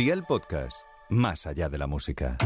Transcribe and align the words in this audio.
Día 0.00 0.14
el 0.14 0.24
podcast, 0.24 0.78
más 1.10 1.46
allá 1.46 1.68
de 1.68 1.76
la 1.76 1.86
música. 1.86 2.38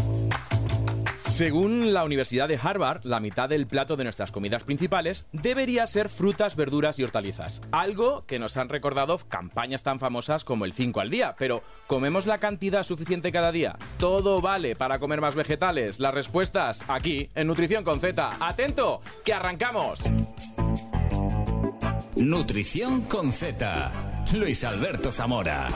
Según 1.19 1.95
la 1.95 2.03
Universidad 2.03 2.49
de 2.49 2.59
Harvard, 2.61 3.05
la 3.05 3.21
mitad 3.21 3.49
del 3.49 3.69
plato 3.69 3.95
de 3.95 4.03
nuestras 4.03 4.33
comidas 4.33 4.65
principales 4.65 5.29
debería 5.31 5.87
ser 5.87 6.09
frutas, 6.09 6.57
verduras 6.57 6.99
y 6.99 7.05
hortalizas. 7.05 7.63
Algo 7.71 8.25
que 8.27 8.41
nos 8.41 8.57
han 8.57 8.71
recordado 8.71 9.17
campañas 9.29 9.85
tan 9.85 10.01
famosas 10.01 10.43
como 10.43 10.65
el 10.65 10.73
5 10.73 11.01
al 11.01 11.11
día. 11.11 11.37
Pero, 11.39 11.63
¿comemos 11.87 12.27
la 12.27 12.39
cantidad 12.39 12.83
suficiente 12.83 13.31
cada 13.31 13.53
día? 13.53 13.79
¿Todo 13.99 14.41
vale 14.41 14.75
para 14.75 14.99
comer 14.99 15.21
más 15.21 15.37
vegetales? 15.37 16.01
Las 16.01 16.13
respuestas 16.13 16.85
aquí, 16.89 17.29
en 17.37 17.47
Nutrición 17.47 17.85
con 17.85 18.01
Z. 18.01 18.31
¡Atento! 18.41 19.01
¡Que 19.25 19.33
arrancamos! 19.33 20.01
Nutrición 22.17 23.03
con 23.03 23.31
Z. 23.31 23.93
Luis 24.33 24.65
Alberto 24.65 25.13
Zamora. 25.13 25.69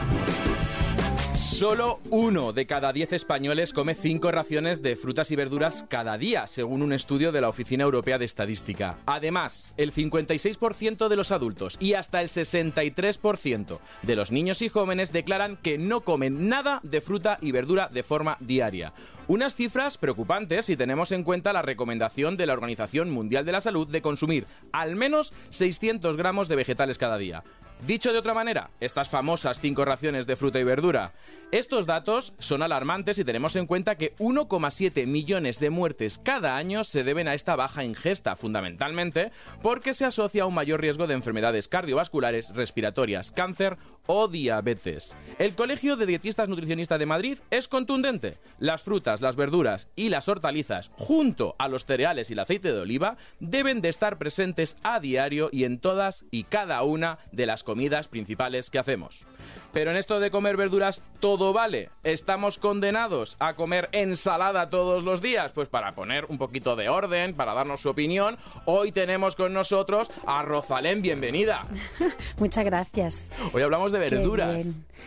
Solo 1.38 2.01
uno 2.10 2.52
de 2.52 2.66
cada 2.66 2.92
diez 2.92 3.12
españoles 3.12 3.73
come 3.73 3.95
cinco 3.95 4.33
raciones 4.33 4.83
de 4.83 4.96
frutas 4.96 5.30
y 5.30 5.37
verduras 5.37 5.87
cada 5.88 6.19
día, 6.19 6.48
según 6.48 6.83
un 6.83 6.92
estudio 6.92 7.30
de 7.30 7.41
la 7.41 7.48
Oficina 7.48 7.84
Europea 7.84 8.19
de 8.19 8.24
Estadística. 8.24 8.98
Además, 9.06 9.73
el 9.77 9.93
56% 9.93 11.06
de 11.06 11.16
los 11.16 11.30
adultos 11.30 11.77
y 11.79 11.95
hasta 11.95 12.23
el 12.23 12.29
63% 12.29 13.79
de 14.02 14.16
los 14.16 14.32
niños 14.32 14.62
y 14.62 14.69
jóvenes 14.69 15.12
declaran 15.12 15.56
que 15.56 15.79
no 15.79 16.01
comen 16.01 16.48
nada 16.48 16.80
de 16.82 17.01
fruta 17.01 17.38
y 17.41 17.52
verdura 17.52 17.88
de 17.88 18.02
forma 18.02 18.37
diaria. 18.41 18.93
Unas 19.29 19.55
cifras 19.55 19.96
preocupantes 19.96 20.66
si 20.66 20.77
tenemos 20.77 21.12
en 21.12 21.23
cuenta 21.23 21.52
la 21.52 21.62
recomendación 21.62 22.37
de 22.37 22.46
la 22.46 22.55
Organización 22.55 23.10
Mundial 23.10 23.45
de 23.45 23.52
la 23.52 23.60
Salud 23.60 23.87
de 23.87 24.02
consumir 24.02 24.46
al 24.73 24.96
menos 24.96 25.32
600 25.51 26.16
gramos 26.16 26.48
de 26.48 26.57
vegetales 26.57 26.98
cada 26.98 27.16
día. 27.16 27.45
Dicho 27.87 28.12
de 28.12 28.18
otra 28.18 28.34
manera, 28.34 28.70
estas 28.80 29.09
famosas 29.09 29.60
5 29.60 29.84
raciones 29.84 30.27
de 30.27 30.34
fruta 30.34 30.59
y 30.59 30.65
verdura. 30.65 31.12
Estos 31.51 31.87
datos 31.87 32.35
son 32.38 32.63
alarmantes 32.63 33.16
si 33.16 33.24
tenemos 33.24 33.57
en 33.57 33.66
cuenta 33.66 33.95
que 33.95 34.15
1,7 34.16 35.07
millones 35.07 35.59
de 35.59 35.71
muertes 35.71 36.18
cada 36.18 36.59
año 36.59 36.85
se 36.85 37.05
deben 37.05 37.27
a 37.27 37.32
esta 37.32 37.57
baja 37.57 37.85
ingesta, 37.85 38.37
fundamentalmente 38.37 39.32
porque 39.63 39.95
se 39.95 40.05
asocia 40.05 40.43
a 40.43 40.46
un 40.46 40.52
mayor 40.52 40.82
riesgo 40.82 41.07
de 41.07 41.15
enfermedades 41.15 41.66
cardiovasculares, 41.66 42.55
respiratorias, 42.55 43.32
cáncer 43.32 43.79
o 44.09 44.26
diabetes. 44.26 45.16
El 45.38 45.54
Colegio 45.54 45.96
de 45.96 46.06
Dietistas 46.06 46.48
Nutricionistas 46.48 46.98
de 46.98 47.06
Madrid 47.06 47.38
es 47.51 47.68
contundente. 47.68 48.38
Las 48.59 48.82
frutas, 48.82 49.20
las 49.20 49.37
verduras 49.37 49.88
y 49.96 50.09
las 50.09 50.28
hortalizas, 50.28 50.90
junto 50.96 51.54
a 51.59 51.68
los 51.68 51.84
cereales 51.84 52.30
y 52.30 52.32
el 52.32 52.38
aceite 52.40 52.73
de 52.73 52.80
oliva, 52.80 53.18
deben 53.38 53.82
de 53.82 53.90
estar 53.90 54.18
presentes 54.18 54.76
a 54.82 54.98
diario 54.98 55.50
y 55.52 55.65
en 55.65 55.78
todas 55.78 56.24
y 56.30 56.45
cada 56.45 56.82
una 56.82 57.18
de 57.32 57.46
las 57.46 57.62
comidas 57.62 58.09
principales 58.09 58.70
que 58.70 58.78
hacemos. 58.78 59.26
Pero 59.73 59.90
en 59.90 59.98
esto 59.98 60.18
de 60.20 60.30
comer 60.30 60.56
verduras 60.56 61.02
todo 61.20 61.52
vale. 61.52 61.90
¿Estamos 62.02 62.59
condenados 62.59 63.37
a 63.38 63.54
comer 63.54 63.88
ensalada 63.93 64.70
todos 64.70 65.04
los 65.04 65.20
días? 65.20 65.53
Pues 65.53 65.69
para 65.69 65.94
poner 65.94 66.25
un 66.28 66.38
poquito 66.38 66.76
de 66.76 66.88
orden, 66.88 67.34
para 67.34 67.53
darnos 67.53 67.82
su 67.82 67.91
opinión, 67.91 68.38
hoy 68.65 68.93
tenemos 68.93 69.37
con 69.37 69.53
nosotros 69.53 70.10
a 70.26 70.43
Rosalén, 70.43 71.03
bienvenida. 71.03 71.62
Muchas 72.38 72.65
gracias. 72.65 73.31
Hoy 73.53 73.62
hablamos 73.62 73.93
de 73.93 73.97
verduras. 73.99 74.66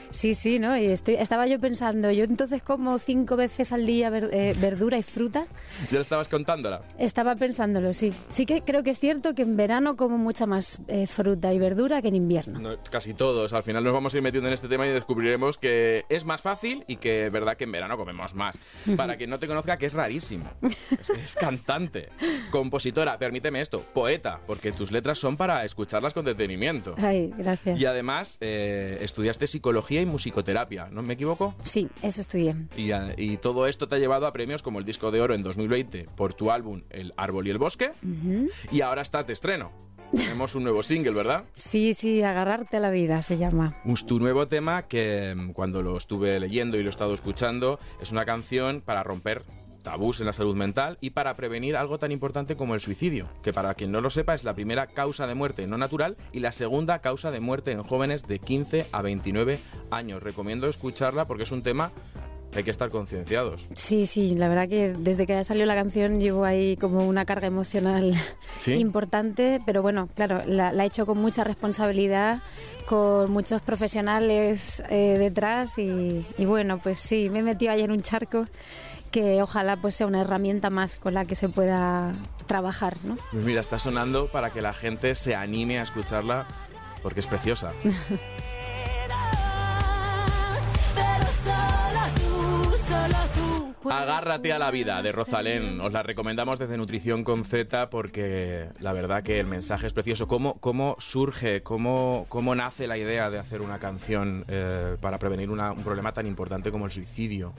Sí, 0.09 0.36
sí, 0.36 0.59
¿no? 0.59 0.78
Y 0.78 0.88
estoy, 0.88 1.16
estaba 1.16 1.47
yo 1.47 1.59
pensando, 1.59 2.11
yo 2.11 2.23
entonces 2.23 2.61
como 2.64 2.97
cinco 2.97 3.36
veces 3.36 3.72
al 3.72 3.86
día 3.86 4.11
eh, 4.14 4.56
verdura 4.59 4.98
y 4.98 5.03
fruta. 5.03 5.45
¿Ya 5.89 5.95
lo 5.95 6.02
estabas 6.02 6.28
contándola? 6.28 6.81
Estaba 6.98 7.36
pensándolo, 7.36 7.94
sí. 7.94 8.14
Sí 8.30 8.45
que 8.45 8.61
creo 8.61 8.83
que 8.83 8.92
es 8.92 9.00
cierto 9.00 9.33
que 9.36 9.44
en 9.44 9.58
verano 9.58 9.95
como 9.95 10.17
mucha 10.17 10.45
más 10.45 10.81
eh, 10.88 11.08
fruta 11.08 11.53
y 11.53 11.59
verdura 11.59 12.02
que 12.02 12.09
en 12.09 12.16
invierno. 12.16 12.78
casi 12.89 13.14
todos. 13.14 13.53
Al 13.53 13.64
final 13.64 13.83
nos 13.83 13.94
vamos 13.94 14.14
a 14.14 14.17
ir 14.17 14.23
metiendo 14.23 14.48
en 14.48 14.53
este 14.53 14.67
tema 14.67 14.86
y 14.88 14.89
descubriremos 14.89 15.58
que 15.58 16.05
es 16.09 16.26
más 16.26 16.42
fácil 16.42 16.83
y 16.88 16.98
que 16.98 17.28
es 17.28 17.31
verdad 17.31 17.58
que 17.58 17.66
en 17.66 17.72
verano 17.72 17.98
comemos 17.98 18.33
más. 18.33 18.59
Para 18.95 19.17
quien 19.17 19.30
no 19.30 19.39
te 19.39 19.48
conozca, 19.48 19.78
que 19.78 19.88
es 19.88 19.94
rarísimo. 19.94 20.49
Es, 21.23 21.36
cantante, 21.36 22.10
compositora, 22.52 23.17
permíteme 23.17 23.61
esto, 23.61 23.83
poeta, 23.94 24.39
porque 24.48 24.71
tus 24.71 24.92
letras 24.92 25.17
son 25.17 25.38
para 25.38 25.65
escucharlas 25.65 26.14
con 26.14 26.26
detenimiento. 26.26 26.95
Ay, 26.98 27.33
gracias. 27.36 27.80
Y 27.80 27.86
además 27.86 28.38
eh, 28.42 28.98
estudiaste 29.02 29.48
psicología 29.48 29.80
y 29.89 30.05
musicoterapia, 30.05 30.89
¿no 30.92 31.02
me 31.02 31.14
equivoco? 31.14 31.55
Sí, 31.64 31.89
eso 32.02 32.21
estudié. 32.21 32.55
Y, 32.77 32.92
y, 33.17 33.37
todo 33.37 33.67
esto 33.67 33.87
te 33.87 33.95
ha 33.95 33.97
llevado 33.97 34.27
a 34.27 34.33
premios 34.33 34.61
como 34.61 34.80
el 34.80 34.86
Disco 34.86 35.11
de 35.11 35.21
Oro 35.21 35.33
en 35.33 35.43
2020 35.43 36.08
por 36.15 36.33
tu 36.33 36.52
álbum 36.52 36.83
El 36.89 37.14
Árbol 37.17 37.47
y 37.47 37.52
el 37.52 37.58
Bosque. 37.58 37.91
Y 38.71 38.81
ahora 38.81 39.02
estás 39.02 39.27
de 39.27 39.33
estreno. 39.33 39.71
Tenemos 40.11 40.55
un 40.55 40.64
nuevo 40.64 40.83
single, 40.83 41.11
¿verdad? 41.11 41.45
Sí, 41.53 41.93
sí, 41.93 42.21
Agarrarte 42.21 42.77
a 42.77 42.80
la 42.80 42.91
vida 42.91 43.21
se 43.21 43.37
llama. 43.37 43.75
Tu 44.08 44.20
nuevo 44.20 44.45
tema 44.45 44.83
que 44.83 45.33
mm, 45.36 45.52
cuando 45.52 45.81
lo 45.81 45.95
estuve 45.97 46.39
leyendo 46.39 46.77
y 46.77 46.83
lo 46.83 46.89
he 46.89 46.89
estado 46.89 47.14
escuchando 47.14 47.80
es 48.02 48.11
una 48.11 48.25
canción 48.25 48.81
para 48.81 49.03
romper 49.03 49.43
tabús 49.81 50.19
en 50.19 50.27
la 50.27 50.33
salud 50.33 50.55
mental 50.55 50.97
y 51.02 51.11
para 51.11 51.36
prevenir 51.36 51.75
algo 51.75 51.99
tan 51.99 52.11
importante 52.11 52.55
como 52.55 52.75
el 52.75 52.81
suicidio, 52.81 53.30
que 53.43 53.53
para 53.53 53.73
quien 53.73 53.92
no 53.92 54.02
lo 54.02 54.09
sepa 54.09 54.33
es 54.33 54.43
la 54.43 54.53
primera 54.53 54.87
causa 54.87 55.27
de 55.27 55.36
muerte 55.36 55.67
no 55.67 55.77
natural 55.77 56.17
y 56.31 56.39
la 56.39 56.52
segunda 56.52 56.99
causa 56.99 57.31
de 57.31 57.39
muerte 57.39 57.71
en 57.71 57.83
jóvenes 57.83 58.23
de 58.27 58.39
15 58.39 58.87
a 58.91 59.02
29 59.02 59.59
años. 59.91 60.23
Recomiendo 60.23 60.67
escucharla 60.67 61.25
porque 61.25 61.43
es 61.43 61.52
un 61.52 61.64
tema 61.64 61.91
hay 62.55 62.64
que 62.64 62.71
estar 62.71 62.89
concienciados. 62.89 63.65
Sí, 63.75 64.05
sí, 64.05 64.36
la 64.36 64.47
verdad 64.47 64.67
que 64.67 64.89
desde 64.89 65.25
que 65.25 65.43
salió 65.43 65.65
la 65.65 65.75
canción 65.75 66.20
llevo 66.20 66.43
ahí 66.43 66.75
como 66.75 67.08
una 67.08 67.25
carga 67.25 67.47
emocional 67.47 68.14
importante, 68.67 69.61
pero 69.65 69.81
bueno, 69.81 70.09
claro, 70.15 70.41
la, 70.45 70.71
he 70.71 70.86
hecho 70.86 71.05
con 71.05 71.17
mucha 71.17 71.43
responsabilidad, 71.43 72.41
con 72.86 73.31
muchos 73.31 73.61
profesionales 73.61 74.83
eh, 74.89 75.15
detrás 75.17 75.77
y, 75.77 76.25
bueno, 76.39 76.80
pues 76.80 76.99
sí, 76.99 77.30
me 77.30 77.39
he 77.39 77.43
metido 77.43 77.71
ahí 77.71 77.81
en 77.81 77.91
un 77.91 78.02
charco 78.02 78.47
que 79.11 79.42
ojalá 79.42 79.77
pues 79.77 79.95
sea 79.95 80.08
una 80.08 80.22
herramienta 80.22 80.70
más 80.70 80.98
con 80.98 81.14
la 81.14 81.26
que 81.26 81.36
se 81.36 81.49
pueda 81.49 82.14
trabajar, 82.48 82.98
¿no? 83.04 83.17
Pues 83.32 83.45
mira, 83.45 83.61
está 83.61 83.77
sonando 83.77 84.27
para 84.27 84.52
que 84.52 84.61
la 84.61 84.73
gente 84.73 85.16
se 85.16 85.36
anime 85.36 85.80
a 85.80 85.83
escucharla 85.83 86.48
porque 87.04 87.20
es 87.20 87.27
preciosa. 87.27 87.73
Agárrate 93.89 94.53
a 94.53 94.59
la 94.59 94.71
vida 94.71 95.02
de 95.02 95.11
Rosalén. 95.11 95.80
Os 95.81 95.92
la 95.92 96.03
recomendamos 96.03 96.59
desde 96.59 96.77
Nutrición 96.77 97.23
con 97.23 97.45
Z 97.45 97.89
porque 97.89 98.67
la 98.80 98.93
verdad 98.93 99.23
que 99.23 99.39
el 99.39 99.47
mensaje 99.47 99.87
es 99.87 99.93
precioso. 99.93 100.27
¿Cómo, 100.27 100.55
cómo 100.55 100.95
surge, 100.99 101.64
cómo, 101.64 102.25
cómo 102.30 102.53
nace 102.55 102.87
la 102.87 102.97
idea 102.97 103.30
de 103.30 103.39
hacer 103.39 103.61
una 103.61 103.80
canción 103.80 104.45
eh, 104.47 104.97
para 105.02 105.17
prevenir 105.17 105.49
un 105.49 105.83
problema 105.83 106.11
tan 106.11 106.27
importante 106.27 106.71
como 106.71 106.86
el 106.86 106.91
suicidio? 106.91 107.53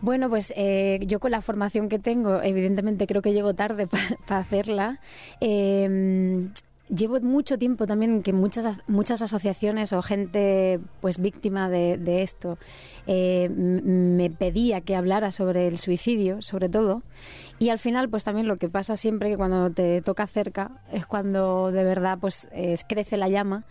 Bueno, 0.00 0.28
pues 0.28 0.52
eh, 0.56 1.00
yo 1.02 1.20
con 1.20 1.30
la 1.30 1.40
formación 1.40 1.88
que 1.88 1.98
tengo, 1.98 2.42
evidentemente 2.42 3.06
creo 3.06 3.22
que 3.22 3.32
llego 3.32 3.54
tarde 3.54 3.86
para 4.26 4.40
hacerla. 4.40 5.00
Eh, 5.40 6.48
llevo 6.94 7.20
mucho 7.20 7.58
tiempo 7.58 7.86
también 7.86 8.22
que 8.22 8.32
muchas, 8.32 8.76
muchas 8.86 9.22
asociaciones 9.22 9.92
o 9.92 10.02
gente 10.02 10.80
pues 11.00 11.18
víctima 11.18 11.68
de, 11.68 12.22
esto 12.22 12.58
eh, 13.06 13.48
me 13.48 14.30
pedía 14.30 14.80
que 14.80 14.96
hablara 14.96 15.32
sobre 15.32 15.68
el 15.68 15.78
suicidio, 15.78 16.42
sobre 16.42 16.68
todo. 16.68 17.02
Y 17.58 17.68
al 17.68 17.78
final, 17.78 18.08
pues 18.08 18.24
también 18.24 18.48
lo 18.48 18.56
que 18.56 18.68
pasa 18.68 18.96
siempre 18.96 19.30
que 19.30 19.36
cuando 19.36 19.70
te 19.70 20.02
toca 20.02 20.26
cerca 20.26 20.82
es 20.92 21.06
cuando 21.06 21.70
de 21.72 21.84
verdad 21.84 22.18
pues 22.20 22.48
crece 22.88 23.16
la 23.16 23.28
llama. 23.28 23.64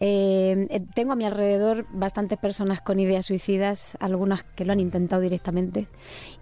Eh, 0.00 0.68
eh, 0.70 0.80
tengo 0.94 1.12
a 1.12 1.16
mi 1.16 1.24
alrededor 1.24 1.86
bastantes 1.92 2.38
personas 2.38 2.80
con 2.80 3.00
ideas 3.00 3.26
suicidas, 3.26 3.96
algunas 4.00 4.44
que 4.44 4.64
lo 4.64 4.72
han 4.72 4.80
intentado 4.80 5.22
directamente. 5.22 5.88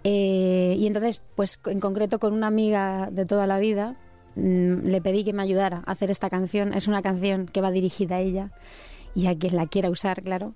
y 0.03 0.85
entonces, 0.85 1.21
pues 1.35 1.59
en 1.65 1.79
concreto 1.79 2.19
con 2.19 2.33
una 2.33 2.47
amiga 2.47 3.09
de 3.11 3.25
toda 3.25 3.47
la 3.47 3.59
vida, 3.59 3.95
le 4.37 5.01
pedí 5.01 5.23
que 5.23 5.33
me 5.33 5.43
ayudara 5.43 5.83
a 5.85 5.91
hacer 5.91 6.11
esta 6.11 6.29
canción. 6.29 6.73
Es 6.73 6.87
una 6.87 7.01
canción 7.01 7.47
que 7.47 7.61
va 7.61 7.71
dirigida 7.71 8.17
a 8.17 8.21
ella 8.21 8.51
y 9.15 9.27
a 9.27 9.37
quien 9.37 9.55
la 9.55 9.67
quiera 9.67 9.89
usar, 9.89 10.21
claro. 10.21 10.53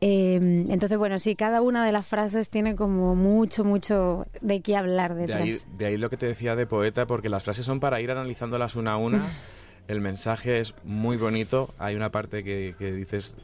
Eh, 0.00 0.64
entonces, 0.68 0.96
bueno, 0.96 1.18
sí, 1.18 1.34
cada 1.34 1.60
una 1.60 1.84
de 1.84 1.92
las 1.92 2.06
frases 2.06 2.48
tiene 2.50 2.76
como 2.76 3.14
mucho, 3.14 3.64
mucho 3.64 4.26
de 4.40 4.60
qué 4.60 4.76
hablar 4.76 5.14
detrás. 5.14 5.66
De 5.76 5.86
ahí, 5.86 5.96
lo 5.96 6.08
que 6.08 6.16
te 6.16 6.26
decía 6.26 6.54
de 6.54 6.66
poeta, 6.66 7.06
porque 7.06 7.28
las 7.28 7.44
frases 7.44 7.66
son 7.66 7.80
para 7.80 8.00
ir 8.00 8.10
analizándolas 8.10 8.76
una 8.76 8.92
a 8.92 8.96
una. 8.96 9.26
El 9.88 10.02
mensaje 10.02 10.60
es 10.60 10.74
muy 10.84 11.16
bonito. 11.16 11.70
Hay 11.78 11.96
una 11.96 12.10
parte 12.10 12.44
que, 12.44 12.74
dices, 12.78 13.38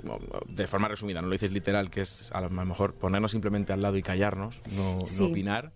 de 0.47 0.67
forma 0.67 0.89
resumida, 0.89 1.23
no 1.23 1.29
lo 1.29 1.33
dices 1.33 1.53
literal, 1.53 1.89
que 1.89 2.03
es 2.03 2.31
a 2.33 2.43
lo 2.43 2.51
mejor 2.51 2.93
ponernos 2.93 3.33
simplemente 3.33 3.73
al 3.73 3.81
lado 3.81 3.97
y 3.97 4.03
callarnos, 4.03 4.61
no, 4.77 4.99
no 4.99 5.27
opinar. 5.27 5.73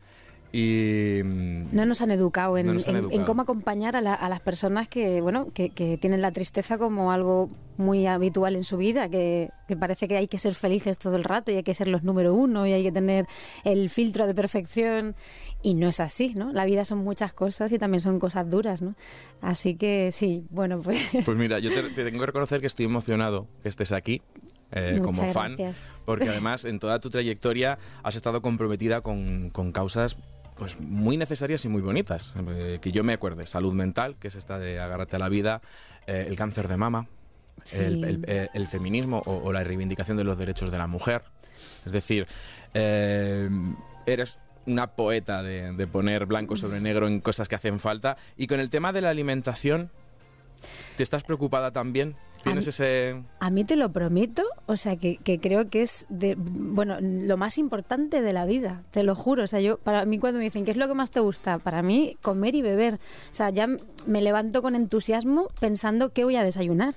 Y 0.51 1.21
no 1.25 1.85
nos 1.85 2.01
han 2.01 2.11
educado 2.11 2.57
en, 2.57 2.79
cómo 3.27 3.43
acompañar 3.43 3.97
a, 3.97 4.01
las 4.01 4.41
personas 4.41 4.89
que, 4.89 5.21
bueno, 5.21 5.49
que, 5.53 5.99
tienen 6.01 6.23
la 6.23 6.33
tristeza 6.33 6.79
como 6.79 7.13
algo 7.13 7.51
muy 7.77 8.07
habitual 8.07 8.57
en 8.57 8.65
su 8.65 8.79
vida, 8.79 9.09
que, 9.11 9.51
parece 9.79 10.09
que 10.09 10.17
hay 10.17 10.27
que 10.27 10.39
ser 10.39 10.55
felices 10.55 10.99
todo 10.99 11.17
el 11.17 11.25
rato 11.25 11.51
y 11.51 11.57
hay 11.57 11.63
que 11.63 11.75
ser 11.75 11.89
los 11.89 12.03
número 12.03 12.35
uno 12.35 12.67
y 12.67 12.73
hay 12.73 12.83
que 12.83 12.93
tener 12.93 13.27
el 13.65 13.91
filtro 13.91 14.27
de 14.27 14.35
perfección 14.35 15.15
y 15.63 15.75
no 15.75 15.89
es 15.89 16.01
así, 16.01 16.33
¿no? 16.35 16.51
La 16.53 16.65
vida 16.65 16.87
son 16.87 16.99
muchas 16.99 17.35
cosas 17.35 17.71
y 17.73 17.79
también 17.79 18.01
son 18.01 18.19
cosas 18.19 18.51
duras, 18.51 18.81
¿no? 18.81 18.95
Así 19.43 19.77
que 19.77 20.11
sí, 20.13 20.47
bueno, 20.51 20.81
pues... 20.81 20.99
Pues 21.27 21.37
mira, 21.37 21.59
yo 21.59 21.71
te, 21.71 21.83
tengo 22.05 22.21
que 22.21 22.27
reconocer 22.27 22.61
que 22.61 22.67
estoy 22.67 22.87
emocionado 22.87 23.47
que 23.63 23.69
estés 23.69 23.93
aquí 23.93 24.23
eh, 24.73 25.01
como 25.03 25.29
fan, 25.31 25.57
gracias. 25.57 25.93
porque 26.07 26.29
además 26.31 26.65
en 26.65 26.79
toda 26.79 27.01
tu 27.01 27.11
trayectoria 27.11 27.79
has 28.03 28.17
estado 28.17 28.41
comprometida 28.41 29.03
con, 29.03 29.51
con 29.51 29.73
causas 29.73 30.17
pues 30.59 30.79
muy 30.81 31.17
necesarias 31.17 31.65
y 31.65 31.69
muy 31.69 31.81
bonitas. 31.83 32.35
Eh, 32.49 32.79
que 32.83 32.93
yo 32.93 33.05
me 33.05 33.13
acuerde, 33.15 33.47
salud 33.47 33.73
mental, 33.75 34.17
que 34.19 34.29
es 34.29 34.35
esta 34.35 34.59
de 34.59 34.81
agárrate 34.81 35.17
a 35.17 35.19
la 35.19 35.29
vida, 35.29 35.63
eh, 36.07 36.25
el 36.29 36.37
cáncer 36.37 36.69
de 36.69 36.77
mama, 36.77 37.07
Sí. 37.65 37.79
el, 37.79 38.05
el- 38.05 38.25
eh, 38.29 38.49
el 38.55 38.67
feminismo 38.67 39.23
o, 39.27 39.37
o 39.37 39.53
la 39.53 39.65
reivindicación 39.65 40.17
de 40.17 40.25
los 40.25 40.39
derechos 40.39 40.71
de 40.71 40.79
la 40.79 40.87
mujer. 40.87 41.23
Es 41.87 41.93
decir, 41.93 42.27
eh, 42.75 43.49
eres 44.07 44.39
una 44.67 44.89
poeta 44.89 45.43
de, 45.43 45.73
de 45.73 45.87
poner 45.87 46.27
blanco 46.27 46.57
sobre 46.57 46.81
negro 46.81 47.09
en 47.09 47.21
cosas 47.21 47.49
que 47.49 47.57
hacen 47.57 47.81
falta. 47.81 48.17
Y 48.37 48.47
con 48.47 48.61
el 48.61 48.69
tema 48.71 48.93
de 48.93 49.01
la 49.01 49.11
alimentación, 49.11 49.91
¿te 50.99 51.05
estás 51.05 51.23
preocupada 51.23 51.71
también? 51.71 52.17
¿Tienes 52.43 52.67
mí- 52.67 52.71
ese...? 52.71 53.23
A 53.39 53.51
mí 53.51 53.63
te 53.63 53.77
lo 53.77 53.93
prometo, 53.93 54.43
o 54.67 54.77
sea, 54.77 54.97
que, 54.97 55.17
que 55.17 55.39
creo 55.39 55.71
que 55.71 55.83
es 55.83 56.07
de, 56.09 56.35
bueno, 56.37 56.97
lo 57.01 57.37
más 57.37 57.57
importante 57.57 58.21
de 58.21 58.33
la 58.33 58.45
vida, 58.47 58.83
te 58.91 59.05
lo 59.05 59.15
juro. 59.15 59.45
O 59.45 59.47
sea, 59.47 59.61
yo, 59.61 59.79
para 59.79 60.05
mí 60.05 60.19
cuando 60.19 60.39
me 60.39 60.45
dicen, 60.45 60.65
¿qué 60.65 60.73
es 60.73 60.77
lo 60.77 60.89
que 60.89 60.95
más 60.95 61.13
te 61.13 61.21
gusta? 61.21 61.59
Para 61.59 61.83
mí, 61.83 62.17
comer 62.21 62.57
y 62.57 62.63
beber. 62.63 62.95
O 62.95 62.99
sea, 63.35 63.51
ya 63.51 63.69
me 64.07 64.23
levanto 64.23 64.61
con 64.61 64.75
entusiasmo 64.75 65.49
pensando 65.61 66.13
qué 66.13 66.25
voy 66.25 66.35
a 66.35 66.43
desayunar. 66.43 66.95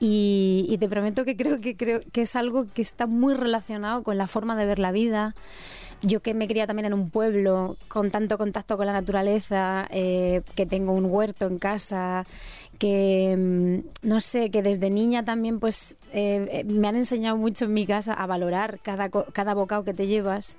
Y, 0.00 0.66
y 0.70 0.78
te 0.78 0.88
prometo 0.88 1.24
que 1.24 1.36
creo 1.36 1.60
que 1.60 1.76
creo 1.76 2.00
que 2.12 2.22
es 2.22 2.34
algo 2.34 2.66
que 2.66 2.82
está 2.82 3.06
muy 3.06 3.34
relacionado 3.34 4.02
con 4.02 4.16
la 4.16 4.26
forma 4.26 4.56
de 4.56 4.64
ver 4.66 4.78
la 4.78 4.90
vida. 4.90 5.34
Yo 6.02 6.20
que 6.20 6.34
me 6.34 6.46
crié 6.46 6.66
también 6.66 6.84
en 6.84 6.92
un 6.92 7.08
pueblo 7.08 7.78
con 7.88 8.10
tanto 8.10 8.36
contacto 8.36 8.76
con 8.76 8.84
la 8.84 8.92
naturaleza, 8.92 9.86
eh, 9.90 10.42
que 10.54 10.66
tengo 10.66 10.92
un 10.92 11.06
huerto 11.06 11.46
en 11.46 11.58
casa, 11.58 12.26
que 12.78 13.34
mm, 14.02 14.06
no 14.08 14.20
sé, 14.20 14.50
que 14.50 14.62
desde 14.62 14.90
niña 14.90 15.24
también 15.24 15.60
pues 15.60 15.96
eh, 16.12 16.46
eh, 16.50 16.64
me 16.64 16.88
han 16.88 16.96
enseñado 16.96 17.36
mucho 17.36 17.64
en 17.66 17.74
mi 17.74 17.86
casa 17.86 18.14
a 18.14 18.26
valorar 18.26 18.80
cada, 18.80 19.08
cada 19.10 19.54
bocado 19.54 19.84
que 19.84 19.94
te 19.94 20.06
llevas. 20.06 20.56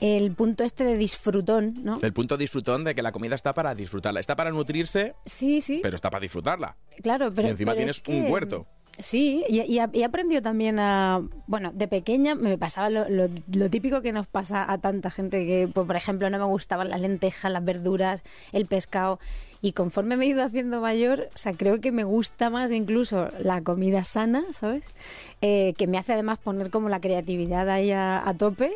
El 0.00 0.30
punto 0.30 0.62
este 0.62 0.84
de 0.84 0.96
disfrutón, 0.96 1.74
¿no? 1.82 1.98
El 2.00 2.12
punto 2.12 2.36
disfrutón 2.36 2.84
de 2.84 2.94
que 2.94 3.02
la 3.02 3.10
comida 3.10 3.34
está 3.34 3.52
para 3.52 3.74
disfrutarla. 3.74 4.20
Está 4.20 4.36
para 4.36 4.50
nutrirse, 4.52 5.14
Sí, 5.24 5.60
sí. 5.60 5.80
pero 5.82 5.96
está 5.96 6.08
para 6.08 6.22
disfrutarla. 6.22 6.76
Claro, 7.02 7.32
pero. 7.34 7.48
y 7.48 7.50
encima 7.50 7.72
pero 7.72 7.78
tienes 7.78 7.96
es 7.96 8.02
que- 8.02 8.20
un 8.20 8.30
huerto. 8.30 8.66
Sí, 9.00 9.44
y, 9.48 9.60
y, 9.60 9.78
y 9.92 10.00
he 10.00 10.04
aprendido 10.04 10.42
también 10.42 10.80
a. 10.80 11.22
Bueno, 11.46 11.70
de 11.72 11.86
pequeña 11.86 12.34
me 12.34 12.58
pasaba 12.58 12.90
lo, 12.90 13.08
lo- 13.08 13.28
lo 13.52 13.70
típico 13.70 14.02
que 14.02 14.12
nos 14.12 14.26
pasa 14.26 14.70
a 14.70 14.78
tanta 14.78 15.10
gente 15.10 15.46
que, 15.46 15.68
pues, 15.72 15.86
por 15.86 15.94
ejemplo, 15.94 16.28
no 16.30 16.38
me 16.38 16.44
gustaban 16.44 16.88
las 16.90 17.00
lentejas, 17.00 17.52
las 17.52 17.64
verduras, 17.64 18.24
el 18.52 18.66
pescado. 18.66 19.20
Y 19.62 19.72
conforme 19.72 20.16
me 20.16 20.24
he 20.24 20.28
ido 20.28 20.42
haciendo 20.42 20.80
mayor, 20.80 21.28
o 21.34 21.38
sea, 21.38 21.52
creo 21.52 21.80
que 21.80 21.92
me 21.92 22.02
gusta 22.04 22.50
más 22.50 22.72
incluso 22.72 23.30
la 23.40 23.60
comida 23.62 24.02
sana, 24.04 24.44
¿sabes? 24.52 24.84
Eh, 25.42 25.74
que 25.78 25.86
me 25.86 25.98
hace 25.98 26.12
además 26.14 26.38
poner 26.38 26.70
como 26.70 26.88
la 26.88 27.00
creatividad 27.00 27.68
ahí 27.70 27.92
a, 27.92 28.28
a 28.28 28.34
tope. 28.34 28.72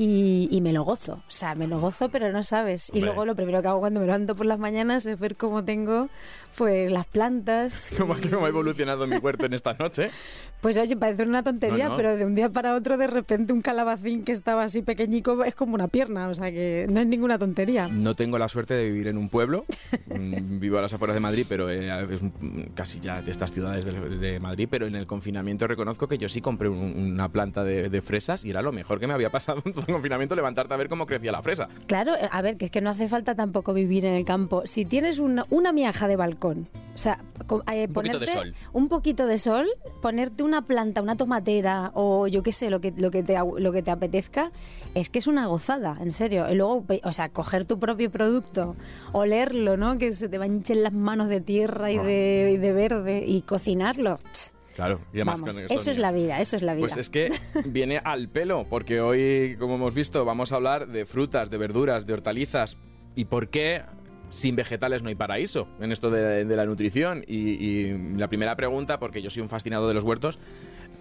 Y, 0.00 0.46
y 0.52 0.60
me 0.60 0.72
lo 0.72 0.84
gozo, 0.84 1.14
o 1.14 1.22
sea, 1.30 1.56
me 1.56 1.66
lo 1.66 1.80
gozo, 1.80 2.08
pero 2.08 2.30
no 2.30 2.44
sabes. 2.44 2.88
Y 2.90 2.98
Hombre. 2.98 3.06
luego 3.06 3.24
lo 3.24 3.34
primero 3.34 3.60
que 3.62 3.66
hago 3.66 3.80
cuando 3.80 3.98
me 3.98 4.06
levanto 4.06 4.36
por 4.36 4.46
las 4.46 4.60
mañanas 4.60 5.04
es 5.06 5.18
ver 5.18 5.34
cómo 5.34 5.64
tengo 5.64 6.08
pues 6.58 6.90
las 6.90 7.06
plantas. 7.06 7.92
¿Cómo, 7.98 8.16
y- 8.18 8.28
cómo 8.28 8.44
ha 8.46 8.48
evolucionado 8.48 9.06
mi 9.06 9.16
huerto 9.16 9.46
en 9.46 9.54
esta 9.54 9.74
noche? 9.74 10.10
pues 10.60 10.76
oye, 10.76 10.96
parece 10.96 11.22
una 11.22 11.44
tontería, 11.44 11.84
No, 11.84 11.90
no. 11.90 11.96
pero 11.96 12.16
de 12.16 12.24
un 12.24 12.34
día 12.34 12.48
para 12.50 12.74
otro 12.74 12.96
de 12.98 13.06
repente 13.06 13.52
un 13.52 13.60
calabacín 13.62 14.24
que 14.24 14.32
estaba 14.32 14.64
así 14.64 14.82
pequeñico 14.82 15.44
es 15.44 15.54
como 15.54 15.74
una 15.74 15.86
pierna, 15.86 16.28
o 16.28 16.34
sea 16.34 16.50
que 16.50 16.86
no 16.92 16.98
es 17.00 17.06
ninguna 17.06 17.38
tontería. 17.38 17.86
No 17.88 18.14
tengo 18.16 18.38
la 18.38 18.48
suerte 18.48 18.74
de 18.74 18.90
vivir 18.90 19.06
en 19.06 19.16
un 19.18 19.28
pueblo. 19.28 19.64
Mm, 20.08 20.58
Vivo 20.58 20.78
a 20.78 20.82
las 20.82 20.92
afueras 20.92 21.14
de 21.14 21.20
Madrid, 21.20 21.46
pero 21.48 21.70
eh, 21.70 21.88
es 22.12 22.20
casi 22.74 22.98
ya 22.98 23.22
de 23.22 23.30
estas 23.30 23.52
ciudades 23.52 23.84
de, 23.84 23.92
de 24.18 24.40
Madrid. 24.40 24.66
Pero 24.68 24.86
en 24.88 24.96
el 24.96 25.06
confinamiento 25.06 25.68
reconozco 25.68 26.08
que 26.08 26.18
yo 26.18 26.28
sí 26.28 26.40
compré 26.40 26.68
un- 26.68 27.12
una 27.12 27.28
planta 27.28 27.62
de, 27.62 27.88
de 27.88 28.02
fresas 28.02 28.44
y 28.44 28.50
era 28.50 28.60
lo 28.60 28.72
mejor 28.72 28.98
que 28.98 29.06
me 29.06 29.12
había 29.14 29.30
pasado 29.30 29.62
en 29.64 29.72
todo 29.72 29.84
el 29.86 29.92
confinamiento 29.92 30.34
levantarte 30.34 30.74
a 30.74 30.76
ver 30.76 30.88
cómo 30.88 31.06
crecía 31.06 31.30
la 31.30 31.42
fresa. 31.42 31.68
Claro, 31.86 32.16
eh, 32.16 32.28
a 32.32 32.42
ver, 32.42 32.56
que 32.56 32.64
es 32.64 32.70
que 32.72 32.80
no 32.80 32.90
hace 32.90 33.08
falta 33.08 33.36
tampoco 33.36 33.72
vivir 33.74 34.04
en 34.04 34.14
el 34.14 34.24
campo. 34.24 34.62
Si 34.64 34.84
tienes 34.84 35.20
una, 35.20 35.46
una 35.50 35.72
miaja 35.72 36.08
de 36.08 36.16
balcón, 36.16 36.47
o 36.50 36.98
sea, 36.98 37.20
eh, 37.72 37.86
Un 37.86 37.92
poquito 37.92 38.18
de 38.18 38.26
ponerte 38.26 38.26
sol. 38.26 38.54
un 38.72 38.88
poquito 38.88 39.26
de 39.26 39.38
sol, 39.38 39.66
ponerte 40.02 40.42
una 40.42 40.62
planta, 40.62 41.00
una 41.02 41.16
tomatera 41.16 41.92
o 41.94 42.26
yo 42.26 42.42
qué 42.42 42.52
sé, 42.52 42.70
lo 42.70 42.80
que, 42.80 42.92
lo 42.96 43.10
que, 43.10 43.22
te, 43.22 43.36
lo 43.58 43.72
que 43.72 43.82
te 43.82 43.90
apetezca, 43.90 44.50
es 44.94 45.10
que 45.10 45.18
es 45.18 45.26
una 45.26 45.46
gozada, 45.46 45.96
en 46.00 46.10
serio. 46.10 46.50
Y 46.50 46.54
luego, 46.54 46.84
o 47.04 47.12
sea, 47.12 47.28
coger 47.28 47.64
tu 47.64 47.78
propio 47.78 48.10
producto, 48.10 48.76
olerlo, 49.12 49.76
¿no? 49.76 49.96
Que 49.96 50.12
se 50.12 50.28
te 50.28 50.38
manchen 50.38 50.82
las 50.82 50.92
manos 50.92 51.28
de 51.28 51.40
tierra 51.40 51.90
y 51.90 51.98
de, 51.98 52.52
y 52.54 52.56
de 52.56 52.72
verde 52.72 53.24
y 53.26 53.42
cocinarlo. 53.42 54.18
Claro, 54.78 55.00
y 55.12 55.16
además 55.16 55.40
Vamos, 55.40 55.56
con 55.56 55.66
eso 55.76 55.90
es 55.90 55.98
la 55.98 56.12
vida, 56.12 56.40
eso 56.40 56.54
es 56.54 56.62
la 56.62 56.74
vida. 56.74 56.86
Pues 56.86 56.96
es 56.96 57.10
que 57.10 57.32
viene 57.66 58.00
al 58.04 58.28
pelo, 58.28 58.64
porque 58.70 59.00
hoy, 59.00 59.56
como 59.58 59.74
hemos 59.74 59.92
visto, 59.92 60.24
vamos 60.24 60.52
a 60.52 60.56
hablar 60.56 60.86
de 60.86 61.04
frutas, 61.04 61.50
de 61.50 61.58
verduras, 61.58 62.06
de 62.06 62.12
hortalizas. 62.12 62.76
¿Y 63.16 63.24
por 63.24 63.48
qué 63.48 63.82
sin 64.30 64.56
vegetales 64.56 65.02
no 65.02 65.08
hay 65.08 65.14
paraíso 65.14 65.68
en 65.80 65.92
esto 65.92 66.10
de, 66.10 66.44
la 66.44 66.66
nutrición? 66.66 67.24
Y, 67.26 67.92
la 68.16 68.28
primera 68.28 68.56
pregunta, 68.56 68.98
porque 68.98 69.22
yo 69.22 69.30
soy 69.30 69.42
un 69.42 69.48
fascinado 69.48 69.88
de 69.88 69.94
los 69.94 70.04
huertos, 70.04 70.38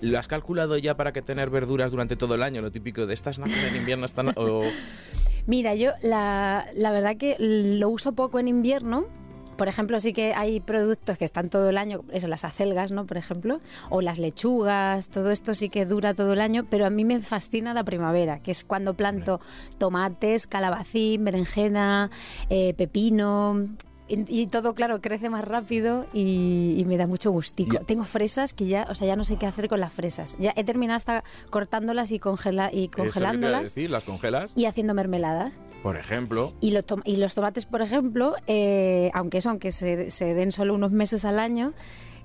¿lo 0.01 0.17
has 0.17 0.27
calculado 0.27 0.77
ya 0.77 0.95
para 0.95 1.13
que 1.13 1.21
tener 1.21 1.49
verduras 1.49 1.91
durante 1.91 2.15
todo 2.15 2.35
el 2.35 2.43
año? 2.43 2.61
Lo 2.61 2.71
típico 2.71 3.05
de 3.05 3.13
estas 3.13 3.39
nacen 3.39 3.57
en 3.69 3.75
invierno, 3.77 4.05
están... 4.05 4.33
Mira, 5.47 5.75
yo 5.75 5.91
la, 6.01 6.65
la 6.75 6.91
verdad 6.91 7.15
que 7.15 7.37
lo 7.39 7.89
uso 7.89 8.11
poco 8.11 8.37
en 8.37 8.49
invierno. 8.49 9.07
Por 9.57 9.67
ejemplo, 9.67 9.99
sí 9.99 10.13
que 10.13 10.33
hay 10.33 10.59
productos 10.59 11.17
que 11.17 11.25
están 11.25 11.49
todo 11.49 11.69
el 11.69 11.77
año, 11.77 12.01
eso, 12.11 12.27
las 12.27 12.45
acelgas, 12.45 12.91
¿no? 12.91 13.05
Por 13.05 13.17
ejemplo, 13.17 13.59
o 13.89 14.01
las 14.01 14.19
lechugas, 14.19 15.09
todo 15.09 15.31
esto 15.31 15.55
sí 15.55 15.69
que 15.69 15.85
dura 15.85 16.13
todo 16.13 16.33
el 16.33 16.41
año, 16.41 16.65
pero 16.69 16.85
a 16.85 16.89
mí 16.89 17.03
me 17.05 17.19
fascina 17.19 17.73
la 17.73 17.83
primavera, 17.83 18.39
que 18.39 18.51
es 18.51 18.63
cuando 18.63 18.93
planto 18.93 19.41
tomates, 19.77 20.47
calabacín, 20.47 21.23
berenjena, 21.25 22.11
eh, 22.49 22.73
pepino. 22.75 23.65
Y, 24.09 24.23
y 24.41 24.47
todo, 24.47 24.73
claro, 24.73 25.01
crece 25.01 25.29
más 25.29 25.43
rápido 25.43 26.05
y, 26.13 26.75
y 26.77 26.85
me 26.85 26.95
da 26.97 27.07
mucho 27.07 27.31
gustico. 27.31 27.79
Tengo 27.79 28.03
fresas 28.03 28.53
que 28.53 28.65
ya, 28.67 28.87
o 28.89 28.95
sea, 28.95 29.07
ya 29.07 29.15
no 29.15 29.23
sé 29.23 29.35
qué 29.37 29.45
hacer 29.45 29.67
con 29.67 29.79
las 29.79 29.91
fresas. 29.91 30.37
Ya 30.39 30.53
he 30.55 30.63
terminado 30.63 30.95
hasta 30.97 31.23
cortándolas 31.49 32.11
y, 32.11 32.19
congela, 32.19 32.69
y 32.71 32.83
Eso 32.85 32.91
que 32.91 32.95
te 32.95 33.01
congelándolas 33.03 33.61
decir, 33.63 33.89
las 33.89 34.03
congelas, 34.03 34.53
y 34.55 34.65
haciendo 34.65 34.93
mermeladas. 34.93 35.59
por 35.83 35.97
ejemplo. 35.97 36.53
Y 36.61 36.71
los, 36.71 36.85
tom- 36.85 37.01
y 37.05 37.17
los 37.17 37.35
tomates, 37.35 37.65
por 37.65 37.81
ejemplo, 37.81 38.35
eh, 38.47 39.11
aunque 39.13 39.39
eso, 39.39 39.49
aunque 39.49 39.71
se, 39.71 40.09
se 40.11 40.33
den 40.33 40.51
solo 40.51 40.73
unos 40.73 40.91
meses 40.91 41.25
al 41.25 41.39
año, 41.39 41.73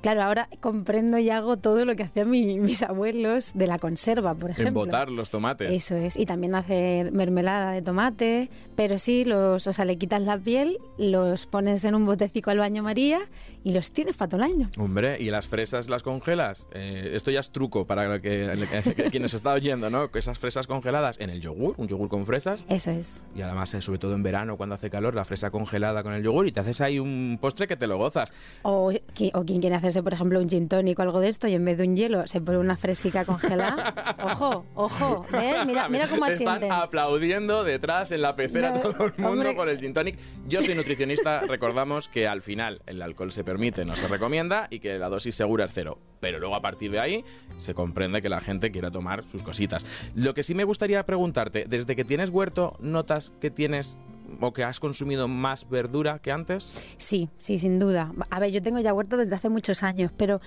claro, 0.02 0.22
ahora 0.22 0.48
comprendo 0.60 1.18
y 1.18 1.30
hago 1.30 1.56
todo 1.56 1.84
lo 1.86 1.96
que 1.96 2.02
hacían 2.02 2.28
mi- 2.30 2.58
mis 2.58 2.82
abuelos 2.82 3.52
de 3.54 3.66
la 3.66 3.78
conserva, 3.78 4.34
por 4.34 4.50
ejemplo. 4.50 4.68
Embotar 4.68 5.10
los 5.10 5.30
tomates. 5.30 5.70
Eso 5.70 5.96
es, 5.96 6.16
y 6.16 6.26
también 6.26 6.54
hacer 6.54 7.12
mermelada 7.12 7.72
de 7.72 7.80
tomate, 7.82 8.50
pero 8.76 8.98
sí, 8.98 9.24
los, 9.24 9.66
o 9.66 9.72
sea, 9.72 9.84
le 9.84 9.96
quitas 9.96 10.20
la 10.22 10.36
piel, 10.38 10.78
los 10.98 11.46
pones 11.46 11.84
en 11.84 11.94
un 11.94 12.04
botecico 12.04 12.50
al 12.50 12.58
baño 12.58 12.82
María 12.82 13.20
y 13.64 13.72
los 13.72 13.90
tienes 13.90 14.16
para 14.16 14.28
todo 14.30 14.44
el 14.44 14.52
año. 14.52 14.70
Hombre, 14.78 15.16
¿y 15.20 15.30
las 15.30 15.46
fresas 15.46 15.88
las 15.88 16.02
congelas? 16.02 16.66
Eh, 16.74 17.12
esto 17.14 17.30
ya 17.30 17.40
es 17.40 17.50
truco 17.50 17.86
para 17.86 18.20
que, 18.20 18.92
que- 18.96 19.10
quienes 19.10 19.34
está 19.34 19.52
oyendo, 19.52 19.88
¿no? 19.90 20.10
Que 20.10 20.18
esas 20.18 20.38
fresas 20.38 20.66
congeladas 20.66 21.18
en 21.20 21.30
el 21.30 21.40
yogur, 21.40 21.74
un 21.78 21.88
yogur 21.88 22.08
con 22.08 22.26
fresas, 22.26 22.64
Eso 22.68 22.90
es. 22.90 23.22
y 23.36 23.42
además, 23.42 23.72
eh, 23.74 23.80
sobre 23.80 23.98
todo 23.98 24.14
en 24.14 24.22
verano, 24.22 24.56
cuando 24.56 24.74
hace 24.74 24.90
calor, 24.90 25.14
la 25.14 25.24
fresa 25.24 25.50
congelada 25.50 26.02
con 26.02 26.12
el 26.12 26.22
yogur, 26.22 26.46
y 26.48 26.52
te 26.52 26.60
haces 26.60 26.80
ahí 26.80 26.98
un 26.98 27.38
postre 27.40 27.66
que 27.68 27.76
te 27.76 27.86
lo 27.86 27.96
gozas. 27.98 28.32
O, 28.62 28.92
o 28.92 29.44
quien 29.44 29.60
quiere 29.60 29.76
por 30.00 30.14
ejemplo, 30.14 30.38
un 30.38 30.48
gin 30.48 30.68
tonic 30.68 30.96
o 30.98 31.02
algo 31.02 31.18
de 31.18 31.28
esto 31.28 31.48
y 31.48 31.54
en 31.54 31.64
vez 31.64 31.76
de 31.76 31.88
un 31.88 31.96
hielo 31.96 32.26
se 32.28 32.40
pone 32.40 32.58
una 32.58 32.76
fresica 32.76 33.24
congelada. 33.24 34.16
ojo, 34.22 34.64
ojo, 34.74 35.26
¿ves? 35.32 35.66
Mira, 35.66 35.88
mira 35.88 36.06
cómo 36.06 36.26
Están 36.26 36.46
asienten. 36.48 36.70
aplaudiendo 36.72 37.64
detrás 37.64 38.12
en 38.12 38.22
la 38.22 38.36
pecera 38.36 38.70
No, 38.70 38.80
todo 38.80 39.06
el 39.06 39.12
mundo 39.16 39.28
hombre. 39.30 39.54
por 39.54 39.68
el 39.68 39.78
gin 39.80 39.92
tonic. 39.92 40.16
Yo 40.46 40.62
soy 40.62 40.74
nutricionista, 40.76 41.40
recordamos 41.48 42.08
que 42.08 42.28
al 42.28 42.40
final 42.42 42.80
el 42.86 43.02
alcohol 43.02 43.32
se 43.32 43.42
permite, 43.42 43.84
no 43.84 43.96
se 43.96 44.06
recomienda, 44.06 44.68
y 44.70 44.78
que 44.78 44.98
la 44.98 45.08
dosis 45.08 45.34
segura 45.34 45.64
es 45.64 45.72
cero. 45.74 45.98
Pero 46.20 46.38
luego 46.38 46.54
a 46.54 46.62
partir 46.62 46.92
de 46.92 47.00
ahí 47.00 47.24
se 47.58 47.74
comprende 47.74 48.22
que 48.22 48.28
la 48.28 48.40
gente 48.40 48.70
quiera 48.70 48.92
tomar 48.92 49.24
sus 49.24 49.42
cositas. 49.42 49.84
Lo 50.14 50.34
que 50.34 50.44
sí 50.44 50.54
me 50.54 50.62
gustaría 50.62 51.04
preguntarte, 51.04 51.64
desde 51.68 51.96
que 51.96 52.04
tienes 52.04 52.30
huerto, 52.30 52.76
¿notas 52.78 53.32
que 53.40 53.50
tienes 53.50 53.96
o 54.40 54.52
que 54.52 54.64
has 54.64 54.80
consumido 54.80 55.28
más 55.28 55.68
verdura 55.68 56.18
que 56.18 56.32
antes? 56.32 56.72
Sí, 56.96 57.30
sí, 57.38 57.58
sin 57.58 57.78
duda. 57.78 58.12
A 58.30 58.40
ver, 58.40 58.50
yo 58.50 58.62
tengo 58.62 58.80
ya 58.80 58.92
huerto 58.94 59.16
desde 59.16 59.34
hace 59.34 59.48
muchos 59.48 59.82
años, 59.82 60.12
pero 60.16 60.40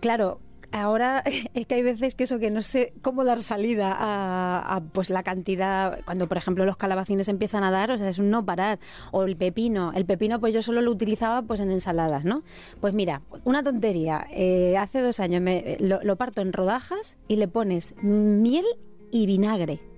claro, 0.00 0.40
ahora 0.72 1.22
es 1.54 1.66
que 1.66 1.74
hay 1.74 1.82
veces 1.82 2.14
que 2.14 2.24
eso 2.24 2.38
que 2.38 2.50
no 2.50 2.62
sé 2.62 2.92
cómo 3.02 3.24
dar 3.24 3.40
salida 3.40 3.96
a, 3.98 4.82
pues 4.92 5.10
la 5.10 5.22
cantidad 5.22 6.00
cuando 6.04 6.28
por 6.28 6.36
ejemplo 6.36 6.64
los 6.64 6.76
calabacines 6.76 7.28
empiezan 7.28 7.64
a 7.64 7.70
dar, 7.70 7.90
o 7.90 7.98
sea, 7.98 8.08
es 8.08 8.18
un 8.18 8.30
no 8.30 8.44
parar 8.44 8.78
o 9.12 9.24
el 9.24 9.36
pepino, 9.36 9.92
el 9.94 10.06
pepino 10.06 10.40
pues 10.40 10.54
yo 10.54 10.62
solo 10.62 10.80
lo 10.80 10.90
utilizaba 10.90 11.42
pues 11.42 11.60
en 11.60 11.70
ensaladas, 11.70 12.24
¿no? 12.24 12.42
Pues 12.80 12.94
mira, 12.94 13.22
una 13.44 13.62
tontería, 13.62 14.26
eh, 14.30 14.76
hace 14.76 15.00
dos 15.00 15.20
años 15.20 15.42
lo 15.80 16.16
parto 16.16 16.42
en 16.42 16.52
rodajas 16.52 17.16
y 17.28 17.36
le 17.36 17.48
pones 17.48 17.94
miel 18.02 18.64
y 19.10 19.26
vinagre. 19.26 19.89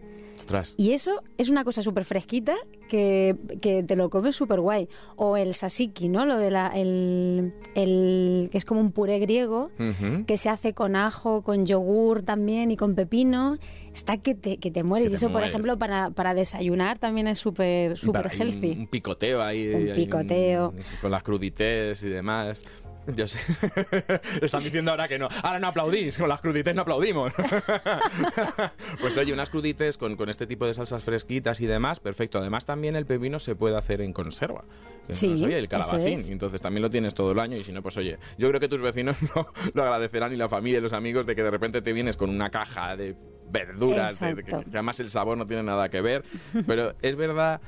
Ostras. 0.42 0.75
Y 0.76 0.90
eso 0.92 1.22
es 1.38 1.49
una 1.49 1.62
cosa 1.64 1.82
súper 1.82 2.04
fresquita 2.04 2.54
que, 2.88 3.37
que 3.61 3.82
te 3.82 3.94
lo 3.96 4.11
comes 4.11 4.34
súper 4.37 4.61
guay. 4.61 4.88
O 5.16 5.37
el 5.37 5.54
sasiki, 5.54 6.08
¿no? 6.08 6.26
Lo 6.26 6.37
de 6.38 6.50
la, 6.50 6.66
el, 6.68 7.52
el- 7.75 8.49
que 8.50 8.58
es 8.58 8.64
como 8.64 8.80
un 8.80 8.90
puré 8.90 9.18
griego 9.20 9.70
Ujú. 9.78 10.25
que 10.26 10.37
se 10.37 10.49
hace 10.49 10.75
con 10.75 10.96
ajo, 10.96 11.42
con 11.42 11.64
yogur 11.64 12.22
también 12.22 12.70
y 12.70 12.76
con 12.76 12.94
pepino. 12.94 13.56
Está 13.94 14.16
que 14.16 14.34
te, 14.34 14.56
que 14.56 14.70
te 14.70 14.82
mueres. 14.82 15.06
Que 15.08 15.11
y 15.11 15.12
te 15.12 15.16
eso, 15.16 15.26
por 15.26 15.32
mueres. 15.34 15.50
ejemplo, 15.50 15.78
para, 15.78 16.11
para 16.11 16.34
desayunar 16.34 16.99
también 16.99 17.28
es 17.28 17.38
súper 17.38 17.96
Y 18.02 18.06
para- 18.11 18.28
hay 18.30 18.37
un- 18.37 18.42
healthy. 18.42 18.70
Un, 18.80 18.87
picoteo 18.88 19.42
ahí. 19.42 19.68
Un 19.72 19.94
picoteo. 19.94 20.75
con 21.00 21.11
las 21.11 21.22
crudités 21.22 22.02
y 22.02 22.08
demás. 22.08 22.64
Yo 23.06 23.26
sé. 23.26 23.38
Están 24.42 24.62
diciendo 24.62 24.90
ahora 24.92 25.09
que 25.09 25.18
no. 25.18 25.28
Ahora 25.42 25.59
no 25.59 25.66
aplaudís, 25.68 26.16
con 26.16 26.28
las 26.28 26.40
crudités 26.40 26.75
no 26.75 26.82
aplaudimos. 26.82 27.32
pues 29.00 29.16
oye, 29.18 29.32
unas 29.32 29.50
crudités 29.50 29.99
con, 29.99 30.16
con 30.16 30.28
este 30.28 30.47
tipo 30.47 30.66
de 30.66 30.75
salsas 30.75 31.02
fresquitas 31.02 31.61
y 31.61 31.66
demás, 31.66 32.00
perfecto. 32.00 32.38
Además, 32.38 32.64
también 32.64 32.97
el 32.97 33.06
pepino 33.06 33.38
se 33.38 33.54
puede 33.56 33.76
hacer 33.76 34.00
en 34.00 34.12
conserva. 34.12 34.64
No 35.09 35.16
Sí, 35.16 35.37
sabía, 35.37 35.59
el 35.59 35.68
calabacín. 35.68 36.12
es. 36.21 36.30
Entonces 36.30 36.61
también 36.62 36.82
lo 36.82 36.90
tienes 36.90 37.14
todo 37.14 37.32
el 37.32 37.38
año. 37.40 37.56
Y 37.56 37.64
si 37.64 37.73
no, 37.73 37.82
pues 37.82 37.97
oye, 37.97 38.18
yo 38.38 38.49
creo 38.49 38.61
que 38.61 38.68
tus 38.68 38.80
vecinos 38.80 39.16
no 39.35 39.49
lo 39.75 39.82
agradecerán 39.82 40.32
y 40.32 40.37
la 40.37 40.49
familia 40.49 40.78
y 40.78 40.82
los 40.82 40.92
amigos 40.92 41.26
de 41.26 41.35
que 41.35 41.42
de 41.42 41.50
repente 41.50 41.82
te 41.82 41.92
vienes 41.92 42.16
con 42.16 42.30
una 42.30 42.50
caja 42.50 42.97
de 42.97 43.16
verduras, 43.50 44.18
de- 44.21 44.28
de 44.28 44.35
que, 44.37 44.40
Exacto. 44.50 44.71
que 44.71 44.76
además 44.76 45.00
el 45.00 45.11
sabor 45.11 45.37
no 45.37 45.44
tiene 45.44 45.62
nada 45.64 45.88
que 45.88 46.00
ver. 46.00 46.25
Pero 46.66 46.94
es 47.02 47.16
verdad 47.16 47.61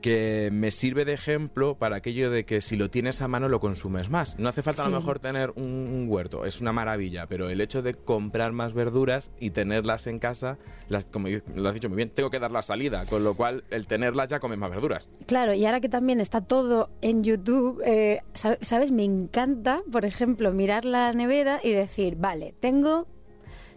que 0.00 0.50
me 0.52 0.70
sirve 0.70 1.04
de 1.04 1.12
ejemplo 1.14 1.76
para 1.76 1.96
aquello 1.96 2.30
de 2.30 2.44
que 2.44 2.60
si 2.60 2.76
lo 2.76 2.90
tienes 2.90 3.22
a 3.22 3.28
mano 3.28 3.48
lo 3.48 3.60
consumes 3.60 4.10
más. 4.10 4.38
No 4.38 4.48
hace 4.48 4.62
falta 4.62 4.84
a 4.84 4.88
lo 4.88 4.96
mejor 4.98 5.18
tener 5.18 5.50
un, 5.56 5.64
un 5.64 6.06
huerto, 6.08 6.44
es 6.44 6.60
una 6.60 6.72
maravilla, 6.72 7.26
pero 7.26 7.48
el 7.50 7.60
hecho 7.60 7.82
de 7.82 7.94
comprar 7.94 8.52
más 8.52 8.72
verduras 8.72 9.30
y 9.40 9.50
tenerlas 9.50 10.06
en 10.06 10.18
casa, 10.18 10.58
las, 10.88 11.06
como 11.06 11.28
lo 11.54 11.68
has 11.68 11.74
dicho 11.74 11.88
muy 11.88 11.96
bien, 11.96 12.10
tengo 12.10 12.30
que 12.30 12.38
dar 12.38 12.50
la 12.52 12.62
salida, 12.62 13.04
con 13.06 13.24
lo 13.24 13.34
cual 13.34 13.64
el 13.70 13.86
tenerlas 13.86 14.28
ya 14.28 14.38
comes 14.40 14.58
más 14.58 14.70
verduras. 14.70 15.08
Claro, 15.26 15.54
y 15.54 15.64
ahora 15.66 15.80
que 15.80 15.88
también 15.88 16.20
está 16.20 16.40
todo 16.40 16.90
en 17.02 17.24
YouTube, 17.24 17.82
eh, 17.84 18.20
sab- 18.34 18.58
¿sabes? 18.62 18.90
Me 18.92 19.04
encanta, 19.04 19.82
por 19.90 20.04
ejemplo, 20.04 20.52
mirar 20.52 20.84
la 20.84 21.12
nevera 21.12 21.60
y 21.62 21.72
decir, 21.72 22.16
vale, 22.16 22.54
tengo 22.60 23.06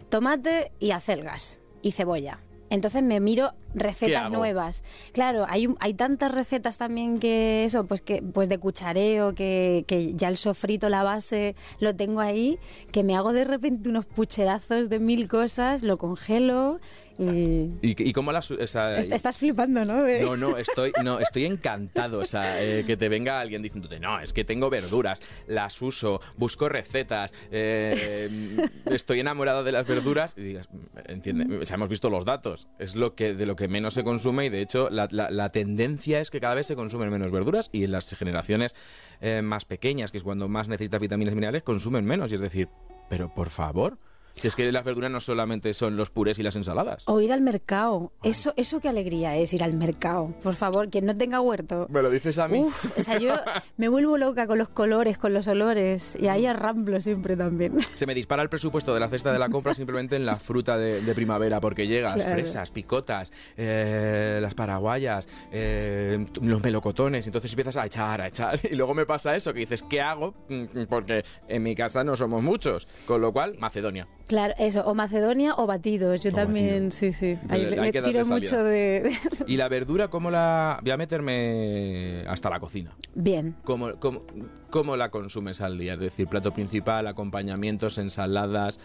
tomate 0.08 0.72
y 0.78 0.90
acelgas 0.92 1.60
y 1.82 1.92
cebolla. 1.92 2.40
Entonces 2.68 3.02
me 3.02 3.18
miro 3.20 3.50
¿Qué 3.52 3.56
recetas 3.74 4.30
nuevas. 4.38 4.84
Claro, 5.12 5.44
hay, 5.48 5.68
hay 5.80 5.94
tantas 5.94 6.32
recetas 6.32 6.78
también 6.78 7.18
que 7.18 7.64
eso, 7.64 7.86
pues 7.86 8.02
que 8.02 8.22
pues 8.22 8.48
de 8.48 8.58
cuchareo, 8.58 9.34
que, 9.34 9.84
que 9.86 10.14
ya 10.14 10.28
el 10.28 10.36
sofrito, 10.36 10.88
la 10.88 11.02
base, 11.02 11.54
lo 11.80 11.94
tengo 11.94 12.20
ahí, 12.20 12.58
que 12.92 13.02
me 13.04 13.16
hago 13.16 13.32
de 13.32 13.44
repente 13.44 13.88
unos 13.88 14.06
pucherazos 14.06 14.88
de 14.88 14.98
mil 14.98 15.28
cosas, 15.28 15.82
lo 15.82 15.98
congelo 15.98 16.80
y... 17.18 17.70
¿Y, 17.82 18.08
y 18.08 18.12
cómo 18.14 18.32
las... 18.32 18.50
o 18.50 18.66
sea, 18.66 18.98
Est- 18.98 19.12
Estás 19.12 19.36
flipando, 19.36 19.84
¿no? 19.84 20.02
De- 20.02 20.22
No, 20.22 20.36
no, 20.38 20.56
estoy, 20.56 20.92
no, 21.04 21.18
estoy 21.20 21.44
encantado. 21.44 22.18
O 22.20 22.24
sea, 22.24 22.62
eh, 22.62 22.84
que 22.86 22.96
te 22.96 23.08
venga 23.10 23.40
alguien 23.40 23.60
diciéndote, 23.62 24.00
no, 24.00 24.20
es 24.20 24.32
que 24.32 24.42
tengo 24.44 24.70
verduras, 24.70 25.20
las 25.46 25.82
uso, 25.82 26.20
busco 26.38 26.68
recetas, 26.70 27.34
eh, 27.50 28.68
estoy 28.86 29.20
enamorado 29.20 29.64
de 29.64 29.72
las 29.72 29.86
verduras. 29.86 30.34
Y 30.36 30.42
digas, 30.42 30.68
entiende, 31.06 31.58
o 31.58 31.64
sea, 31.66 31.74
hemos 31.76 31.88
visto 31.90 32.08
los 32.10 32.24
datos, 32.24 32.68
es 32.78 32.96
lo 32.96 33.14
que 33.14 33.34
de 33.34 33.44
lo 33.46 33.54
que 33.56 33.59
menos 33.68 33.94
se 33.94 34.04
consume 34.04 34.46
y 34.46 34.48
de 34.48 34.62
hecho 34.62 34.88
la 34.90 35.52
tendencia 35.52 36.20
es 36.20 36.30
que 36.30 36.40
cada 36.40 36.54
vez 36.54 36.66
se 36.66 36.76
consumen 36.76 37.10
menos 37.10 37.30
verduras 37.30 37.70
y 37.72 37.84
en 37.84 37.92
las 37.92 38.14
generaciones 38.14 38.74
eh, 39.20 39.42
más 39.42 39.64
pequeñas, 39.64 40.10
que 40.10 40.18
es 40.18 40.24
cuando 40.24 40.48
más 40.48 40.68
necesitas 40.68 41.00
vitaminas 41.00 41.32
y 41.32 41.34
minerales, 41.34 41.62
consumen 41.62 42.04
menos. 42.04 42.32
Y 42.32 42.36
es 42.36 42.40
decir, 42.40 42.68
pero 43.08 43.32
por 43.34 43.50
favor. 43.50 43.98
Si 44.34 44.48
es 44.48 44.56
que 44.56 44.70
las 44.72 44.84
verduras 44.84 45.10
no 45.10 45.20
solamente 45.20 45.74
son 45.74 45.96
los 45.96 46.10
purés 46.10 46.38
y 46.38 46.42
las 46.42 46.56
ensaladas. 46.56 47.02
O 47.06 47.20
ir 47.20 47.32
al 47.32 47.40
mercado. 47.42 48.12
Eso, 48.22 48.54
eso 48.56 48.80
qué 48.80 48.88
alegría 48.88 49.36
es 49.36 49.52
ir 49.52 49.62
al 49.62 49.74
mercado. 49.74 50.32
Por 50.42 50.54
favor, 50.54 50.88
quien 50.88 51.06
no 51.06 51.14
tenga 51.16 51.40
huerto. 51.40 51.86
¿Me 51.90 52.00
lo 52.02 52.10
dices 52.10 52.38
a 52.38 52.48
mí? 52.48 52.60
Uf, 52.60 52.96
o 52.96 53.00
sea, 53.02 53.18
yo 53.18 53.34
me 53.76 53.88
vuelvo 53.88 54.16
loca 54.18 54.46
con 54.46 54.58
los 54.58 54.68
colores, 54.68 55.18
con 55.18 55.34
los 55.34 55.46
olores. 55.46 56.16
Y 56.20 56.28
ahí 56.28 56.46
arramblo 56.46 57.00
siempre 57.00 57.36
también. 57.36 57.76
Se 57.94 58.06
me 58.06 58.14
dispara 58.14 58.42
el 58.42 58.48
presupuesto 58.48 58.94
de 58.94 59.00
la 59.00 59.08
cesta 59.08 59.32
de 59.32 59.38
la 59.38 59.48
compra 59.48 59.74
simplemente 59.74 60.16
en 60.16 60.24
la 60.24 60.34
fruta 60.36 60.78
de, 60.78 61.02
de 61.02 61.14
primavera, 61.14 61.60
porque 61.60 61.86
llegas 61.86 62.14
Claro. 62.14 62.32
fresas, 62.32 62.70
picotas, 62.70 63.32
eh, 63.56 64.38
las 64.40 64.54
paraguayas, 64.54 65.28
eh, 65.52 66.24
los 66.40 66.62
melocotones, 66.62 67.26
entonces 67.26 67.52
empiezas 67.52 67.76
a 67.76 67.86
echar, 67.86 68.20
a 68.20 68.28
echar, 68.28 68.58
y 68.70 68.74
luego 68.74 68.94
me 68.94 69.06
pasa 69.06 69.34
eso, 69.36 69.52
que 69.52 69.60
dices, 69.60 69.82
¿qué 69.82 70.00
hago? 70.00 70.34
Mm, 70.48 70.84
Porque 70.88 71.24
en 71.48 71.62
mi 71.62 71.74
casa 71.74 72.04
no 72.04 72.16
somos 72.16 72.42
muchos, 72.42 72.86
con 73.06 73.20
lo 73.20 73.32
cual, 73.32 73.56
Macedonia. 73.58 74.06
Claro, 74.30 74.54
eso. 74.58 74.82
O 74.86 74.94
Macedonia 74.94 75.54
o 75.56 75.66
batidos. 75.66 76.22
Yo 76.22 76.30
O 76.30 76.32
también, 76.32 76.84
batido. 76.84 76.90
sí, 76.92 77.12
sí. 77.12 77.36
Ahí 77.48 77.66
le, 77.66 77.90
tiro 77.90 78.24
mucho 78.26 78.62
de... 78.62 79.12
Y 79.48 79.56
la 79.56 79.68
verdura, 79.68 80.06
¿cómo 80.06 80.30
la...? 80.30 80.78
Voy 80.82 80.92
a 80.92 80.96
meterme 80.96 82.22
hasta 82.28 82.48
la 82.48 82.60
cocina. 82.60 82.92
Bien. 83.12 83.56
¿Cómo, 83.64 83.90
cómo, 83.98 84.22
cómo 84.70 84.96
la 84.96 85.10
consumes 85.10 85.60
al 85.60 85.78
día? 85.78 85.94
Es 85.94 85.98
decir, 85.98 86.28
plato 86.28 86.52
principal, 86.52 87.08
acompañamientos, 87.08 87.98
ensaladas... 87.98 88.78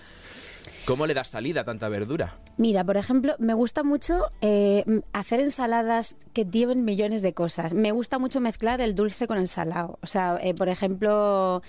¿Cómo 0.86 1.08
le 1.08 1.14
das 1.16 1.30
salida 1.30 1.62
a 1.62 1.64
tanta 1.64 1.90
verdura? 1.90 2.38
Mira, 2.58 2.84
por 2.84 2.98
ejemplo, 2.98 3.36
me 3.40 3.54
gusta 3.54 3.84
mucho 3.84 4.20
eh, 4.42 4.84
hacer 5.14 5.40
ensaladas 5.40 6.18
que 6.34 6.46
lleven 6.46 6.86
millones 6.86 7.22
de 7.24 7.34
cosas. 7.34 7.74
Me 7.74 7.92
gusta 7.92 8.20
mucho 8.20 8.40
mezclar 8.40 8.82
el 8.82 8.94
dulce 8.94 9.28
con 9.28 9.38
el 9.38 9.48
salado. 9.48 9.98
O 10.02 10.08
sea, 10.08 10.38
eh, 10.42 10.54
por 10.54 10.70
ejemplo, 10.70 11.64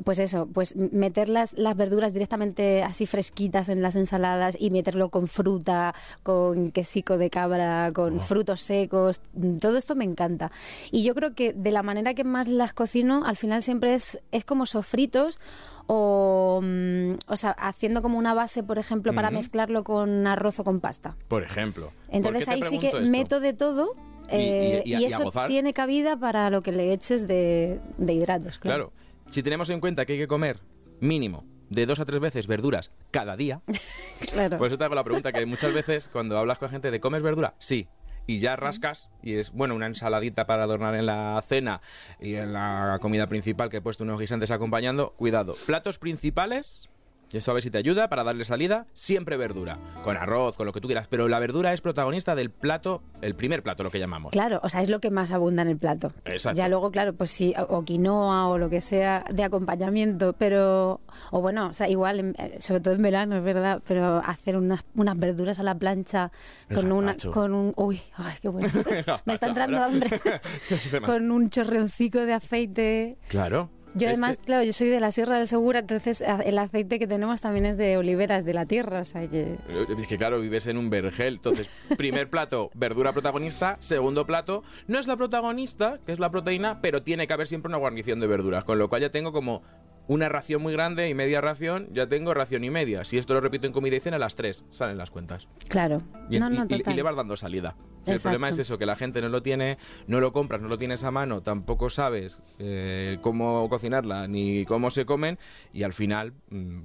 pues 0.00 0.18
eso, 0.18 0.46
pues 0.52 0.76
meter 0.76 1.28
las, 1.28 1.52
las 1.54 1.76
verduras 1.76 2.12
directamente 2.12 2.82
así 2.82 3.06
fresquitas 3.06 3.68
en 3.68 3.82
las 3.82 3.96
ensaladas 3.96 4.56
y 4.58 4.70
meterlo 4.70 5.08
con 5.10 5.26
fruta, 5.28 5.94
con 6.22 6.70
quesico 6.70 7.18
de 7.18 7.30
cabra, 7.30 7.90
con 7.92 8.20
frutos 8.20 8.60
secos. 8.60 9.20
mm, 9.34 9.56
Todo 9.56 9.76
esto 9.78 9.94
me 9.94 10.04
encanta. 10.04 10.50
Y 10.90 11.02
yo 11.04 11.14
creo 11.14 11.34
que 11.34 11.52
de 11.52 11.70
la 11.72 11.82
manera 11.82 12.14
que 12.14 12.24
más 12.24 12.48
las 12.48 12.72
cocino, 12.72 13.24
al 13.24 13.36
final 13.36 13.62
siempre 13.62 13.94
es, 13.94 14.20
es 14.32 14.44
como 14.44 14.66
sofritos 14.66 15.38
o, 15.86 16.60
mm, 16.62 17.12
o 17.26 17.36
sea, 17.36 17.50
haciendo 17.52 18.02
como 18.02 18.18
una 18.18 18.34
base, 18.34 18.62
por 18.62 18.78
ejemplo, 18.78 19.12
para 19.14 19.30
mezclarlo 19.30 19.84
con 19.84 20.26
arroz 20.26 20.58
o 20.60 20.64
con 20.64 20.80
pasta. 20.80 21.16
Por 21.28 21.42
ejemplo. 21.42 21.90
Entonces 22.08 22.44
¿Por 22.46 22.54
qué 22.54 22.60
te 22.60 22.66
ahí 22.66 22.70
sí 22.70 22.78
que 22.78 22.88
esto? 22.88 23.10
meto 23.10 23.40
de 23.40 23.52
todo 23.52 23.94
Y- 24.30 24.36
y- 24.36 24.38
eh, 24.38 24.82
y 24.84 24.90
y, 24.90 24.94
a- 24.94 25.00
y 25.00 25.04
a 25.04 25.06
eso 25.08 25.30
tiene 25.48 25.72
cabida 25.72 26.16
para 26.16 26.48
lo 26.50 26.62
que 26.62 26.72
le 26.72 26.92
eches 26.92 27.26
de, 27.26 27.80
de 27.98 28.12
hidratos. 28.14 28.58
Claro. 28.58 28.90
Claro, 28.90 28.92
si 29.32 29.42
tenemos 29.42 29.70
en 29.70 29.80
cuenta 29.80 30.04
que 30.04 30.12
hay 30.14 30.18
que 30.18 30.28
comer 30.28 30.60
mínimo 31.00 31.46
de 31.70 31.86
dos 31.86 32.00
a 32.00 32.04
tres 32.04 32.20
veces 32.20 32.46
verduras 32.46 32.92
cada 33.10 33.34
día, 33.36 33.62
Claro. 34.32 34.58
por 34.58 34.66
eso 34.66 34.76
te 34.76 34.84
hago 34.84 34.94
la 34.94 35.04
pregunta 35.04 35.32
que 35.32 35.46
muchas 35.46 35.72
veces 35.72 36.08
cuando 36.12 36.38
hablas 36.38 36.58
con 36.58 36.68
gente 36.68 36.90
de 36.90 37.00
¿comes 37.00 37.22
verdura? 37.22 37.54
Sí. 37.58 37.88
Y 38.24 38.38
ya 38.38 38.54
rascas 38.54 39.08
y 39.20 39.34
es, 39.34 39.50
bueno, 39.50 39.74
una 39.74 39.86
ensaladita 39.86 40.46
para 40.46 40.62
adornar 40.62 40.94
en 40.94 41.06
la 41.06 41.42
cena 41.44 41.80
y 42.20 42.34
en 42.36 42.52
la 42.52 42.98
comida 43.00 43.26
principal 43.26 43.68
que 43.68 43.78
he 43.78 43.80
puesto 43.80 44.04
unos 44.04 44.20
guisantes 44.20 44.52
acompañando. 44.52 45.14
Cuidado. 45.16 45.56
Platos 45.66 45.98
principales, 45.98 46.88
y 47.32 47.38
esto 47.38 47.50
a 47.50 47.54
ver 47.54 47.62
si 47.62 47.70
te 47.70 47.78
ayuda 47.78 48.08
para 48.08 48.24
darle 48.24 48.44
salida, 48.44 48.86
siempre 48.92 49.36
verdura. 49.36 49.78
Con 50.04 50.16
arroz, 50.16 50.56
con 50.56 50.66
lo 50.66 50.72
que 50.72 50.80
tú 50.80 50.88
quieras. 50.88 51.08
Pero 51.08 51.28
la 51.28 51.38
verdura 51.38 51.72
es 51.72 51.80
protagonista 51.80 52.34
del 52.34 52.50
plato, 52.50 53.02
el 53.22 53.34
primer 53.34 53.62
plato, 53.62 53.82
lo 53.82 53.90
que 53.90 53.98
llamamos. 53.98 54.32
Claro, 54.32 54.60
o 54.62 54.68
sea, 54.68 54.82
es 54.82 54.90
lo 54.90 55.00
que 55.00 55.10
más 55.10 55.32
abunda 55.32 55.62
en 55.62 55.68
el 55.68 55.78
plato. 55.78 56.12
Exacto. 56.26 56.58
Ya 56.58 56.68
luego, 56.68 56.90
claro, 56.90 57.14
pues 57.14 57.30
sí, 57.30 57.54
o 57.68 57.84
quinoa 57.84 58.48
o 58.48 58.58
lo 58.58 58.68
que 58.68 58.80
sea 58.80 59.24
de 59.32 59.44
acompañamiento, 59.44 60.34
pero, 60.34 61.00
o 61.30 61.40
bueno, 61.40 61.68
o 61.68 61.74
sea, 61.74 61.88
igual, 61.88 62.34
eh, 62.38 62.56
sobre 62.60 62.80
todo 62.80 62.94
en 62.94 63.02
verano, 63.02 63.36
es 63.36 63.44
verdad, 63.44 63.82
pero 63.86 64.18
hacer 64.18 64.56
unas, 64.56 64.84
unas 64.94 65.18
verduras 65.18 65.58
a 65.58 65.62
la 65.62 65.74
plancha 65.74 66.30
El 66.68 66.76
con 66.76 66.92
una, 66.92 67.16
con 67.32 67.54
un, 67.54 67.72
uy, 67.76 68.00
ay, 68.16 68.34
qué 68.42 68.48
bueno. 68.48 68.70
Me 69.24 69.32
está 69.32 69.48
entrando 69.48 69.82
hambre. 69.82 70.10
Con 71.04 71.30
un 71.30 71.48
chorreoncico 71.50 72.20
de 72.20 72.32
aceite. 72.34 73.16
Claro. 73.28 73.70
Yo 73.94 74.06
Este- 74.06 74.06
además, 74.08 74.38
claro, 74.44 74.64
yo 74.64 74.72
soy 74.72 74.88
de 74.88 75.00
la 75.00 75.10
Sierra 75.10 75.36
del 75.36 75.46
Segura, 75.46 75.80
entonces 75.80 76.24
el 76.44 76.58
aceite 76.58 76.98
que 76.98 77.06
tenemos 77.06 77.40
también 77.40 77.66
es 77.66 77.76
de 77.76 77.98
oliveras 77.98 78.44
de 78.44 78.54
la 78.54 78.64
tierra, 78.64 79.00
o 79.00 79.04
sea 79.04 79.28
que... 79.28 79.58
Es 79.98 80.08
que 80.08 80.16
claro, 80.16 80.40
vives 80.40 80.66
en 80.66 80.78
un 80.78 80.88
vergel. 80.88 81.34
Entonces, 81.34 81.68
primer 81.98 82.30
plato, 82.30 82.70
verdura 82.74 83.12
protagonista. 83.12 83.76
Segundo 83.80 84.26
plato, 84.26 84.62
no 84.86 84.98
es 84.98 85.06
la 85.06 85.16
protagonista, 85.16 85.98
que 86.06 86.12
es 86.12 86.20
la 86.20 86.30
proteína, 86.30 86.80
pero 86.80 87.02
tiene 87.02 87.26
que 87.26 87.32
haber 87.34 87.46
siempre 87.46 87.68
una 87.68 87.78
guarnición 87.78 88.20
de 88.20 88.26
verduras. 88.26 88.64
Con 88.64 88.78
lo 88.78 88.88
cual 88.88 89.02
ya 89.02 89.10
tengo 89.10 89.32
como 89.32 89.62
una 90.08 90.28
ración 90.28 90.62
muy 90.62 90.72
grande 90.72 91.08
y 91.08 91.14
media 91.14 91.40
ración, 91.40 91.88
ya 91.92 92.08
tengo 92.08 92.34
ración 92.34 92.64
y 92.64 92.70
media. 92.70 93.04
Si 93.04 93.18
esto 93.18 93.34
lo 93.34 93.40
repito 93.40 93.66
en 93.66 93.72
comida 93.72 93.96
y 93.96 94.00
cena, 94.00 94.16
a 94.16 94.18
las 94.18 94.34
tres 94.34 94.64
salen 94.70 94.98
las 94.98 95.10
cuentas. 95.10 95.48
Claro. 95.68 96.02
Y, 96.28 96.38
no, 96.38 96.50
no, 96.50 96.66
y- 96.68 96.94
le 96.94 97.02
vas 97.02 97.16
dando 97.16 97.36
salida. 97.36 97.76
El 98.06 98.18
problema 98.18 98.48
es 98.48 98.58
eso, 98.58 98.78
que 98.78 98.86
la 98.86 98.96
gente 98.96 99.20
no 99.22 99.28
lo 99.28 99.42
tiene, 99.42 99.78
no 100.08 100.20
lo 100.20 100.32
compras, 100.32 100.60
no 100.60 100.68
lo 100.68 100.76
tienes 100.76 101.04
a 101.04 101.10
mano, 101.12 101.40
tampoco 101.42 101.88
sabes 101.88 102.42
eh, 102.58 103.18
cómo 103.22 103.68
cocinarla 103.68 104.26
ni 104.26 104.64
cómo 104.64 104.90
se 104.90 105.06
comen 105.06 105.38
y 105.72 105.84
al 105.84 105.92
final 105.92 106.32
mm, 106.50 106.80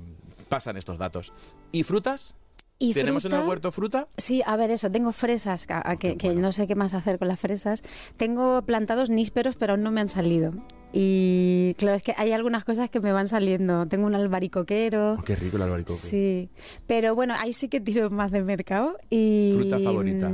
pasan 0.48 0.78
estos 0.78 1.00
datos. 1.00 1.34
¿Y 1.72 1.84
frutas? 1.84 2.36
¿Y 2.80 2.94
¿Tenemos 2.94 3.26
en 3.26 3.34
el 3.34 3.48
huerto 3.48 3.72
fruta? 3.72 4.08
Sí, 4.18 4.44
a 4.46 4.56
ver, 4.56 4.70
eso, 4.70 4.92
tengo 4.92 5.12
fresas, 5.12 5.68
que, 6.00 6.36
no 6.36 6.52
sé 6.52 6.68
qué 6.68 6.76
más 6.76 6.94
hacer 6.94 7.18
con 7.18 7.28
las 7.28 7.40
fresas. 7.40 7.82
Tengo 8.18 8.62
plantados 8.62 9.10
nísperos, 9.10 9.56
pero 9.56 9.74
aún 9.74 9.82
no 9.82 9.90
me 9.90 10.02
han 10.02 10.10
salido. 10.10 10.54
Y 10.94 11.75
claro, 11.77 11.98
es 11.98 12.03
que 12.03 12.13
hay 12.17 12.32
algunas 12.32 12.63
cosas 12.63 12.89
que 12.89 13.00
me 13.00 13.12
van 13.12 13.27
saliendo. 13.27 13.86
Tengo 13.88 14.08
un 14.08 14.15
albaricoquero. 14.15 15.17
Oh, 15.20 15.24
qué 15.24 15.36
rico 15.36 15.58
el 15.58 15.63
albaricoque. 15.63 16.00
Sí, 16.00 16.50
pero 16.88 17.13
bueno, 17.13 17.34
ahí 17.38 17.53
sí 17.53 17.67
que 17.67 17.82
tiro 17.82 18.10
más 18.10 18.32
de 18.32 18.41
mercado. 18.41 18.98
Y, 19.10 19.51
¿Fruta 19.56 19.79
favorita? 19.79 20.32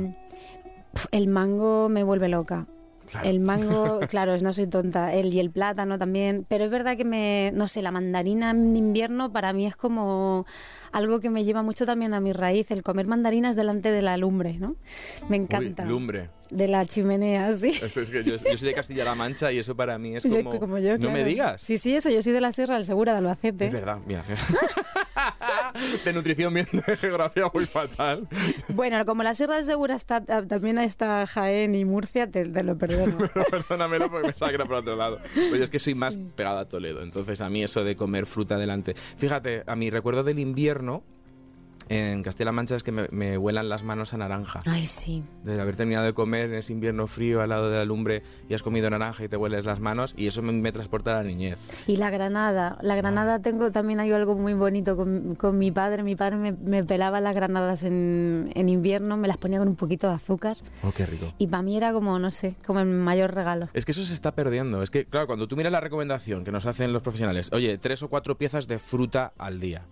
El 1.10 1.28
mango 1.28 1.88
me 1.88 2.04
vuelve 2.04 2.28
loca. 2.28 2.66
Claro. 3.10 3.28
El 3.28 3.40
mango, 3.40 4.00
claro, 4.08 4.34
no 4.38 4.52
soy 4.52 4.66
tonta. 4.66 5.12
El 5.12 5.34
y 5.34 5.40
el 5.40 5.50
plátano 5.50 5.98
también. 5.98 6.46
Pero 6.48 6.64
es 6.64 6.70
verdad 6.70 6.96
que 6.96 7.04
me, 7.04 7.50
no 7.54 7.68
sé, 7.68 7.82
la 7.82 7.90
mandarina 7.90 8.50
en 8.50 8.76
invierno 8.76 9.32
para 9.32 9.52
mí 9.52 9.66
es 9.66 9.76
como 9.76 10.46
algo 10.94 11.20
que 11.20 11.28
me 11.28 11.44
lleva 11.44 11.62
mucho 11.62 11.84
también 11.86 12.14
a 12.14 12.20
mi 12.20 12.32
raíz. 12.32 12.70
El 12.70 12.82
comer 12.82 13.06
mandarinas 13.06 13.56
delante 13.56 13.90
de 13.90 14.00
la 14.00 14.16
lumbre, 14.16 14.58
¿no? 14.58 14.76
Me 15.28 15.36
encanta. 15.36 15.82
Uy, 15.82 15.88
lumbre. 15.88 16.30
De 16.50 16.68
la 16.68 16.86
chimenea, 16.86 17.52
sí. 17.52 17.70
Eso 17.70 18.00
es 18.00 18.10
que 18.10 18.22
yo, 18.22 18.36
yo 18.36 18.56
soy 18.58 18.68
de 18.68 18.74
Castilla-La 18.74 19.14
Mancha 19.14 19.50
y 19.50 19.58
eso 19.58 19.74
para 19.74 19.98
mí 19.98 20.14
es 20.16 20.24
Yo- 20.24 20.36
como... 20.44 20.60
como 20.60 20.78
yo, 20.78 20.92
no 20.98 21.08
me 21.08 21.14
claro. 21.14 21.28
digas. 21.28 21.62
Sí, 21.62 21.78
sí, 21.78 21.96
eso. 21.96 22.10
Yo 22.10 22.22
soy 22.22 22.32
de 22.32 22.40
la 22.40 22.52
Sierra 22.52 22.74
del 22.76 22.84
Segura 22.84 23.12
de 23.12 23.18
Albacete. 23.18 23.66
Es 23.66 23.72
verdad, 23.72 23.98
mira. 24.06 24.22
de 26.04 26.12
nutrición 26.12 26.52
bien, 26.54 26.66
de 26.86 26.96
geografía 26.96 27.50
muy 27.52 27.64
fatal. 27.66 28.28
Bueno, 28.68 29.04
como 29.04 29.22
la 29.22 29.34
Sierra 29.34 29.56
del 29.56 29.64
Segura 29.64 29.94
está, 29.96 30.20
también 30.24 30.78
está 30.78 31.26
Jaén 31.26 31.74
y 31.74 31.84
Murcia, 31.84 32.30
te, 32.30 32.44
te 32.44 32.62
lo 32.62 32.76
perdono. 32.76 33.16
Pero 33.34 33.46
perdónamelo 33.50 34.10
porque 34.10 34.28
me 34.40 34.52
que 34.52 34.64
por 34.64 34.74
otro 34.74 34.96
lado. 34.96 35.18
Pero 35.34 35.56
yo 35.56 35.64
es 35.64 35.70
que 35.70 35.78
soy 35.78 35.94
más 35.94 36.18
pegado 36.36 36.58
a 36.58 36.68
Toledo, 36.68 37.02
entonces 37.02 37.40
a 37.40 37.48
mí 37.48 37.62
eso 37.64 37.82
de 37.84 37.96
comer 37.96 38.26
fruta 38.26 38.58
delante. 38.58 38.94
Fíjate, 38.94 39.64
a 39.66 39.74
mi 39.76 39.90
recuerdo 39.90 40.22
del 40.22 40.38
invierno 40.38 40.83
en 41.90 42.22
Castilla-La 42.22 42.52
Mancha 42.52 42.76
es 42.76 42.82
que 42.82 42.92
me, 42.92 43.08
me 43.10 43.36
huelan 43.36 43.68
las 43.68 43.82
manos 43.82 44.14
a 44.14 44.16
naranja. 44.16 44.62
Ay, 44.64 44.86
sí. 44.86 45.22
De 45.44 45.60
haber 45.60 45.76
terminado 45.76 46.06
de 46.06 46.14
comer 46.14 46.46
en 46.46 46.54
ese 46.54 46.72
invierno 46.72 47.06
frío 47.06 47.42
al 47.42 47.50
lado 47.50 47.68
de 47.68 47.76
la 47.76 47.84
lumbre 47.84 48.22
y 48.48 48.54
has 48.54 48.62
comido 48.62 48.88
naranja 48.88 49.22
y 49.22 49.28
te 49.28 49.36
hueles 49.36 49.66
las 49.66 49.80
manos 49.80 50.14
y 50.16 50.26
eso 50.26 50.40
me, 50.40 50.52
me 50.52 50.72
transporta 50.72 51.10
a 51.10 51.16
la 51.16 51.24
niñez. 51.24 51.58
Y 51.86 51.96
la 51.96 52.08
granada. 52.08 52.78
La 52.80 52.96
granada 52.96 53.40
tengo 53.40 53.70
también 53.70 54.00
hay 54.00 54.10
algo 54.12 54.34
muy 54.34 54.54
bonito 54.54 54.96
con, 54.96 55.34
con 55.34 55.58
mi 55.58 55.70
padre. 55.72 56.02
Mi 56.04 56.16
padre 56.16 56.36
me, 56.36 56.52
me 56.52 56.84
pelaba 56.84 57.20
las 57.20 57.34
granadas 57.34 57.84
en, 57.84 58.50
en 58.54 58.68
invierno, 58.70 59.18
me 59.18 59.28
las 59.28 59.36
ponía 59.36 59.58
con 59.58 59.68
un 59.68 59.76
poquito 59.76 60.08
de 60.08 60.14
azúcar. 60.14 60.56
Oh, 60.82 60.92
qué 60.92 61.04
rico. 61.04 61.34
Y 61.36 61.48
para 61.48 61.62
mí 61.62 61.76
era 61.76 61.92
como, 61.92 62.18
no 62.18 62.30
sé, 62.30 62.54
como 62.66 62.80
el 62.80 62.86
mayor 62.86 63.34
regalo. 63.34 63.68
Es 63.74 63.84
que 63.84 63.92
eso 63.92 64.02
se 64.04 64.14
está 64.14 64.32
perdiendo. 64.32 64.82
Es 64.82 64.88
que, 64.88 65.04
claro, 65.04 65.26
cuando 65.26 65.46
tú 65.46 65.54
miras 65.54 65.70
la 65.70 65.80
recomendación 65.80 66.44
que 66.44 66.50
nos 66.50 66.64
hacen 66.64 66.94
los 66.94 67.02
profesionales, 67.02 67.50
oye, 67.52 67.76
tres 67.76 68.02
o 68.02 68.08
cuatro 68.08 68.38
piezas 68.38 68.66
de 68.68 68.78
fruta 68.78 69.34
al 69.36 69.60
día. 69.60 69.82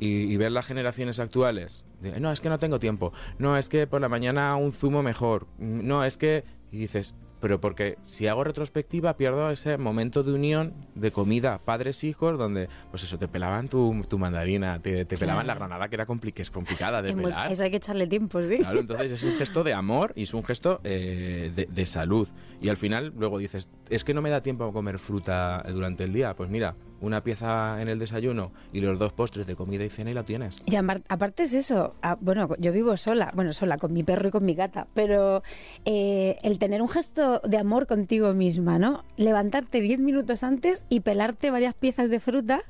Y, 0.00 0.32
y 0.32 0.36
ver 0.36 0.52
las 0.52 0.66
generaciones 0.66 1.18
actuales, 1.18 1.84
de, 2.00 2.20
no, 2.20 2.30
es 2.30 2.40
que 2.40 2.48
no 2.48 2.58
tengo 2.58 2.78
tiempo, 2.78 3.12
no, 3.38 3.56
es 3.56 3.68
que 3.68 3.86
por 3.86 4.00
la 4.00 4.08
mañana 4.08 4.54
un 4.56 4.72
zumo 4.72 5.02
mejor, 5.02 5.46
no, 5.58 6.04
es 6.04 6.16
que... 6.16 6.44
Y 6.70 6.76
dices, 6.76 7.14
pero 7.40 7.60
porque 7.60 7.96
si 8.02 8.26
hago 8.26 8.44
retrospectiva 8.44 9.16
pierdo 9.16 9.50
ese 9.50 9.78
momento 9.78 10.22
de 10.22 10.32
unión 10.34 10.74
de 10.94 11.10
comida 11.12 11.58
padres-hijos 11.64 12.36
donde, 12.38 12.68
pues 12.90 13.04
eso, 13.04 13.16
te 13.18 13.26
pelaban 13.26 13.68
tu, 13.68 14.04
tu 14.06 14.18
mandarina, 14.18 14.78
te, 14.80 15.04
te 15.06 15.16
pelaban 15.16 15.46
la 15.46 15.54
granada 15.54 15.88
que 15.88 15.94
era 15.96 16.04
compli- 16.04 16.34
que 16.34 16.42
es 16.42 16.50
complicada 16.50 17.00
de 17.00 17.08
Es 17.10 17.14
muy- 17.16 17.24
pelar. 17.24 17.50
eso 17.50 17.62
hay 17.62 17.70
que 17.70 17.78
echarle 17.78 18.06
tiempo, 18.06 18.42
sí. 18.42 18.58
Claro, 18.58 18.80
entonces 18.80 19.12
es 19.12 19.22
un 19.22 19.32
gesto 19.38 19.64
de 19.64 19.72
amor 19.72 20.12
y 20.14 20.24
es 20.24 20.34
un 20.34 20.44
gesto 20.44 20.80
eh, 20.84 21.50
de, 21.56 21.64
de 21.66 21.86
salud. 21.86 22.28
Y 22.60 22.68
al 22.68 22.76
final 22.76 23.14
luego 23.16 23.38
dices, 23.38 23.70
es 23.88 24.04
que 24.04 24.12
no 24.12 24.20
me 24.20 24.28
da 24.30 24.42
tiempo 24.42 24.64
a 24.64 24.72
comer 24.72 24.98
fruta 24.98 25.64
durante 25.72 26.04
el 26.04 26.12
día. 26.12 26.34
Pues 26.36 26.50
mira, 26.50 26.74
una 27.00 27.22
pieza 27.22 27.80
en 27.80 27.88
el 27.88 27.98
desayuno 27.98 28.52
y 28.72 28.80
los 28.80 28.98
dos 28.98 29.12
postres 29.12 29.46
de 29.46 29.54
comida 29.56 29.84
y 29.84 29.88
cena 29.88 30.10
y 30.10 30.14
la 30.14 30.24
tienes. 30.24 30.62
Y 30.66 30.72
apar- 30.76 31.02
aparte 31.08 31.44
es 31.44 31.52
eso, 31.54 31.94
ah, 32.02 32.16
bueno, 32.20 32.48
yo 32.58 32.72
vivo 32.72 32.96
sola, 32.96 33.30
bueno, 33.34 33.52
sola 33.52 33.78
con 33.78 33.92
mi 33.92 34.02
perro 34.02 34.28
y 34.28 34.30
con 34.30 34.44
mi 34.44 34.54
gata, 34.54 34.86
pero 34.94 35.42
eh, 35.84 36.38
el 36.42 36.58
tener 36.58 36.82
un 36.82 36.88
gesto 36.88 37.40
de 37.44 37.56
amor 37.58 37.86
contigo 37.86 38.32
misma, 38.34 38.78
¿no? 38.78 39.04
Levantarte 39.16 39.80
10 39.80 40.00
minutos 40.00 40.42
antes 40.42 40.84
y 40.88 41.00
pelarte 41.00 41.50
varias 41.50 41.74
piezas 41.74 42.10
de 42.10 42.20
fruta, 42.20 42.60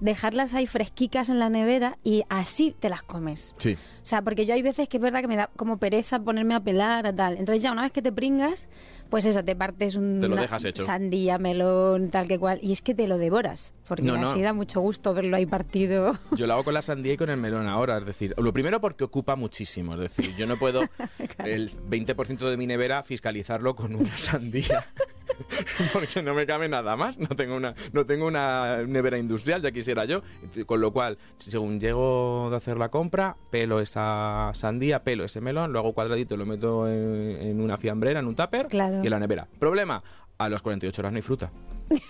dejarlas 0.00 0.54
ahí 0.54 0.66
fresquicas 0.66 1.28
en 1.28 1.38
la 1.38 1.48
nevera 1.50 1.98
y 2.04 2.24
así 2.28 2.74
te 2.78 2.88
las 2.88 3.02
comes. 3.02 3.54
Sí. 3.58 3.74
O 3.74 4.08
sea, 4.08 4.22
porque 4.22 4.46
yo 4.46 4.54
hay 4.54 4.62
veces 4.62 4.88
que 4.88 4.98
es 4.98 5.02
verdad 5.02 5.20
que 5.20 5.26
me 5.28 5.36
da 5.36 5.50
como 5.56 5.78
pereza 5.78 6.20
ponerme 6.20 6.54
a 6.54 6.60
pelar 6.60 7.06
o 7.06 7.14
tal. 7.14 7.36
Entonces 7.38 7.62
ya 7.62 7.72
una 7.72 7.82
vez 7.82 7.90
que 7.92 8.02
te 8.02 8.12
pringas, 8.12 8.68
pues 9.10 9.24
eso, 9.26 9.44
te 9.44 9.54
partes 9.56 9.96
un 9.96 10.20
Te 10.20 10.26
lo 10.28 10.34
una 10.34 10.42
dejas 10.42 10.64
hecho. 10.64 10.84
sandía, 10.84 11.38
melón, 11.38 12.10
tal 12.10 12.28
que 12.28 12.38
cual, 12.38 12.58
y 12.62 12.72
es 12.72 12.82
que 12.82 12.94
te 12.94 13.06
lo 13.08 13.18
devoras, 13.18 13.74
porque 13.88 14.04
No, 14.04 14.16
no. 14.16 14.28
así 14.28 14.40
da 14.42 14.52
mucho 14.52 14.80
gusto 14.80 15.14
verlo 15.14 15.36
ahí 15.36 15.46
partido. 15.46 16.16
Yo 16.36 16.46
lo 16.46 16.54
hago 16.54 16.64
con 16.64 16.74
la 16.74 16.82
sandía 16.82 17.12
y 17.14 17.16
con 17.16 17.30
el 17.30 17.36
melón 17.38 17.66
ahora. 17.66 17.98
Es 17.98 18.06
decir, 18.06 18.34
lo 18.36 18.52
primero 18.52 18.80
porque 18.80 19.04
ocupa 19.04 19.36
muchísimo. 19.36 19.94
Es 19.94 20.00
decir, 20.00 20.34
yo 20.36 20.46
no 20.46 20.56
puedo 20.56 20.82
el 21.44 21.70
20% 21.70 22.50
de 22.50 22.56
mi 22.56 22.66
nevera 22.66 23.02
fiscalizarlo 23.02 23.74
con 23.74 23.94
una 23.94 24.16
sandía. 24.16 24.86
Porque 25.92 26.22
no 26.22 26.34
me 26.34 26.46
cabe 26.46 26.68
nada 26.68 26.96
más. 26.96 27.18
No 27.18 27.28
tengo 27.28 27.56
una, 27.56 27.74
no 27.92 28.06
tengo 28.06 28.26
una 28.26 28.82
nevera 28.86 29.18
industrial, 29.18 29.62
ya 29.62 29.70
quisiera 29.72 30.04
yo. 30.04 30.22
Con 30.66 30.80
lo 30.80 30.92
cual, 30.92 31.18
según 31.38 31.80
llego 31.80 32.48
de 32.50 32.56
hacer 32.56 32.76
la 32.78 32.88
compra, 32.88 33.36
pelo 33.50 33.80
esa 33.80 34.50
sandía, 34.54 35.02
pelo 35.04 35.24
ese 35.24 35.40
melón, 35.40 35.72
lo 35.72 35.78
hago 35.80 35.92
cuadradito, 35.92 36.36
lo 36.36 36.46
meto 36.46 36.88
en, 36.88 37.38
en 37.40 37.60
una 37.60 37.76
fiambrera, 37.76 38.20
en 38.20 38.26
un 38.26 38.34
tupper 38.34 38.66
Claro. 38.68 39.00
y 39.02 39.06
en 39.06 39.10
la 39.10 39.18
nevera. 39.18 39.46
Problema, 39.58 40.02
a 40.38 40.48
las 40.48 40.62
48 40.62 41.00
horas 41.02 41.12
no 41.12 41.16
hay 41.16 41.22
fruta. 41.22 41.50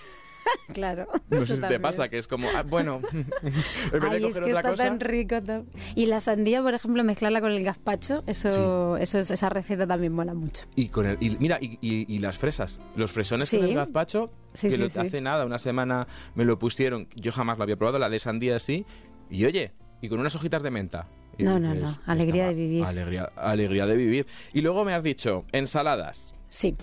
claro. 0.73 1.07
No 1.29 1.39
sé 1.39 1.55
si 1.55 1.61
te 1.61 1.79
pasa, 1.79 2.09
que 2.09 2.17
es 2.17 2.27
como, 2.27 2.47
ah, 2.55 2.63
bueno, 2.63 2.99
en 3.13 3.99
vez 3.99 4.01
de 4.01 4.07
Ay, 4.09 4.25
es 4.25 4.35
que 4.35 4.41
otra 4.41 4.47
está 4.59 4.69
cosa... 4.71 4.83
tan 4.85 4.99
rico. 4.99 5.41
tan- 5.41 5.65
Y 5.95 6.05
la 6.07 6.19
sandía, 6.19 6.61
por 6.61 6.73
ejemplo, 6.73 7.03
mezclarla 7.03 7.41
con 7.41 7.51
el 7.51 7.63
gazpacho, 7.63 8.23
eso, 8.27 8.97
eso 8.97 9.19
es- 9.19 9.31
esa 9.31 9.49
receta 9.49 9.87
también 9.87 10.13
mola 10.13 10.33
mucho. 10.33 10.65
Y 10.75 10.89
con 10.89 11.05
el, 11.05 11.17
y 11.21 11.37
mira, 11.39 11.57
y, 11.61 11.77
y- 11.81 12.05
y 12.13 12.19
las 12.19 12.37
fresas, 12.37 12.79
los 12.95 13.11
fresones 13.11 13.49
Sí. 13.49 13.57
con 13.57 13.67
el 13.67 13.75
gazpacho, 13.75 14.29
Sí, 14.53 14.69
que 14.69 14.75
sí, 14.75 14.81
lo- 14.81 14.89
sí. 14.89 14.99
hace 14.99 15.21
nada, 15.21 15.45
una 15.45 15.59
semana 15.59 16.07
me 16.35 16.45
lo 16.45 16.57
pusieron, 16.59 17.07
yo 17.15 17.31
jamás 17.31 17.57
lo 17.57 17.63
había 17.63 17.75
probado, 17.77 17.99
la 17.99 18.09
de 18.09 18.19
sandía 18.19 18.55
así, 18.55 18.85
y 19.29 19.45
oye, 19.45 19.73
y 20.01 20.09
con 20.09 20.19
unas 20.19 20.35
hojitas 20.35 20.61
de 20.63 20.71
menta. 20.71 21.07
Y 21.39 21.43
No, 21.43 21.59
no, 21.59 21.75
no, 21.75 21.95
alegría 22.07 22.47
de 22.47 22.55
vivir. 22.55 22.83
Alegría, 22.83 23.31
alegría 23.35 23.85
de 23.85 23.95
vivir. 23.95 24.25
Y 24.53 24.61
luego 24.61 24.83
me 24.83 24.93
has 24.93 25.03
dicho, 25.03 25.45
ensaladas. 25.51 26.33
Sí. 26.49 26.75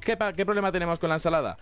¿Qué, 0.00 0.16
qué 0.36 0.44
problema 0.46 0.70
tenemos 0.70 0.98
con 1.00 1.08
la 1.08 1.16
ensalada? 1.16 1.58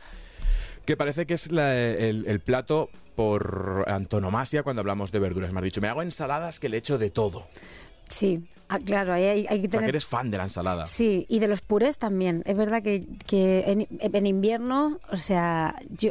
Que 0.87 0.97
parece 0.97 1.27
que 1.27 1.35
es 1.35 1.53
la- 1.53 1.77
el, 1.77 2.25
el 2.27 2.41
plato 2.41 2.89
por 3.15 3.85
antonomasia 3.89 4.63
cuando 4.63 4.81
hablamos 4.81 5.11
de 5.13 5.19
verduras. 5.19 5.53
Me 5.53 5.59
has 5.59 5.65
dicho, 5.65 5.81
me 5.81 5.89
hago 5.89 6.03
ensaladas 6.03 6.61
que 6.61 6.69
le 6.69 6.77
echo 6.79 6.97
de 6.99 7.11
todo. 7.11 7.47
Sí, 8.09 8.47
Ah, 8.69 8.79
claro, 8.79 9.13
ahí 9.13 9.25
hay, 9.25 9.47
hay 9.47 9.47
que 9.47 9.47
O 9.47 9.49
sea, 9.51 9.61
que 9.61 9.69
tener... 9.69 9.89
eres 9.91 10.07
fan 10.07 10.31
de 10.31 10.39
la 10.39 10.45
ensalada. 10.45 10.85
Sí, 10.87 11.27
y 11.29 11.39
de 11.39 11.49
los 11.49 11.61
purés 11.61 11.99
también. 11.99 12.43
Es 12.47 12.57
verdad 12.57 12.83
que, 12.83 13.05
que 13.27 13.65
en, 13.67 13.87
en 14.01 14.27
invierno, 14.27 14.99
o 15.11 15.17
sea, 15.17 15.77
yo, 15.99 16.11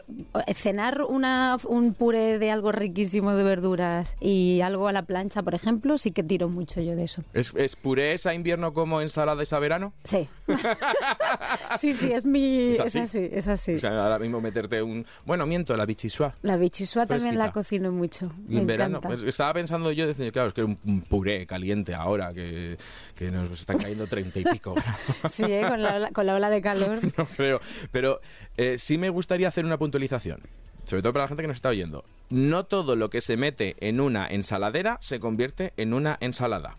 cenar 0.53 1.01
una, 1.01 1.57
un 1.67 1.93
puré 1.93 2.39
de 2.39 2.51
algo 2.51 2.71
riquísimo 2.71 3.35
de 3.35 3.43
verduras 3.43 4.15
y 4.21 4.61
algo 4.61 4.87
a 4.87 4.91
la 4.93 5.03
plancha, 5.03 5.43
por 5.43 5.53
ejemplo, 5.55 5.97
sí 5.97 6.11
que 6.11 6.23
tiro 6.23 6.49
mucho 6.49 6.81
yo 6.81 6.95
de 6.95 7.03
eso. 7.03 7.23
¿Es, 7.33 7.53
¿Es 7.55 7.75
puré 7.75 8.13
esa 8.13 8.33
invierno 8.33 8.73
como 8.73 9.01
ensalada 9.01 9.43
esa 9.43 9.59
verano? 9.59 9.93
Sí. 10.03 10.27
sí, 11.79 11.93
sí, 11.93 12.11
es 12.13 12.25
mi... 12.25 12.71
Es 12.71 12.79
Es 12.79 12.85
así. 12.85 12.99
así, 12.99 13.29
es 13.31 13.47
así. 13.47 13.73
O 13.75 13.79
sea, 13.79 14.03
ahora 14.03 14.19
mismo 14.19 14.41
meterte 14.41 14.81
un... 14.81 15.05
Bueno, 15.25 15.45
miento, 15.45 15.75
la 15.75 15.85
bichisua. 15.85 16.35
la 16.41 16.57
bichisua 16.57 17.05
también 17.05 17.37
la 17.37 17.51
cocino 17.51 17.91
mucho. 17.91 18.31
En 18.49 18.65
verano, 18.65 18.97
encanta. 18.99 19.07
pues, 19.09 19.23
estaba 19.23 19.53
pensando 19.53 19.91
yo, 19.91 20.07
decía, 20.07 20.31
claro, 20.31 20.49
es 20.49 20.53
que 20.53 20.63
un, 20.63 20.77
un 20.85 21.01
puré 21.01 21.45
caliente 21.45 21.93
ahora, 21.93 22.33
que, 22.33 22.44
que 23.15 23.31
nos 23.31 23.49
están 23.51 23.77
cayendo 23.77 24.07
treinta 24.07 24.39
y 24.39 24.43
pico 24.43 24.73
grados. 24.73 25.33
Sí, 25.33 25.43
¿eh? 25.43 25.65
con, 25.67 25.81
la, 25.81 25.95
ola- 25.95 26.11
con 26.11 26.25
la 26.25 26.35
ola 26.35 26.49
de 26.49 26.61
calor. 26.61 26.99
no 27.17 27.25
creo. 27.25 27.59
Pero 27.91 28.19
eh, 28.57 28.77
sí 28.77 28.97
me 28.97 29.09
gustaría 29.09 29.47
hacer 29.47 29.65
una 29.65 29.77
puntualización. 29.77 30.39
Sobre 30.83 31.01
todo 31.01 31.13
para 31.13 31.23
la 31.25 31.27
gente 31.29 31.41
que 31.43 31.47
nos 31.47 31.57
está 31.57 31.69
oyendo. 31.69 32.05
No 32.29 32.65
todo 32.65 32.95
lo 32.95 33.09
que 33.09 33.19
se 33.21 33.37
mete 33.37 33.75
en 33.79 33.99
una 33.99 34.27
ensaladera 34.27 34.97
se 35.01 35.19
convierte 35.19 35.73
en 35.77 35.93
una 35.93 36.17
ensalada. 36.19 36.77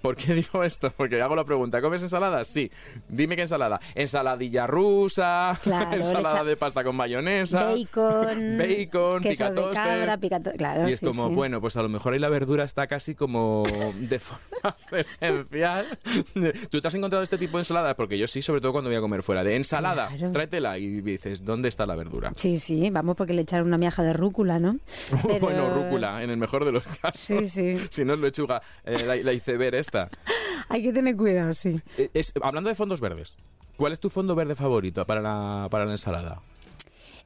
¿Por 0.00 0.16
qué 0.16 0.34
digo 0.34 0.64
esto? 0.64 0.90
Porque 0.96 1.20
hago 1.20 1.36
la 1.36 1.44
pregunta, 1.44 1.80
¿comes 1.80 2.02
ensalada? 2.02 2.44
Sí. 2.44 2.70
Dime 3.08 3.36
qué 3.36 3.42
ensalada. 3.42 3.80
Ensaladilla 3.94 4.66
rusa, 4.66 5.58
Claro, 5.62 5.92
ensalada 5.96 6.44
de 6.44 6.56
pasta 6.56 6.82
con 6.84 6.96
mayonesa, 6.96 7.66
Bacon, 7.66 8.58
bacon, 8.58 9.22
queso 9.22 9.50
de 9.52 9.70
cabra, 9.74 10.16
picato- 10.18 10.52
claro, 10.56 10.88
y 10.88 10.92
es 10.92 11.00
sí, 11.00 11.06
como, 11.06 11.28
sí. 11.28 11.34
bueno, 11.34 11.60
pues 11.60 11.76
a 11.76 11.82
lo 11.82 11.88
mejor 11.88 12.12
ahí 12.14 12.18
la 12.18 12.28
verdura 12.28 12.64
está 12.64 12.86
casi 12.86 13.14
como 13.14 13.64
de 13.98 14.18
forma 14.18 14.76
esencial. 14.92 15.86
¿Tú 16.70 16.80
te 16.80 16.88
has 16.88 16.94
encontrado 16.94 17.22
este 17.22 17.38
tipo 17.38 17.56
de 17.58 17.62
ensaladas? 17.62 17.94
Porque 17.94 18.18
yo 18.18 18.26
sí, 18.26 18.42
sobre 18.42 18.60
todo 18.60 18.72
cuando 18.72 18.90
voy 18.90 18.96
a 18.96 19.00
comer 19.00 19.22
fuera. 19.22 19.44
De 19.44 19.56
ensalada, 19.56 20.08
Claro. 20.08 20.30
tráetela 20.32 20.78
y 20.78 21.00
dices, 21.00 21.44
¿dónde 21.44 21.68
está 21.68 21.86
la 21.86 21.94
verdura? 21.94 22.32
Sí, 22.36 22.58
sí, 22.58 22.90
vamos 22.90 23.16
porque 23.16 23.32
le 23.34 23.42
echaron 23.42 23.66
una 23.68 23.78
miaja 23.78 24.02
de 24.02 24.12
rúcula, 24.12 24.58
¿no? 24.58 24.78
Pero- 25.26 25.40
Bueno, 25.40 25.74
rúcula, 25.74 26.22
en 26.22 26.30
el 26.30 26.36
mejor 26.36 26.64
de 26.64 26.72
los 26.72 26.84
casos. 26.84 27.20
Sí, 27.20 27.46
sí. 27.46 27.76
Si 27.90 28.04
no 28.04 28.14
es 28.14 28.20
lechuga, 28.20 28.62
eh, 28.84 29.02
la, 29.04 29.16
la 29.16 29.32
iceberg 29.32 29.74
Hay 30.68 30.82
que 30.82 30.92
tener 30.92 31.16
cuidado, 31.16 31.52
sí. 31.54 31.80
Eh, 31.98 32.10
es- 32.14 32.32
hablando 32.42 32.68
de 32.68 32.74
fondos 32.76 33.00
verdes, 33.00 33.36
¿cuál 33.76 33.92
es 33.92 34.00
tu 34.00 34.10
fondo 34.10 34.34
verde 34.34 34.54
favorito 34.54 35.04
para 35.06 35.20
la, 35.20 35.68
para 35.70 35.84
la 35.84 35.92
ensalada? 35.92 36.40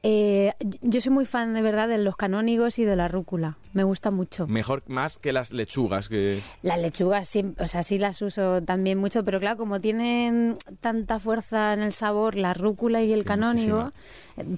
Eh, 0.07 0.53
yo 0.83 1.01
soy 1.01 1.11
muy 1.11 1.25
fan 1.25 1.55
de 1.55 1.63
verdad 1.63 1.87
de 1.87 1.97
los 1.97 2.15
canónigos 2.15 2.77
y 2.77 2.85
de 2.85 2.95
la 2.95 3.07
rúcula. 3.07 3.57
Me 3.73 3.83
gusta 3.83 4.11
mucho. 4.11 4.45
Mejor 4.45 4.83
más 4.85 5.17
que 5.17 5.33
las 5.33 5.51
lechugas 5.51 6.09
que... 6.09 6.43
Las 6.61 6.77
lechugas, 6.79 7.27
sí, 7.27 7.43
o 7.57 7.65
sea, 7.65 7.81
sí 7.81 7.97
las 7.97 8.21
uso 8.21 8.61
también 8.61 8.99
mucho, 8.99 9.23
pero 9.25 9.39
claro, 9.39 9.57
como 9.57 9.81
tienen 9.81 10.57
tanta 10.79 11.17
fuerza 11.17 11.73
en 11.73 11.79
el 11.81 11.91
sabor, 11.91 12.35
la 12.35 12.53
rúcula 12.53 13.01
y 13.01 13.13
el 13.13 13.21
Sí, 13.21 13.25
canónigo, 13.25 13.91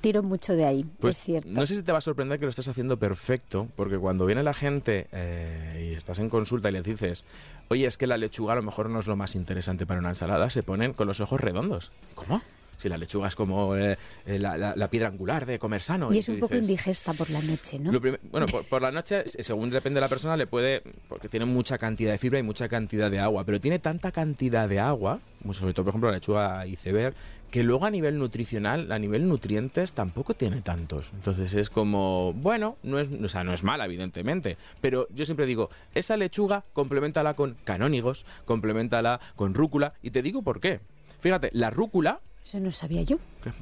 tiro 0.01 0.21
mucho 0.21 0.53
de 0.53 0.65
ahí, 0.65 0.85
Pues 0.99 1.17
es 1.17 1.23
cierto. 1.23 1.49
no 1.49 1.65
sé 1.65 1.75
si 1.75 1.81
te 1.81 1.93
va 1.93 1.99
a 1.99 2.01
sorprender 2.01 2.39
que 2.39 2.45
lo 2.45 2.49
estés 2.49 2.67
haciendo 2.67 2.97
perfecto, 2.99 3.69
porque 3.77 3.97
cuando 3.97 4.25
viene 4.25 4.43
la 4.43 4.53
gente 4.53 5.07
eh, 5.13 5.91
y 5.91 5.95
estás 5.95 6.19
en 6.19 6.27
consulta 6.27 6.67
y 6.67 6.73
le 6.73 6.81
dices, 6.81 7.23
oye, 7.69 7.87
es 7.87 7.95
que 7.97 8.05
la 8.05 8.17
lechuga 8.17 8.51
a 8.51 8.57
lo 8.57 8.63
mejor 8.63 8.89
no 8.89 8.99
es 8.99 9.07
lo 9.07 9.15
más 9.15 9.33
interesante 9.33 9.85
para 9.85 10.01
una 10.01 10.09
ensalada, 10.09 10.49
se 10.49 10.61
ponen 10.61 10.91
con 10.91 11.07
los 11.07 11.21
ojos 11.21 11.39
redondos. 11.39 11.93
¿Cómo? 12.15 12.41
Si 12.77 12.87
la 12.89 12.97
lechuga 12.97 13.27
es 13.27 13.35
como 13.35 13.75
eh, 13.75 13.97
eh, 14.25 14.39
la, 14.39 14.57
la- 14.57 14.75
la 14.75 14.89
piedra 14.89 15.07
angular 15.09 15.45
de 15.45 15.57
comer 15.59 15.81
sano. 15.81 16.13
y 16.13 16.19
es 16.19 16.29
un 16.29 16.39
poco 16.39 16.53
dices, 16.55 16.69
indigesta 16.69 17.13
por 17.13 17.29
la 17.31 17.41
noche, 17.41 17.79
¿no? 17.79 17.91
Bueno, 18.31 18.45
por, 18.45 18.63
por 18.65 18.81
la 18.81 18.91
noche, 18.91 19.23
se- 19.27 19.41
según 19.43 19.69
depende 19.69 19.97
de 19.97 20.01
la 20.01 20.09
persona, 20.09 20.37
le 20.37 20.47
puede. 20.47 20.83
Porque 21.09 21.27
tiene 21.29 21.45
mucha 21.45 21.77
cantidad 21.77 22.11
de 22.11 22.17
fibra 22.17 22.39
y 22.39 22.43
mucha 22.43 22.69
cantidad 22.69 23.09
de 23.09 23.19
agua. 23.19 23.43
Pero 23.45 23.59
tiene 23.59 23.79
tanta 23.79 24.11
cantidad 24.11 24.69
de 24.69 24.79
agua, 24.79 25.19
sobre 25.53 25.73
todo, 25.73 25.85
por 25.85 25.91
ejemplo, 25.91 26.09
la 26.09 26.15
lechuga 26.17 26.65
iceberg, 26.67 27.15
que 27.49 27.63
luego 27.63 27.85
a 27.85 27.89
nivel 27.91 28.17
nutricional, 28.19 28.91
a 28.91 28.99
nivel 28.99 29.27
nutrientes, 29.27 29.93
tampoco 29.93 30.33
tiene 30.33 30.61
tantos. 30.61 31.11
Entonces 31.15 31.53
es 31.55 31.69
como. 31.69 32.33
Bueno, 32.33 32.77
no 32.83 32.99
es, 32.99 33.09
o 33.09 33.29
sea, 33.29 33.43
no 33.43 33.53
es 33.53 33.63
mala, 33.63 33.85
evidentemente. 33.85 34.57
Pero 34.81 35.07
yo 35.15 35.25
siempre 35.25 35.45
digo, 35.45 35.69
esa 35.95 36.15
lechuga, 36.17 36.63
complementala 36.73 37.33
con 37.35 37.55
canónigos, 37.63 38.25
complementala 38.45 39.19
con 39.35 39.53
rúcula. 39.53 39.93
Y 40.03 40.11
te 40.11 40.21
digo 40.21 40.41
por 40.41 40.59
qué. 40.59 40.79
Fíjate, 41.21 41.49
la 41.53 41.69
rúcula. 41.69 42.19
Eso 42.47 42.61
no 42.61 42.71
sabía 42.71 43.01
yo. 43.01 43.17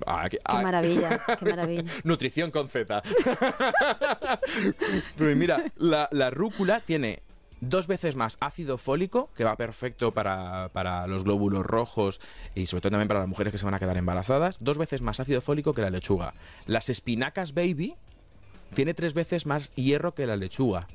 Ah, 0.06 0.30
Qué 0.30 0.40
ah, 0.44 0.62
maravilla, 0.62 1.20
qué 1.40 1.46
maravilla. 1.46 1.84
Nutrición 2.04 2.52
con 2.52 2.70
Z. 2.70 3.02
Pues 5.18 5.36
mira, 5.36 5.64
la, 5.78 6.08
la 6.12 6.30
rúcula 6.30 6.82
tiene 6.82 7.24
dos 7.62 7.88
veces 7.88 8.16
más 8.16 8.38
ácido 8.42 8.78
fólico, 8.78 9.32
que 9.36 9.44
va 9.44 9.56
perfecto 9.56 10.14
para, 10.14 10.70
para 10.72 11.08
los 11.08 11.24
glóbulos 11.24 11.66
rojos 11.66 12.22
y 12.54 12.68
sobre 12.68 12.82
todo 12.82 12.92
también 12.92 13.08
para 13.08 13.22
las 13.22 13.30
mujeres 13.30 13.52
que 13.52 13.58
se 13.58 13.66
van 13.66 13.74
a 13.74 13.80
quedar 13.80 13.98
embarazadas. 13.98 14.58
Dos 14.60 14.78
veces 14.78 15.02
más 15.02 15.20
ácido 15.20 15.42
fólico 15.42 15.74
que 15.74 15.82
la 15.82 15.90
lechuga. 15.90 16.36
Las 16.68 16.90
espinacas 16.90 17.56
baby 17.56 17.96
tiene 18.76 18.94
tres 18.94 19.16
veces 19.16 19.48
más 19.48 19.74
hierro 19.74 20.14
que 20.14 20.28
la 20.28 20.36
lechuga. 20.36 20.88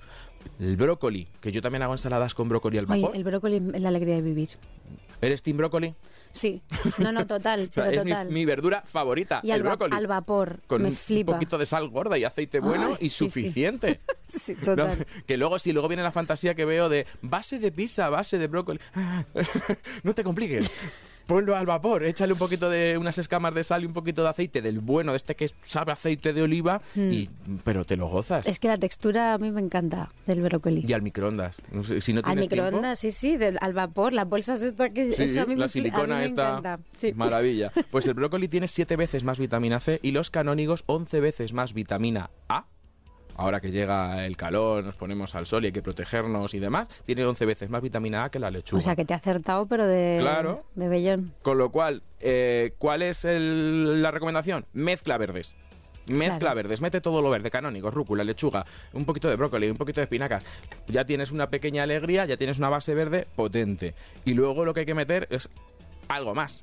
El 0.61 0.77
brócoli, 0.77 1.27
que 1.41 1.51
yo 1.51 1.61
también 1.61 1.83
hago 1.83 1.95
ensaladas 1.95 2.37
con 2.37 2.49
brócoli 2.49 2.79
al 2.79 2.87
vapor. 2.87 3.17
el 3.17 3.25
brócoli 3.25 3.57
es 3.75 3.81
la 3.81 3.89
alegría 3.89 4.15
de 4.15 4.23
vivir. 4.23 4.51
¿Eres 5.23 5.43
team 5.43 5.57
brócoli? 5.59 5.95
Sí, 6.33 6.63
no, 6.99 7.13
no, 7.13 7.27
total, 7.27 7.69
O 7.71 7.73
sea, 7.75 7.85
pero 7.85 7.99
es 7.99 8.05
mi, 8.05 8.11
total. 8.13 8.31
mi 8.31 8.45
verdura 8.45 8.83
favorita, 8.87 9.41
y 9.43 9.49
el 9.51 9.55
al, 9.57 9.63
brócoli. 9.65 9.95
al 9.97 10.07
vapor, 10.07 10.61
con 10.67 10.83
me 10.83 10.89
un- 10.89 10.95
flipa. 10.97 11.33
un 11.33 11.37
poquito 11.39 11.59
de 11.59 11.67
sal 11.67 11.89
gorda 11.91 12.17
y 12.17 12.25
aceite 12.25 12.61
bueno 12.61 12.97
Ay, 12.99 13.07
y 13.07 13.09
sí, 13.11 13.29
sí. 13.29 13.41
suficiente. 13.43 14.01
Sí, 14.31 14.55
No, 14.61 14.65
total. 14.77 15.07
que 15.27 15.37
luego, 15.37 15.59
si 15.59 15.73
luego 15.73 15.89
viene 15.89 16.05
la 16.05 16.13
fantasía 16.13 16.55
que 16.55 16.65
veo 16.65 16.89
de 16.89 17.05
base 17.21 17.59
de 17.59 17.73
pizza, 17.73 18.09
base 18.11 18.39
de 18.39 18.47
brócoli. 18.47 18.79
no 20.05 20.15
te 20.15 20.23
compliques. 20.23 20.71
Ponlo 21.31 21.55
al 21.57 21.65
vapor, 21.65 22.03
échale 22.05 22.33
un 22.33 22.39
poquito 22.41 22.69
de 22.69 22.99
unas 22.99 23.17
escamas 23.19 23.55
de 23.55 23.63
sal 23.63 23.85
y 23.85 23.87
un 23.87 23.93
poquito 23.93 24.23
de 24.25 24.29
aceite 24.31 24.61
del 24.63 24.81
bueno, 24.81 25.13
de 25.13 25.17
este 25.17 25.37
que 25.37 25.49
sabe 25.63 25.93
a 25.93 25.95
aceite 25.95 26.33
de 26.33 26.43
oliva, 26.43 26.83
y, 26.97 27.29
pero 27.63 27.85
te 27.87 27.97
lo 27.97 28.09
gozas. 28.09 28.49
Es 28.49 28.59
que 28.59 28.67
la 28.67 28.77
textura 28.79 29.35
a 29.35 29.39
mí 29.39 29.53
me 29.53 29.61
encanta 29.61 30.11
del 30.27 30.43
brócoli. 30.43 30.83
Y 30.85 30.93
al 30.93 31.03
microondas. 31.03 31.63
Si 32.01 32.13
no 32.13 32.19
Al 32.19 32.25
tienes 32.25 32.49
tiempo- 32.49 32.65
microondas, 32.67 32.99
sí, 32.99 33.13
sí, 33.13 33.37
del- 33.37 33.59
al 33.61 33.73
vapor, 33.75 34.13
las 34.13 34.29
bolsas 34.29 34.61
esta 34.63 34.91
que 34.91 35.13
Sí, 35.13 35.23
eso 35.23 35.43
a 35.43 35.47
mí 35.47 35.53
la 35.55 35.59
me, 35.59 35.63
a 35.63 35.67
mí 35.67 35.69
silicona 35.69 36.19
me 36.19 36.25
esta. 36.25 36.49
encanta. 36.59 36.81
Sí. 36.97 37.13
Maravilla. 37.15 37.71
Pues 37.93 38.07
el 38.09 38.15
brócoli 38.15 38.49
tiene 38.49 38.67
7 38.67 38.97
veces 38.97 39.23
más 39.23 39.39
vitamina 39.39 39.79
C 39.79 40.01
y 40.03 40.11
los 40.11 40.31
canónigos 40.31 40.83
11 40.87 41.21
veces 41.21 41.53
más 41.53 41.75
vitamina 41.75 42.31
A. 42.49 42.67
Ahora 43.41 43.59
que 43.63 43.71
llega 43.71 44.27
el 44.27 44.37
calor, 44.37 44.85
nos 44.85 44.97
ponemos 44.97 45.35
al 45.35 45.47
sol 45.47 45.63
y 45.65 45.69
hay 45.69 45.73
que 45.73 45.81
protegernos 45.81 46.53
y 46.53 46.59
demás, 46.59 46.89
tiene 47.07 47.25
11 47.25 47.47
veces 47.47 47.71
más 47.71 47.81
vitamina 47.81 48.25
A 48.25 48.31
que 48.31 48.39
la 48.39 48.51
lechuga. 48.51 48.79
O 48.81 48.83
sea 48.83 48.95
que 48.95 49.07
te 49.07 49.15
ha 49.15 49.17
acertado, 49.17 49.65
pero 49.67 49.87
de, 49.87 50.19
Claro. 50.21 50.63
de 50.75 50.89
bellón. 50.91 51.33
Con 51.41 51.57
lo 51.57 51.71
cual, 51.71 52.03
eh, 52.21 52.75
¿cuál 52.77 53.01
es 53.01 53.25
el- 53.25 54.03
la 54.03 54.11
recomendación? 54.11 54.67
Mezcla 54.75 55.17
verdes. 55.17 55.57
Mezcla 56.09 56.39
Claro. 56.39 56.57
verdes, 56.57 56.83
mete 56.83 57.01
todo 57.01 57.23
lo 57.23 57.31
verde, 57.31 57.51
canónigos, 57.51 57.95
rúcula, 57.95 58.25
lechuga, 58.25 58.67
un 58.93 59.07
poquito 59.07 59.31
de 59.31 59.37
brócoli, 59.37 59.71
un 59.71 59.77
poquito 59.79 60.01
de 60.01 60.05
espinacas. 60.05 60.45
Ya 60.87 61.07
tienes 61.07 61.31
una 61.33 61.49
pequeña 61.49 61.85
alegría, 61.85 62.27
ya 62.27 62.37
tienes 62.37 62.59
una 62.59 62.69
base 62.69 62.95
verde 62.95 63.27
potente. 63.37 63.95
Y 64.27 64.35
luego 64.35 64.67
lo 64.67 64.75
que 64.75 64.81
hay 64.81 64.87
que 64.87 64.95
meter 64.95 65.27
es 65.31 65.49
algo 66.09 66.35
más. 66.35 66.63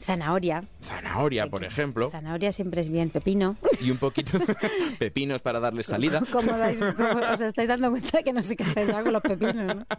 Zanahoria. 0.00 0.64
Zanahoria, 0.82 1.46
por 1.48 1.64
ejemplo, 1.64 2.10
Zanahoria 2.10 2.52
siempre 2.52 2.80
es 2.80 2.88
bien. 2.88 3.10
Pepino. 3.10 3.56
y 3.80 3.90
un 3.90 3.98
poquito 3.98 4.38
pepinos 4.98 5.40
para 5.42 5.60
darle 5.60 5.82
salida. 5.82 6.22
¿Cómo, 6.32 6.52
dais- 6.52 6.94
cómo 6.96 7.20
os 7.32 7.40
estáis 7.40 7.68
dando 7.68 7.90
cuenta 7.90 8.22
que 8.22 8.32
no 8.32 8.42
sé 8.42 8.56
qué 8.56 8.64
hacer 8.64 8.86
ya 8.88 9.02
con 9.02 9.12
los 9.12 9.22
pepinos, 9.22 9.54
¿no? 9.76 9.86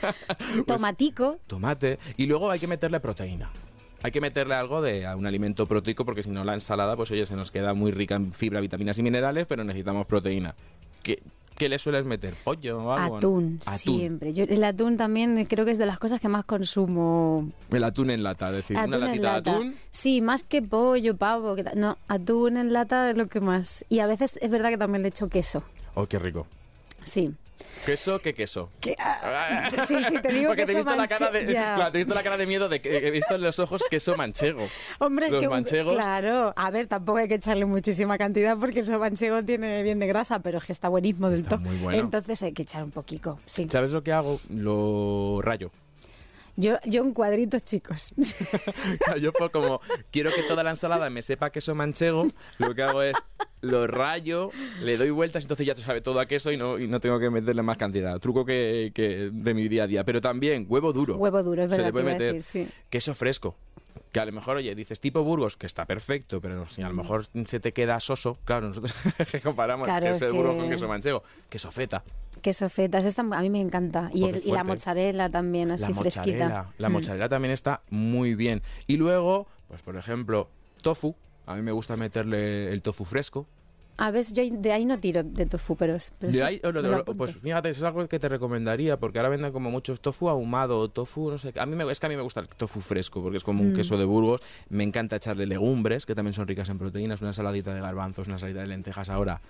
Pues 0.00 0.64
Tomatico. 0.66 1.38
tomate 1.48 1.98
y 2.16 2.26
luego 2.26 2.50
hay 2.52 2.60
que 2.60 2.68
meterle 2.68 3.00
proteína. 3.00 3.50
Hay 4.02 4.12
que 4.12 4.20
meterle 4.20 4.54
algo 4.54 4.80
de 4.80 5.04
a 5.06 5.16
un 5.16 5.26
alimento 5.26 5.66
proteico 5.66 6.04
porque 6.04 6.22
si 6.22 6.30
no 6.30 6.44
la 6.44 6.54
ensalada, 6.54 6.94
pues 6.94 7.10
oye, 7.10 7.26
se 7.26 7.34
nos 7.34 7.50
queda 7.50 7.74
muy 7.74 7.90
rica 7.90 8.14
en 8.14 8.32
fibra, 8.32 8.60
vitaminas 8.60 8.96
y 8.98 9.02
minerales, 9.02 9.46
pero 9.48 9.64
necesitamos 9.64 10.06
proteína. 10.06 10.54
¿Qué, 11.02 11.20
qué 11.58 11.68
le 11.68 11.78
sueles 11.78 12.04
meter? 12.04 12.32
¿Pollo 12.44 12.78
o 12.82 12.92
algo? 12.92 13.08
no? 13.10 13.16
Atún, 13.18 13.60
siempre. 13.70 14.32
Yo, 14.32 14.44
el 14.44 14.62
atún 14.64 14.96
también 14.96 15.44
creo 15.46 15.64
que 15.64 15.72
es 15.72 15.78
de 15.78 15.86
las 15.86 15.98
cosas 15.98 16.20
que 16.20 16.28
más 16.28 16.44
consumo. 16.44 17.50
El 17.70 17.84
atún 17.84 18.10
en 18.10 18.22
lata, 18.22 18.48
es 18.50 18.56
decir, 18.56 18.76
una 18.76 18.84
Atún 18.86 19.00
latita 19.00 19.32
lata. 19.32 19.50
de 19.50 19.56
atún. 19.56 19.74
Sí, 19.90 20.20
más 20.20 20.42
que 20.42 20.62
pollo, 20.62 21.16
pavo. 21.16 21.54
que 21.54 21.64
no, 21.74 21.98
atún 22.08 22.56
en 22.56 22.72
lata 22.72 23.10
es 23.10 23.18
lo 23.18 23.26
que 23.26 23.40
más. 23.40 23.84
Y 23.88 23.98
a 23.98 24.06
veces 24.06 24.38
es 24.40 24.50
verdad 24.50 24.70
que 24.70 24.78
también 24.78 25.02
le 25.02 25.08
echo 25.08 25.28
queso. 25.28 25.62
Oh, 25.94 26.06
qué 26.06 26.18
rico. 26.18 26.46
Sí. 27.02 27.34
¿Queso? 27.84 28.20
¿Qué 28.20 28.34
queso? 28.34 28.70
Que- 28.80 28.94
ah, 28.98 29.70
sí, 29.86 29.96
sí, 30.04 30.18
te 30.20 30.28
digo 30.32 30.48
Porque 30.48 30.64
te 30.66 30.72
he 30.72 30.74
queso 30.76 30.78
visto 30.78 30.96
la 30.96 31.08
cara 31.08 31.30
de, 31.30 31.44
claro, 31.46 31.92
te 31.92 31.98
he 31.98 32.00
visto 32.00 32.14
la 32.14 32.22
cara 32.22 32.36
de 32.36 32.46
miedo 32.46 32.68
de 32.68 32.80
que 32.80 32.96
he 32.98 33.10
visto 33.10 33.34
en 33.34 33.42
los 33.42 33.58
ojos 33.58 33.82
queso 33.90 34.14
manchego. 34.16 34.66
Hombre, 34.98 35.30
los 35.30 35.40
que 35.40 35.48
un- 35.48 35.54
manchegos. 35.54 35.94
claro, 35.94 36.52
a 36.56 36.70
ver, 36.70 36.86
tampoco 36.86 37.18
hay 37.18 37.28
que 37.28 37.34
echarle 37.34 37.64
muchísima 37.64 38.18
cantidad 38.18 38.56
porque 38.58 38.80
el 38.80 38.98
manchego 38.98 39.42
tiene 39.44 39.82
bien 39.82 39.98
de 39.98 40.06
grasa, 40.06 40.40
pero 40.40 40.58
es 40.58 40.64
que 40.64 40.72
está 40.72 40.88
buenísimo 40.88 41.30
del 41.30 41.44
todo. 41.44 41.58
bueno. 41.82 41.98
Entonces 41.98 42.42
hay 42.42 42.52
que 42.52 42.62
echar 42.62 42.82
un 42.84 42.90
poquito, 42.90 43.38
sí. 43.46 43.66
¿Sabes 43.70 43.92
lo 43.92 44.02
que 44.02 44.12
hago? 44.12 44.40
Lo 44.50 45.40
rayo. 45.42 45.70
Yo, 46.60 46.76
yo 46.84 47.02
en 47.04 47.12
cuadritos 47.12 47.62
chicos. 47.62 48.12
Yo 49.20 49.30
pues, 49.32 49.50
como 49.52 49.80
quiero 50.10 50.32
que 50.32 50.42
toda 50.42 50.64
la 50.64 50.70
ensalada 50.70 51.08
me 51.08 51.22
sepa 51.22 51.50
queso 51.50 51.72
manchego, 51.76 52.26
lo 52.58 52.74
que 52.74 52.82
hago 52.82 53.00
es 53.02 53.14
lo 53.60 53.86
rayo, 53.86 54.50
le 54.82 54.96
doy 54.96 55.10
vueltas, 55.10 55.44
entonces 55.44 55.64
ya 55.64 55.76
te 55.76 55.82
sabe 55.82 56.00
todo 56.00 56.18
a 56.18 56.26
queso 56.26 56.50
y 56.50 56.56
no, 56.56 56.76
y 56.78 56.88
no 56.88 56.98
tengo 56.98 57.20
que 57.20 57.30
meterle 57.30 57.62
más 57.62 57.76
cantidad. 57.78 58.18
Truco 58.18 58.44
que, 58.44 58.90
que 58.92 59.30
de 59.32 59.54
mi 59.54 59.68
día 59.68 59.84
a 59.84 59.86
día. 59.86 60.02
Pero 60.04 60.20
también 60.20 60.66
huevo 60.68 60.92
duro. 60.92 61.16
Huevo 61.16 61.44
duro, 61.44 61.62
es 61.62 61.70
Se 61.70 61.76
verdad 61.76 61.86
le 61.86 61.92
puede 61.92 62.04
que 62.04 62.10
meter 62.12 62.34
decir, 62.34 62.66
sí. 62.66 62.72
queso 62.90 63.14
fresco. 63.14 63.54
Que 64.10 64.18
a 64.18 64.24
lo 64.24 64.32
mejor, 64.32 64.56
oye, 64.56 64.74
dices 64.74 64.98
tipo 65.00 65.22
Burgos, 65.22 65.56
que 65.56 65.66
está 65.66 65.84
perfecto, 65.84 66.40
pero 66.40 66.66
si 66.66 66.82
a 66.82 66.88
lo 66.88 66.94
mejor 66.94 67.26
se 67.44 67.60
te 67.60 67.72
queda 67.72 68.00
soso, 68.00 68.36
claro, 68.44 68.66
nosotros 68.68 68.94
comparamos 69.44 69.86
Claro, 69.86 70.06
queso 70.06 70.26
es 70.26 70.32
de 70.32 70.36
Burgos 70.36 70.54
que- 70.56 70.60
con 70.62 70.70
queso 70.70 70.88
manchego. 70.88 71.22
Queso 71.48 71.70
feta. 71.70 72.02
Queso 72.42 72.68
fetas, 72.68 73.04
esta 73.06 73.22
a 73.22 73.40
mí 73.42 73.50
me 73.50 73.60
encanta. 73.60 74.10
Y, 74.12 74.24
el- 74.24 74.42
y 74.44 74.52
la 74.52 74.64
mozzarella 74.64 75.28
también, 75.30 75.70
así 75.70 75.92
la 75.92 75.98
fresquita. 75.98 76.44
mozzarella. 76.44 76.72
La 76.78 76.88
Mm. 76.88 76.92
mozzarella 76.92 77.28
también 77.28 77.52
está 77.52 77.82
muy 77.90 78.34
bien. 78.34 78.62
Y 78.86 78.96
luego, 78.96 79.46
pues 79.68 79.82
por 79.82 79.96
ejemplo, 79.96 80.48
tofu. 80.82 81.14
A 81.46 81.54
mí 81.54 81.62
me 81.62 81.72
gusta 81.72 81.96
meterle 81.96 82.72
el 82.72 82.82
tofu 82.82 83.04
fresco. 83.04 83.46
A 84.00 84.12
ver, 84.12 84.24
yo 84.32 84.44
de 84.48 84.70
ahí 84.72 84.84
no 84.84 85.00
tiro 85.00 85.24
de 85.24 85.44
tofu, 85.46 85.74
pero, 85.74 85.96
es- 85.96 86.12
pero 86.20 86.32
De 86.32 86.44
ahí, 86.44 86.60
pues 87.16 87.36
fíjate, 87.38 87.70
eso 87.70 87.80
es 87.84 87.88
algo 87.88 88.06
que 88.06 88.20
te 88.20 88.28
recomendaría, 88.28 88.96
porque 88.96 89.18
ahora 89.18 89.28
venden 89.30 89.50
como 89.50 89.72
muchos 89.72 90.00
tofu 90.00 90.28
ahumado, 90.28 90.78
o 90.78 90.88
tofu, 90.88 91.30
no 91.32 91.38
sé. 91.38 91.52
A 91.58 91.66
mí 91.66 91.74
me, 91.74 91.90
es 91.90 91.98
que 91.98 92.06
a 92.06 92.08
mí 92.08 92.14
me 92.14 92.22
gusta 92.22 92.38
el 92.38 92.46
tofu 92.48 92.80
fresco, 92.80 93.20
porque 93.22 93.38
es 93.38 93.42
como 93.44 93.64
Mm. 93.64 93.66
un 93.68 93.72
queso 93.72 93.96
de 93.98 94.04
Burgos. 94.04 94.40
Me 94.68 94.84
encanta 94.84 95.16
echarle 95.16 95.46
legumbres, 95.46 96.06
que 96.06 96.14
también 96.14 96.32
son 96.32 96.46
ricas 96.46 96.68
en 96.68 96.78
proteínas, 96.78 97.20
una 97.22 97.30
ensaladita 97.30 97.74
de 97.74 97.80
garbanzos, 97.80 98.28
una 98.28 98.36
ensaladita 98.36 98.60
de 98.60 98.68
lentejas 98.68 99.08
ahora. 99.08 99.40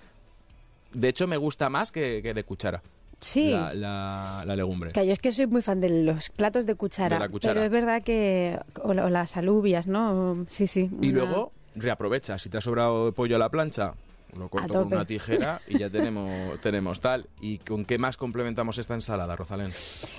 De 0.93 1.09
hecho, 1.09 1.27
me 1.27 1.37
gusta 1.37 1.69
más 1.69 1.91
que, 1.91 2.21
que 2.23 2.33
de 2.33 2.43
cuchara. 2.43 2.81
Sí. 3.21 3.49
La, 3.51 3.73
la- 3.73 4.43
la 4.45 4.55
legumbre. 4.55 4.91
Que 4.91 5.05
yo 5.05 5.11
es 5.11 5.19
que 5.19 5.31
soy 5.31 5.45
muy 5.47 5.61
fan 5.61 5.81
de 5.81 6.03
los 6.03 6.29
platos 6.29 6.65
de 6.65 6.75
cuchara. 6.75 7.17
De 7.17 7.19
la 7.25 7.29
cuchara. 7.29 7.53
Pero 7.55 7.65
es 7.65 7.71
verdad 7.71 8.01
que. 8.01 8.57
O, 8.81 8.89
o 8.89 8.93
las 9.09 9.35
alubias, 9.37 9.87
¿no? 9.87 10.45
Sí, 10.47 10.67
sí. 10.67 10.89
Y 11.01 11.09
una- 11.09 11.19
luego 11.25 11.51
reaprovecha. 11.75 12.37
Si 12.37 12.49
te 12.49 12.57
ha 12.57 12.61
sobrado 12.61 13.11
pollo 13.13 13.35
a 13.35 13.39
la 13.39 13.49
plancha, 13.49 13.93
lo 14.37 14.49
corto 14.49 14.73
con 14.83 14.93
una 14.93 15.05
tijera 15.05 15.59
y 15.67 15.77
ya 15.79 15.89
tenemos, 15.91 16.59
tenemos 16.61 16.99
tal. 17.01 17.27
¿Y 17.41 17.57
con 17.59 17.85
qué 17.85 17.97
más 17.97 18.17
complementamos 18.17 18.77
esta 18.77 18.93
ensalada, 18.93 19.35
Rosalén? 19.35 19.71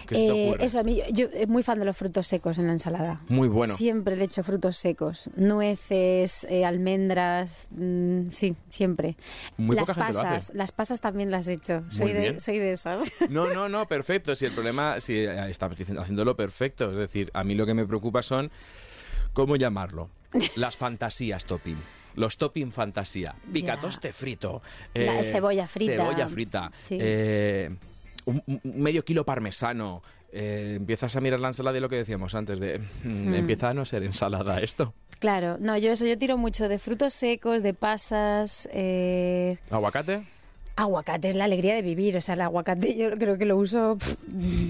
¿Qué 0.06 0.14
se 0.14 0.20
te 0.20 0.26
Eh, 0.26 0.48
ocurre? 0.50 0.64
eso, 0.64 0.78
a 0.80 0.82
mí, 0.82 0.96
yo, 0.96 1.28
yo 1.28 1.28
eh, 1.32 1.46
muy 1.46 1.62
fan 1.62 1.78
de 1.78 1.84
los 1.84 1.96
frutos 1.96 2.26
secos 2.26 2.58
en 2.58 2.66
la 2.66 2.72
ensalada. 2.72 3.20
Muy 3.28 3.48
bueno. 3.48 3.76
Siempre 3.76 4.16
le 4.16 4.24
echo 4.24 4.42
frutos 4.42 4.76
secos. 4.76 5.30
Nueces, 5.36 6.46
eh, 6.50 6.64
almendras, 6.64 7.68
mm, 7.70 8.28
sí, 8.30 8.56
siempre. 8.68 9.16
Muy 9.56 9.76
las 9.76 9.88
poca 9.88 10.06
gente 10.06 10.12
lo 10.18 10.22
pasas, 10.22 10.44
hace. 10.48 10.58
las 10.58 10.72
pasas 10.72 11.00
también 11.00 11.30
las 11.30 11.46
echo. 11.48 11.82
Soy 11.88 12.12
Muy 12.12 12.12
de, 12.14 12.40
soy 12.40 12.58
de 12.58 12.72
esas. 12.72 13.12
No, 13.30 13.52
no, 13.52 13.68
no, 13.68 13.86
perfecto. 13.86 14.34
Si 14.34 14.44
el 14.46 14.52
problema, 14.52 15.00
si 15.00 15.18
está 15.18 15.66
haciéndolo 15.66 16.36
perfecto. 16.36 16.90
Es 16.90 16.96
decir, 16.96 17.30
a 17.34 17.44
mí 17.44 17.54
lo 17.54 17.64
que 17.66 17.74
me 17.74 17.86
preocupa 17.86 18.22
son, 18.22 18.50
¿cómo 19.32 19.56
llamarlo? 19.56 20.10
Las 20.56 20.76
fantasías 20.76 21.44
topping. 21.44 21.76
Los 22.14 22.36
topping 22.36 22.72
fantasía. 22.72 23.34
Picatoste 23.52 24.12
frito. 24.12 24.62
La 24.94 25.22
cebolla 25.22 25.66
frita. 25.66 25.92
Cebolla 25.92 26.28
frita. 26.28 26.70
Sí. 26.76 26.96
eh, 27.00 27.70
un, 28.26 28.42
un 28.46 28.60
medio 28.82 29.04
kilo 29.04 29.24
parmesano. 29.24 30.02
eh, 30.32 30.74
empiezas 30.76 31.16
a 31.16 31.20
mirar 31.20 31.40
la 31.40 31.48
ensalada 31.48 31.76
y 31.76 31.80
lo 31.80 31.88
que 31.88 31.96
decíamos 31.96 32.34
antes 32.36 32.60
de 32.60 32.78
mm, 33.04 33.34
empieza 33.34 33.70
a 33.70 33.74
no 33.74 33.84
ser 33.84 34.02
ensalada 34.04 34.60
esto. 34.60 34.94
Claro, 35.18 35.56
no, 35.58 35.76
yo 35.76 35.90
eso, 35.92 36.06
yo 36.06 36.16
tiro 36.16 36.38
mucho 36.38 36.68
de 36.68 36.78
frutos 36.78 37.12
secos, 37.14 37.62
de 37.62 37.74
pasas, 37.74 38.68
eh, 38.72 39.58
Aguacate. 39.70 40.22
aguacate 40.76 41.28
es 41.28 41.34
la 41.34 41.44
alegría 41.44 41.74
de 41.74 41.82
vivir, 41.82 42.16
o 42.16 42.20
sea, 42.20 42.34
el 42.34 42.40
aguacate 42.42 42.96
yo 42.96 43.10
creo 43.18 43.36
que 43.36 43.44
lo 43.44 43.56
uso 43.56 43.98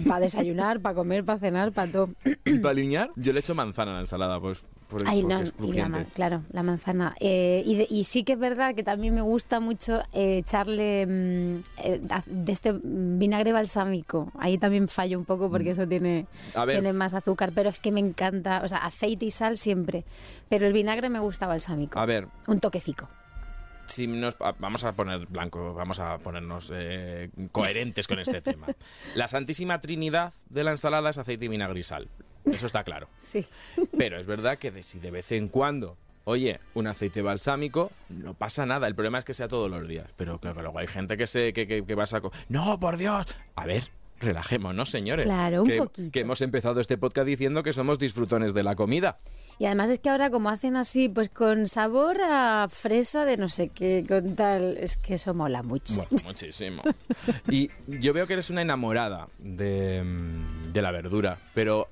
para 0.08 0.20
desayunar, 0.20 0.80
para 0.80 0.94
comer, 0.94 1.24
para 1.24 1.38
cenar, 1.38 1.72
para 1.72 1.92
todo. 1.92 2.08
Y 2.44 2.58
para 2.58 2.70
alinear, 2.72 3.10
yo 3.16 3.32
le 3.32 3.40
echo 3.40 3.54
manzana 3.54 3.92
a 3.92 3.94
la 3.94 4.00
ensalada, 4.00 4.40
pues 4.40 4.62
por, 4.90 5.02
Ay, 5.06 5.22
no, 5.22 5.38
es 5.40 5.48
y 5.48 5.52
la 5.52 5.52
crujiente. 5.56 5.98
ma- 6.00 6.04
claro, 6.12 6.42
la 6.52 6.62
manzana. 6.62 7.14
Eh, 7.20 7.62
y, 7.64 7.76
de- 7.76 7.86
y 7.88 8.04
sí 8.04 8.24
que 8.24 8.32
es 8.34 8.38
verdad 8.38 8.74
que 8.74 8.82
también 8.82 9.14
me 9.14 9.22
gusta 9.22 9.60
mucho 9.60 10.00
eh, 10.12 10.38
echarle 10.38 11.06
mm, 11.06 11.62
eh, 11.84 12.00
de 12.26 12.52
este 12.52 12.72
vinagre 12.82 13.52
balsámico. 13.52 14.30
Ahí 14.38 14.58
también 14.58 14.88
fallo 14.88 15.18
un 15.18 15.24
poco 15.24 15.50
porque 15.50 15.70
eso 15.70 15.86
tiene, 15.86 16.26
Mm. 16.54 16.58
A 16.58 16.64
ver. 16.66 16.80
tiene 16.80 16.92
más 16.92 17.14
azúcar, 17.14 17.52
pero 17.54 17.70
es 17.70 17.80
que 17.80 17.92
me 17.92 18.00
encanta, 18.00 18.60
o 18.64 18.68
sea, 18.68 18.78
aceite 18.78 19.24
y 19.24 19.30
sal 19.30 19.56
siempre. 19.56 20.04
Pero 20.48 20.66
el 20.66 20.72
vinagre 20.72 21.08
me 21.08 21.20
gusta 21.20 21.46
balsámico. 21.46 21.98
A 21.98 22.06
ver, 22.06 22.26
Un 22.48 22.58
toquecico. 22.60 23.08
si 23.86 24.06
nos, 24.06 24.36
vamos 24.58 24.84
a 24.84 24.92
poner 24.92 25.26
blanco, 25.26 25.74
vamos 25.74 25.98
a 25.98 26.18
ponernos 26.18 26.70
eh, 26.72 27.28
coherentes 27.52 28.06
con 28.06 28.18
este 28.20 28.40
tema. 28.42 28.66
La 29.14 29.26
santísima 29.28 29.80
trinidad 29.80 30.32
de 30.48 30.62
la 30.64 30.70
ensalada 30.72 31.10
es 31.10 31.18
aceite 31.18 31.46
y 31.46 31.48
vinagre 31.48 31.80
y 31.80 31.82
sal. 31.82 32.08
Eso 32.44 32.66
está 32.66 32.84
claro. 32.84 33.08
Sí. 33.18 33.46
Pero 33.96 34.18
es 34.18 34.26
verdad 34.26 34.58
que 34.58 34.70
de- 34.70 34.82
si 34.82 34.98
de 34.98 35.10
vez 35.10 35.30
en 35.32 35.48
cuando, 35.48 35.96
oye, 36.24 36.60
un 36.74 36.86
aceite 36.86 37.22
balsámico, 37.22 37.90
no 38.08 38.34
pasa 38.34 38.66
nada. 38.66 38.86
El 38.86 38.94
problema 38.94 39.18
es 39.18 39.24
que 39.24 39.34
sea 39.34 39.48
todos 39.48 39.70
los 39.70 39.86
días. 39.88 40.08
Pero 40.16 40.38
creo 40.40 40.54
que 40.54 40.62
luego 40.62 40.78
hay 40.78 40.86
gente 40.86 41.16
que 41.16 41.26
se 41.26 41.52
que, 41.52 41.66
que, 41.66 41.84
que 41.84 41.94
vas 41.94 42.14
a... 42.14 42.22
No, 42.48 42.78
por 42.80 42.96
Dios. 42.96 43.26
A 43.56 43.66
ver, 43.66 43.84
relajémonos, 44.20 44.90
señores. 44.90 45.26
Claro, 45.26 45.62
un 45.62 45.68
que, 45.68 45.76
poquito. 45.76 46.12
Que 46.12 46.20
hemos 46.20 46.40
empezado 46.42 46.80
este 46.80 46.98
podcast 46.98 47.26
diciendo 47.26 47.62
que 47.62 47.72
somos 47.72 47.98
disfrutones 47.98 48.54
de 48.54 48.62
la 48.62 48.74
comida. 48.76 49.18
Y 49.58 49.66
además 49.66 49.90
es 49.90 49.98
que 49.98 50.08
ahora 50.08 50.30
como 50.30 50.48
hacen 50.48 50.74
así, 50.76 51.10
pues 51.10 51.28
con 51.28 51.66
sabor 51.68 52.18
a 52.22 52.66
fresa 52.70 53.26
de 53.26 53.36
no 53.36 53.50
sé 53.50 53.68
qué, 53.68 54.06
con 54.08 54.34
tal, 54.34 54.78
es 54.78 54.96
que 54.96 55.14
eso 55.14 55.34
mola 55.34 55.62
mucho. 55.62 55.96
Bueno, 55.96 56.10
muchísimo. 56.24 56.82
Y 57.50 57.70
yo 57.86 58.14
veo 58.14 58.26
que 58.26 58.32
eres 58.34 58.48
una 58.48 58.62
enamorada 58.62 59.28
de, 59.38 60.02
mm, 60.02 60.72
de 60.72 60.80
la 60.82 60.90
verdura, 60.92 61.38
pero 61.52 61.88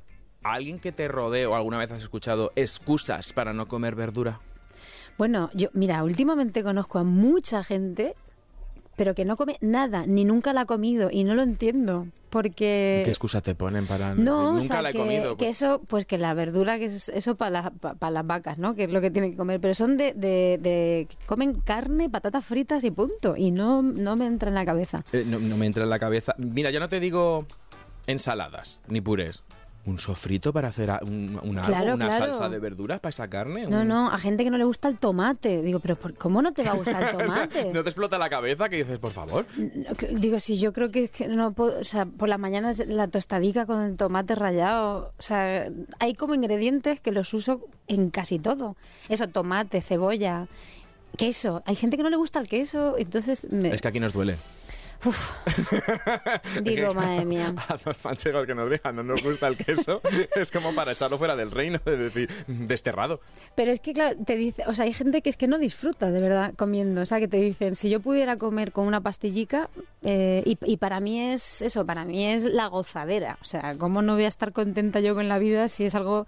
¿alguien 0.53 0.79
que 0.79 0.93
te 0.93 1.09
rodee 1.09 1.47
o 1.47 1.55
alguna 1.55 1.79
vez 1.79 1.91
has 1.93 2.03
escuchado 2.03 2.53
excusas 2.57 3.33
para 3.33 3.53
no 3.53 3.67
comer 3.67 3.95
verdura? 3.95 4.41
Bueno, 5.17 5.51
yo, 5.55 5.69
mira, 5.73 6.03
últimamente 6.05 6.63
conozco 6.63 6.99
a 6.99 7.05
mucha 7.05 7.65
gente, 7.65 8.15
pero 8.97 9.15
que 9.15 9.25
no 9.25 9.37
come 9.37 9.57
nada, 9.61 10.07
ni 10.07 10.25
nunca 10.25 10.53
la 10.53 10.61
ha 10.63 10.67
comido, 10.67 11.09
y 11.11 11.25
no 11.25 11.35
lo 11.35 11.43
entiendo. 11.43 12.07
Porque. 12.31 13.01
¿Qué 13.05 13.11
excusa 13.11 13.41
te 13.41 13.55
ponen 13.55 13.87
para 13.87 14.15
No, 14.15 14.51
o 14.51 14.53
nunca 14.53 14.67
sea, 14.67 14.83
la 14.83 14.91
he 14.91 14.93
que, 14.93 14.99
comido? 14.99 15.37
que 15.39 15.49
eso, 15.49 15.81
pues 15.89 16.05
que 16.05 16.19
la 16.19 16.35
verdura, 16.35 16.79
que 16.79 16.85
es 16.85 17.09
eso 17.09 17.37
para 17.37 17.73
las 18.11 18.27
vacas, 18.27 18.59
¿no? 18.59 18.75
Que 18.75 18.85
es 18.85 18.93
lo 18.93 19.01
que 19.01 19.11
tienen 19.11 19.31
que 19.31 19.37
comer. 19.39 19.61
Pero 19.61 19.73
son 19.73 19.97
de, 19.97 20.13
de, 20.13 20.59
de- 20.61 21.09
comen 21.27 21.55
carne, 21.63 22.11
patatas 22.11 22.45
fritas 22.45 22.85
y 22.85 22.91
punto. 22.91 23.35
Y 23.35 23.51
no, 23.51 23.81
no 23.83 24.15
me 24.15 24.27
entra 24.27 24.51
en 24.51 24.57
la 24.57 24.67
cabeza. 24.67 25.05
eh, 25.13 25.25
no, 25.27 25.39
no 25.39 25.57
me 25.57 25.65
entra 25.67 25.85
en 25.85 25.91
la 25.91 25.99
cabeza. 25.99 26.35
Mira, 26.37 26.71
yo 26.71 26.81
no 26.81 26.89
te 26.91 27.01
digo 27.01 27.47
ensaladas 28.07 28.81
ni 28.89 29.01
purés. 29.01 29.43
¿Un 29.89 29.99
sofrito 29.99 30.53
para 30.53 30.69
hacer 30.69 30.91
un- 31.03 31.39
una, 31.43 31.63
algo, 31.63 31.73
Claro, 31.73 31.95
una 31.95 32.09
claro. 32.09 32.27
salsa 32.27 32.49
de 32.49 32.59
verduras 32.59 33.01
para 33.01 33.11
esa 33.11 33.29
carne? 33.29 33.67
No, 33.67 33.81
Un- 33.81 33.89
no, 33.89 34.11
a 34.11 34.19
gente 34.19 34.45
que 34.45 34.51
no 34.51 34.59
le 34.59 34.65
gusta 34.65 34.89
el 34.89 34.99
tomate. 34.99 35.63
Digo, 35.63 35.81
pero 35.81 35.97
¿por- 35.97 36.15
¿cómo 36.15 36.43
no 36.43 36.53
te 36.53 36.63
va 36.63 36.73
a 36.73 36.75
gustar 36.75 37.03
el 37.03 37.17
tomate? 37.19 37.73
¿No 37.73 37.83
te 37.83 37.89
explota 37.89 38.19
la 38.19 38.29
cabeza 38.29 38.69
que 38.69 38.77
dices, 38.77 38.99
por 38.99 39.13
favor? 39.13 39.47
Digo, 40.13 40.39
si 40.41 40.59
yo 40.59 40.73
creo 40.73 40.91
que, 40.91 41.05
es 41.05 41.11
que 41.11 41.27
no 41.29 41.53
puedo, 41.53 41.81
o 41.81 41.85
sea, 41.85 42.05
por 42.07 42.29
la 42.29 42.37
mañana 42.39 42.71
es 42.71 42.87
la 42.87 43.09
tostadica 43.09 43.67
con 43.67 43.81
el 43.83 43.97
tomate 43.97 44.35
rallado, 44.35 45.13
o 45.19 45.23
sea, 45.23 45.69
hay 46.01 46.15
como 46.15 46.35
ingredientes 46.35 47.01
que 47.01 47.11
los 47.13 47.33
uso 47.35 47.61
en 47.87 48.11
casi 48.11 48.39
todo. 48.39 48.77
Eso, 49.09 49.29
tomate, 49.29 49.81
cebolla, 49.81 50.49
queso. 51.17 51.63
Hay 51.65 51.75
gente 51.77 51.97
que 51.97 52.03
no 52.03 52.11
le 52.11 52.17
gusta 52.17 52.39
el 52.41 52.49
queso, 52.49 52.97
entonces 52.99 53.47
me, 53.51 53.71
Es 53.75 53.81
que 53.83 53.89
aquí 53.89 54.01
nos 54.01 54.13
duele. 54.13 54.37
Uf, 55.05 55.33
digo, 56.63 56.95
madre 56.95 57.25
mía. 57.25 57.55
A 57.69 57.77
los 57.85 58.05
manchegos 58.05 58.47
que 58.47 58.55
nos 58.55 58.71
dejan, 58.71 58.97
no 58.97 59.03
nos 59.03 59.23
gusta 59.23 59.49
el 59.49 59.57
queso, 59.57 60.01
es 60.37 60.51
como 60.51 60.75
para 60.75 60.93
echarlo 60.93 61.19
fuera 61.19 61.37
del 61.37 61.51
reino, 61.51 61.81
es 61.85 61.99
decir, 61.99 62.31
desterrado. 62.47 63.21
Pero 63.55 63.73
es 63.73 63.81
que, 63.81 63.93
claro, 63.93 64.17
te 64.25 64.37
dice, 64.37 64.65
o 64.67 64.75
sea, 64.75 64.85
hay 64.85 64.93
gente 64.93 65.23
que 65.23 65.31
es 65.31 65.37
que 65.37 65.47
no 65.47 65.59
disfruta 65.59 66.11
de 66.11 66.21
verdad 66.21 66.55
comiendo. 66.57 67.03
O 67.03 67.07
sea, 67.07 67.21
que 67.21 67.29
te 67.29 67.39
dicen, 67.39 67.75
si 67.75 67.91
yo 67.91 68.01
pudiera 68.01 68.37
comer 68.37 68.73
con 68.73 68.87
una 68.87 69.01
pastillica, 69.01 69.71
eh, 70.03 70.43
y, 70.45 70.59
y 70.65 70.77
para 70.77 71.01
mí 71.01 71.33
es 71.33 71.63
eso, 71.63 71.85
para 71.85 72.05
mí 72.05 72.27
es 72.27 72.45
la 72.45 72.67
gozadera. 72.67 73.39
O 73.41 73.45
sea, 73.45 73.77
¿cómo 73.77 74.03
no 74.03 74.15
voy 74.15 74.25
a 74.25 74.29
estar 74.29 74.53
contenta 74.53 75.01
yo 75.01 75.15
con 75.15 75.29
la 75.29 75.39
vida 75.39 75.69
si 75.69 75.85
es 75.85 75.95
algo 75.95 76.27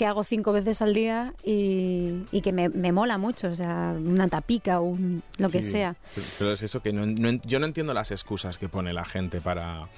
que 0.00 0.06
hago 0.06 0.24
cinco 0.24 0.54
veces 0.54 0.80
al 0.80 0.94
día 0.94 1.34
y, 1.44 2.22
y 2.32 2.40
que 2.40 2.52
me, 2.52 2.70
me 2.70 2.90
mola 2.90 3.18
mucho? 3.18 3.48
O 3.48 3.54
sea, 3.54 3.94
una 3.98 4.28
tapica 4.28 4.80
o 4.80 4.84
un, 4.84 5.22
lo 5.36 5.50
que 5.50 5.62
sea. 5.62 5.94
pero- 6.38 6.52
es 6.52 6.62
eso 6.62 6.80
que 6.80 6.90
no, 6.94 7.04
yo 7.44 7.58
no 7.60 7.66
entiendo 7.66 7.92
las 7.92 8.10
excusas 8.10 8.56
que 8.56 8.70
pone 8.70 8.94
la 8.94 9.04
gente 9.04 9.42
para, 9.42 9.88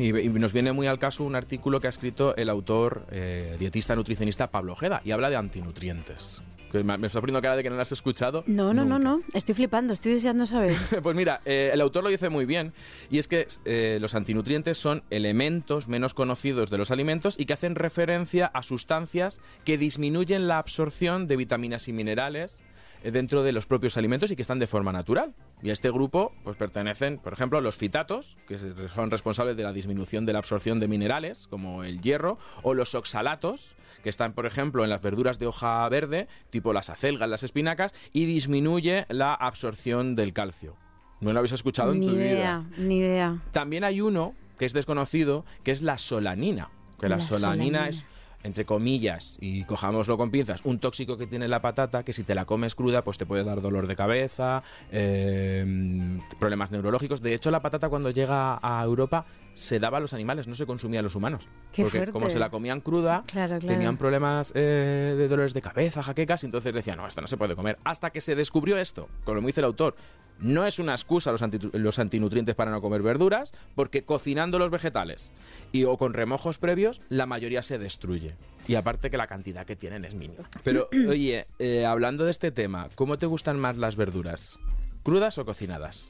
y, 0.00 0.08
y 0.18 0.28
nos 0.28 0.52
viene 0.52 0.72
muy 0.72 0.86
al 0.86 0.98
caso 0.98 1.24
un 1.24 1.36
artículo 1.36 1.80
que 1.80 1.86
ha 1.86 1.90
escrito 1.90 2.34
el 2.36 2.48
autor 2.48 3.06
eh, 3.10 3.56
dietista 3.58 3.94
nutricionista 3.94 4.46
Pablo 4.48 4.72
Ojeda 4.72 5.02
y 5.04 5.10
habla 5.12 5.30
de 5.30 5.36
antinutrientes. 5.36 6.42
Que 6.72 6.84
me, 6.84 6.96
me 6.98 7.08
está 7.08 7.20
poniendo 7.20 7.42
cara 7.42 7.56
de 7.56 7.64
que 7.64 7.68
no 7.70 7.74
lo 7.74 7.82
has 7.82 7.90
escuchado. 7.90 8.44
No, 8.46 8.72
no, 8.72 8.84
no, 8.84 9.00
Nunca. 9.00 9.10
no. 9.10 9.22
Estoy 9.34 9.56
flipando, 9.56 9.92
estoy 9.92 10.14
deseando 10.14 10.46
saber. 10.46 10.76
Pues 11.02 11.16
mira, 11.16 11.40
eh, 11.44 11.70
el 11.72 11.80
autor 11.80 12.04
lo 12.04 12.10
dice 12.10 12.28
muy 12.28 12.44
bien, 12.46 12.72
y 13.10 13.18
es 13.18 13.26
que 13.26 13.48
eh, 13.64 13.98
los 14.00 14.14
antinutrientes 14.14 14.78
son 14.78 15.02
elementos 15.10 15.88
menos 15.88 16.14
conocidos 16.14 16.70
de 16.70 16.78
los 16.78 16.92
alimentos 16.92 17.34
y 17.40 17.46
que 17.46 17.54
hacen 17.54 17.74
referencia 17.74 18.46
a 18.46 18.62
sustancias 18.62 19.40
que 19.64 19.78
disminuyen 19.78 20.46
la 20.46 20.58
absorción 20.58 21.26
de 21.26 21.36
vitaminas 21.36 21.88
y 21.88 21.92
minerales 21.92 22.62
dentro 23.02 23.42
de 23.42 23.52
los 23.52 23.66
propios 23.66 23.96
alimentos 23.96 24.30
y 24.30 24.36
que 24.36 24.42
están 24.42 24.58
de 24.58 24.66
forma 24.66 24.92
natural. 24.92 25.34
Y 25.62 25.70
a 25.70 25.72
este 25.72 25.90
grupo 25.90 26.32
pues 26.44 26.56
pertenecen, 26.56 27.18
por 27.18 27.32
ejemplo, 27.32 27.60
los 27.60 27.76
fitatos, 27.76 28.36
que 28.46 28.58
son 28.58 29.10
responsables 29.10 29.56
de 29.56 29.62
la 29.62 29.72
disminución 29.72 30.26
de 30.26 30.32
la 30.32 30.38
absorción 30.40 30.80
de 30.80 30.88
minerales, 30.88 31.46
como 31.48 31.84
el 31.84 32.00
hierro, 32.00 32.38
o 32.62 32.74
los 32.74 32.94
oxalatos, 32.94 33.74
que 34.02 34.08
están, 34.08 34.32
por 34.32 34.46
ejemplo, 34.46 34.82
en 34.84 34.90
las 34.90 35.02
verduras 35.02 35.38
de 35.38 35.46
hoja 35.46 35.88
verde, 35.88 36.26
tipo 36.50 36.72
las 36.72 36.88
acelgas, 36.90 37.28
las 37.28 37.42
espinacas, 37.42 37.94
y 38.12 38.24
disminuye 38.26 39.04
la 39.08 39.34
absorción 39.34 40.14
del 40.14 40.32
calcio. 40.32 40.76
¿No 41.20 41.32
lo 41.34 41.38
habéis 41.40 41.52
escuchado 41.52 41.92
en 41.92 42.00
ni 42.00 42.06
tu 42.06 42.12
idea, 42.14 42.60
vida? 42.60 42.64
ni 42.78 42.98
idea. 42.98 43.42
También 43.52 43.84
hay 43.84 44.00
uno 44.00 44.34
que 44.58 44.64
es 44.64 44.72
desconocido, 44.72 45.44
que 45.64 45.70
es 45.70 45.82
la 45.82 45.98
solanina. 45.98 46.70
Que 46.98 47.08
la, 47.08 47.16
La 47.16 47.20
solanina, 47.22 47.78
solanina. 47.78 47.88
es 47.88 48.04
entre 48.42 48.64
comillas, 48.64 49.38
y 49.40 49.64
cojámoslo 49.64 50.16
con 50.16 50.30
pinzas, 50.30 50.60
un 50.64 50.78
tóxico 50.78 51.16
que 51.16 51.26
tiene 51.26 51.48
la 51.48 51.60
patata 51.60 52.02
que 52.04 52.12
si 52.12 52.24
te 52.24 52.34
la 52.34 52.44
comes 52.44 52.74
cruda 52.74 53.02
pues 53.02 53.18
te 53.18 53.26
puede 53.26 53.44
dar 53.44 53.60
dolor 53.60 53.86
de 53.86 53.96
cabeza, 53.96 54.62
eh, 54.90 56.18
problemas 56.38 56.70
neurológicos. 56.70 57.20
De 57.20 57.34
hecho, 57.34 57.50
la 57.50 57.60
patata 57.60 57.88
cuando 57.88 58.10
llega 58.10 58.58
a 58.62 58.82
Europa 58.84 59.24
se 59.54 59.78
daba 59.80 59.98
a 59.98 60.00
los 60.00 60.14
animales, 60.14 60.48
no 60.48 60.54
se 60.54 60.66
consumía 60.66 61.00
a 61.00 61.02
los 61.02 61.14
humanos. 61.14 61.48
Qué 61.72 61.82
porque 61.82 61.98
fuerte. 61.98 62.12
como 62.12 62.30
se 62.30 62.38
la 62.38 62.50
comían 62.50 62.80
cruda, 62.80 63.24
Claro, 63.26 63.58
claro. 63.58 63.66
tenían 63.66 63.96
problemas 63.96 64.52
eh, 64.54 65.14
de 65.16 65.28
dolores 65.28 65.54
de 65.54 65.60
cabeza, 65.62 66.02
jaquecas, 66.02 66.42
y 66.42 66.46
entonces 66.46 66.72
decían, 66.74 66.96
no, 66.98 67.06
esto 67.06 67.20
no 67.20 67.26
se 67.26 67.36
puede 67.36 67.56
comer. 67.56 67.78
Hasta 67.84 68.10
que 68.10 68.20
se 68.20 68.34
descubrió 68.34 68.78
esto, 68.78 69.08
como 69.24 69.40
dice 69.46 69.60
el 69.60 69.66
autor. 69.66 69.96
No 70.38 70.66
es 70.66 70.78
una 70.78 70.92
excusa 70.92 71.32
los, 71.32 71.42
anti- 71.42 71.58
los 71.74 71.98
antinutrientes 71.98 72.54
para 72.54 72.70
no 72.70 72.80
comer 72.80 73.02
verduras, 73.02 73.52
porque 73.74 74.04
cocinando 74.04 74.58
los 74.58 74.70
vegetales 74.70 75.32
y 75.70 75.84
o 75.84 75.98
con 75.98 76.14
remojos 76.14 76.56
previos, 76.56 77.02
la 77.10 77.26
mayoría 77.26 77.60
se 77.60 77.78
destruye. 77.78 78.36
Y 78.66 78.74
aparte 78.76 79.10
que 79.10 79.18
la 79.18 79.26
cantidad 79.26 79.66
que 79.66 79.76
tienen 79.76 80.06
es 80.06 80.14
mínima. 80.14 80.48
Pero, 80.64 80.88
oye, 81.08 81.46
eh, 81.58 81.84
hablando 81.84 82.24
de 82.24 82.30
este 82.30 82.50
tema, 82.52 82.88
¿cómo 82.94 83.18
te 83.18 83.26
gustan 83.26 83.60
más 83.60 83.76
las 83.76 83.96
verduras? 83.96 84.60
¿Crudas 85.02 85.36
o 85.36 85.44
cocinadas? 85.44 86.08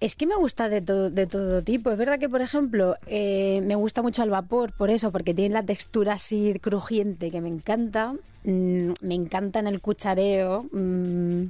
Es 0.00 0.14
que 0.14 0.26
me 0.26 0.36
gusta 0.36 0.68
de 0.68 0.80
todo, 0.80 1.10
de 1.10 1.26
todo 1.26 1.62
tipo. 1.62 1.90
Es 1.90 1.98
verdad 1.98 2.18
que, 2.18 2.28
por 2.28 2.40
ejemplo, 2.40 2.96
eh, 3.06 3.60
me 3.64 3.74
gusta 3.74 4.00
mucho 4.00 4.22
al 4.22 4.30
vapor, 4.30 4.72
por 4.72 4.90
eso, 4.90 5.10
porque 5.10 5.34
tiene 5.34 5.54
la 5.54 5.64
textura 5.64 6.14
así 6.14 6.54
crujiente 6.60 7.30
que 7.30 7.40
me 7.40 7.48
encanta. 7.48 8.14
Mm, 8.44 8.92
me 9.00 9.14
encanta 9.14 9.58
en 9.58 9.66
el 9.66 9.80
cuchareo. 9.80 10.66
Mm, 10.70 11.46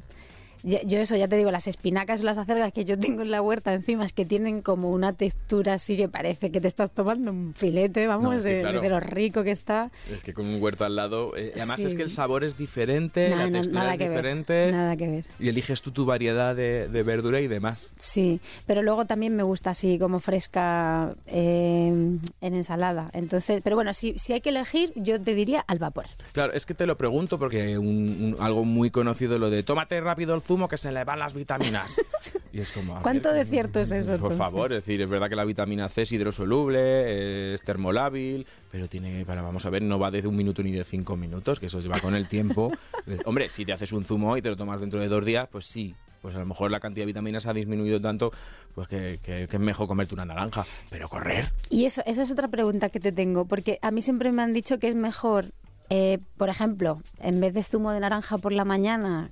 yo, 0.62 0.78
yo 0.84 0.98
eso, 1.00 1.16
ya 1.16 1.28
te 1.28 1.36
digo, 1.36 1.50
las 1.50 1.66
espinacas 1.66 2.22
o 2.22 2.24
las 2.24 2.38
acelgas 2.38 2.72
que 2.72 2.84
yo 2.84 2.98
tengo 2.98 3.22
en 3.22 3.30
la 3.30 3.42
huerta 3.42 3.72
encima 3.74 4.04
es 4.04 4.12
que 4.12 4.24
tienen 4.24 4.62
como 4.62 4.90
una 4.90 5.12
textura 5.12 5.74
así 5.74 5.96
que 5.96 6.08
parece 6.08 6.50
que 6.50 6.60
te 6.60 6.68
estás 6.68 6.90
tomando 6.90 7.30
un 7.30 7.54
filete, 7.54 8.06
vamos, 8.06 8.24
No, 8.24 8.32
es 8.32 8.44
que 8.44 8.54
de, 8.54 8.60
claro. 8.60 8.80
de 8.80 8.88
lo 8.88 9.00
rico 9.00 9.44
que 9.44 9.50
está. 9.50 9.90
Es 10.12 10.22
que 10.24 10.34
con 10.34 10.46
un 10.46 10.62
huerto 10.62 10.84
al 10.84 10.96
lado, 10.96 11.36
eh, 11.36 11.52
además 11.56 11.80
Sí. 11.80 11.86
es 11.86 11.94
que 11.94 12.02
el 12.02 12.10
sabor 12.10 12.44
es 12.44 12.56
diferente, 12.56 13.30
Nada, 13.30 13.46
la 13.46 13.52
textura 13.52 13.80
nada 13.80 13.92
es 13.92 13.98
que 13.98 14.04
ver, 14.08 14.16
diferente. 14.18 14.72
nada 14.72 14.96
que 14.96 15.08
ver. 15.08 15.24
Y 15.38 15.48
eliges 15.48 15.82
tú 15.82 15.90
tu 15.92 16.04
variedad 16.04 16.54
de, 16.56 16.88
de 16.88 17.02
verdura 17.02 17.40
y 17.40 17.48
demás. 17.48 17.90
Sí, 17.98 18.40
pero 18.66 18.82
luego 18.82 19.04
también 19.06 19.34
me 19.36 19.42
gusta 19.42 19.70
así 19.70 19.98
como 19.98 20.20
fresca 20.20 21.14
eh, 21.26 21.88
en 21.88 22.54
ensalada. 22.54 23.10
Entonces, 23.12 23.60
pero 23.62 23.76
bueno, 23.76 23.92
si, 23.92 24.18
si 24.18 24.32
hay 24.32 24.40
que 24.40 24.50
elegir, 24.50 24.92
yo 24.96 25.20
te 25.20 25.34
diría 25.34 25.64
al 25.66 25.78
vapor. 25.78 26.06
Claro, 26.32 26.52
es 26.52 26.66
que 26.66 26.74
te 26.74 26.86
lo 26.86 26.96
pregunto 26.96 27.38
porque 27.38 27.78
un- 27.78 27.86
un- 27.86 28.36
algo 28.40 28.64
muy 28.64 28.90
conocido 28.90 29.38
lo 29.38 29.50
de 29.50 29.62
tómate 29.62 30.00
rápido 30.00 30.34
el 30.34 30.40
zumo 30.48 30.66
que 30.66 30.76
se 30.76 30.90
le 30.90 31.04
van 31.04 31.20
las 31.20 31.34
vitaminas. 31.34 32.00
Y 32.50 32.60
es 32.60 32.72
como. 32.72 33.00
¿Cuánto 33.02 33.28
ver, 33.28 33.44
de 33.44 33.50
cierto 33.50 33.78
es 33.78 33.92
eso, 33.92 34.06
Por 34.12 34.14
entonces? 34.16 34.38
favor, 34.38 34.64
es 34.72 34.78
decir, 34.78 35.02
es 35.02 35.08
verdad 35.08 35.28
que 35.28 35.36
la 35.36 35.44
vitamina 35.44 35.86
C 35.90 36.02
es 36.02 36.12
hidrosoluble, 36.12 36.78
eh, 36.80 37.54
es 37.54 37.62
termolábil, 37.62 38.46
pero 38.72 38.88
tiene, 38.88 39.24
para, 39.26 39.42
vamos 39.42 39.66
a 39.66 39.70
ver, 39.70 39.82
no 39.82 39.98
va 39.98 40.10
de 40.10 40.26
un 40.26 40.34
minuto 40.34 40.62
ni 40.62 40.72
de 40.72 40.82
cinco 40.82 41.14
minutos, 41.14 41.60
que 41.60 41.66
eso 41.66 41.82
se 41.82 41.88
va 41.88 42.00
con 42.00 42.14
el 42.16 42.26
tiempo. 42.26 42.72
Eh, 43.06 43.18
Hombre, 43.26 43.48
si 43.50 43.64
te 43.64 43.72
haces 43.72 43.92
un 43.92 44.04
zumo 44.04 44.36
y 44.36 44.42
te 44.42 44.48
lo 44.50 44.56
tomas 44.56 44.80
dentro 44.80 44.98
de 45.00 45.08
dos 45.08 45.24
días, 45.24 45.46
pues 45.52 45.66
sí. 45.66 45.94
Pues 46.22 46.34
a 46.34 46.40
lo 46.40 46.46
mejor 46.46 46.70
la 46.70 46.80
cantidad 46.80 47.02
de 47.02 47.06
vitaminas 47.06 47.46
ha 47.46 47.52
disminuido 47.54 48.00
tanto, 48.00 48.32
pues 48.74 48.88
que, 48.88 49.18
que- 49.22 49.46
que 49.48 49.56
es 49.56 49.60
mejor 49.62 49.86
comerte 49.86 50.14
una 50.14 50.24
naranja. 50.24 50.66
Pero 50.90 51.08
correr. 51.08 51.52
Y 51.70 51.84
eso, 51.84 52.02
esa 52.06 52.22
es 52.22 52.30
otra 52.32 52.48
pregunta 52.48 52.88
que 52.88 52.98
te 53.00 53.12
tengo, 53.12 53.44
porque 53.46 53.78
a 53.82 53.90
mí 53.90 54.02
siempre 54.02 54.32
me 54.32 54.42
han 54.42 54.52
dicho 54.52 54.78
que 54.78 54.88
es 54.88 54.94
mejor, 54.94 55.52
eh, 55.90 56.18
por 56.36 56.48
ejemplo, 56.48 57.02
en 57.20 57.40
vez 57.40 57.54
de 57.54 57.62
zumo 57.62 57.92
de 57.92 58.00
naranja 58.00 58.36
por 58.38 58.52
la 58.52 58.64
mañana, 58.64 59.30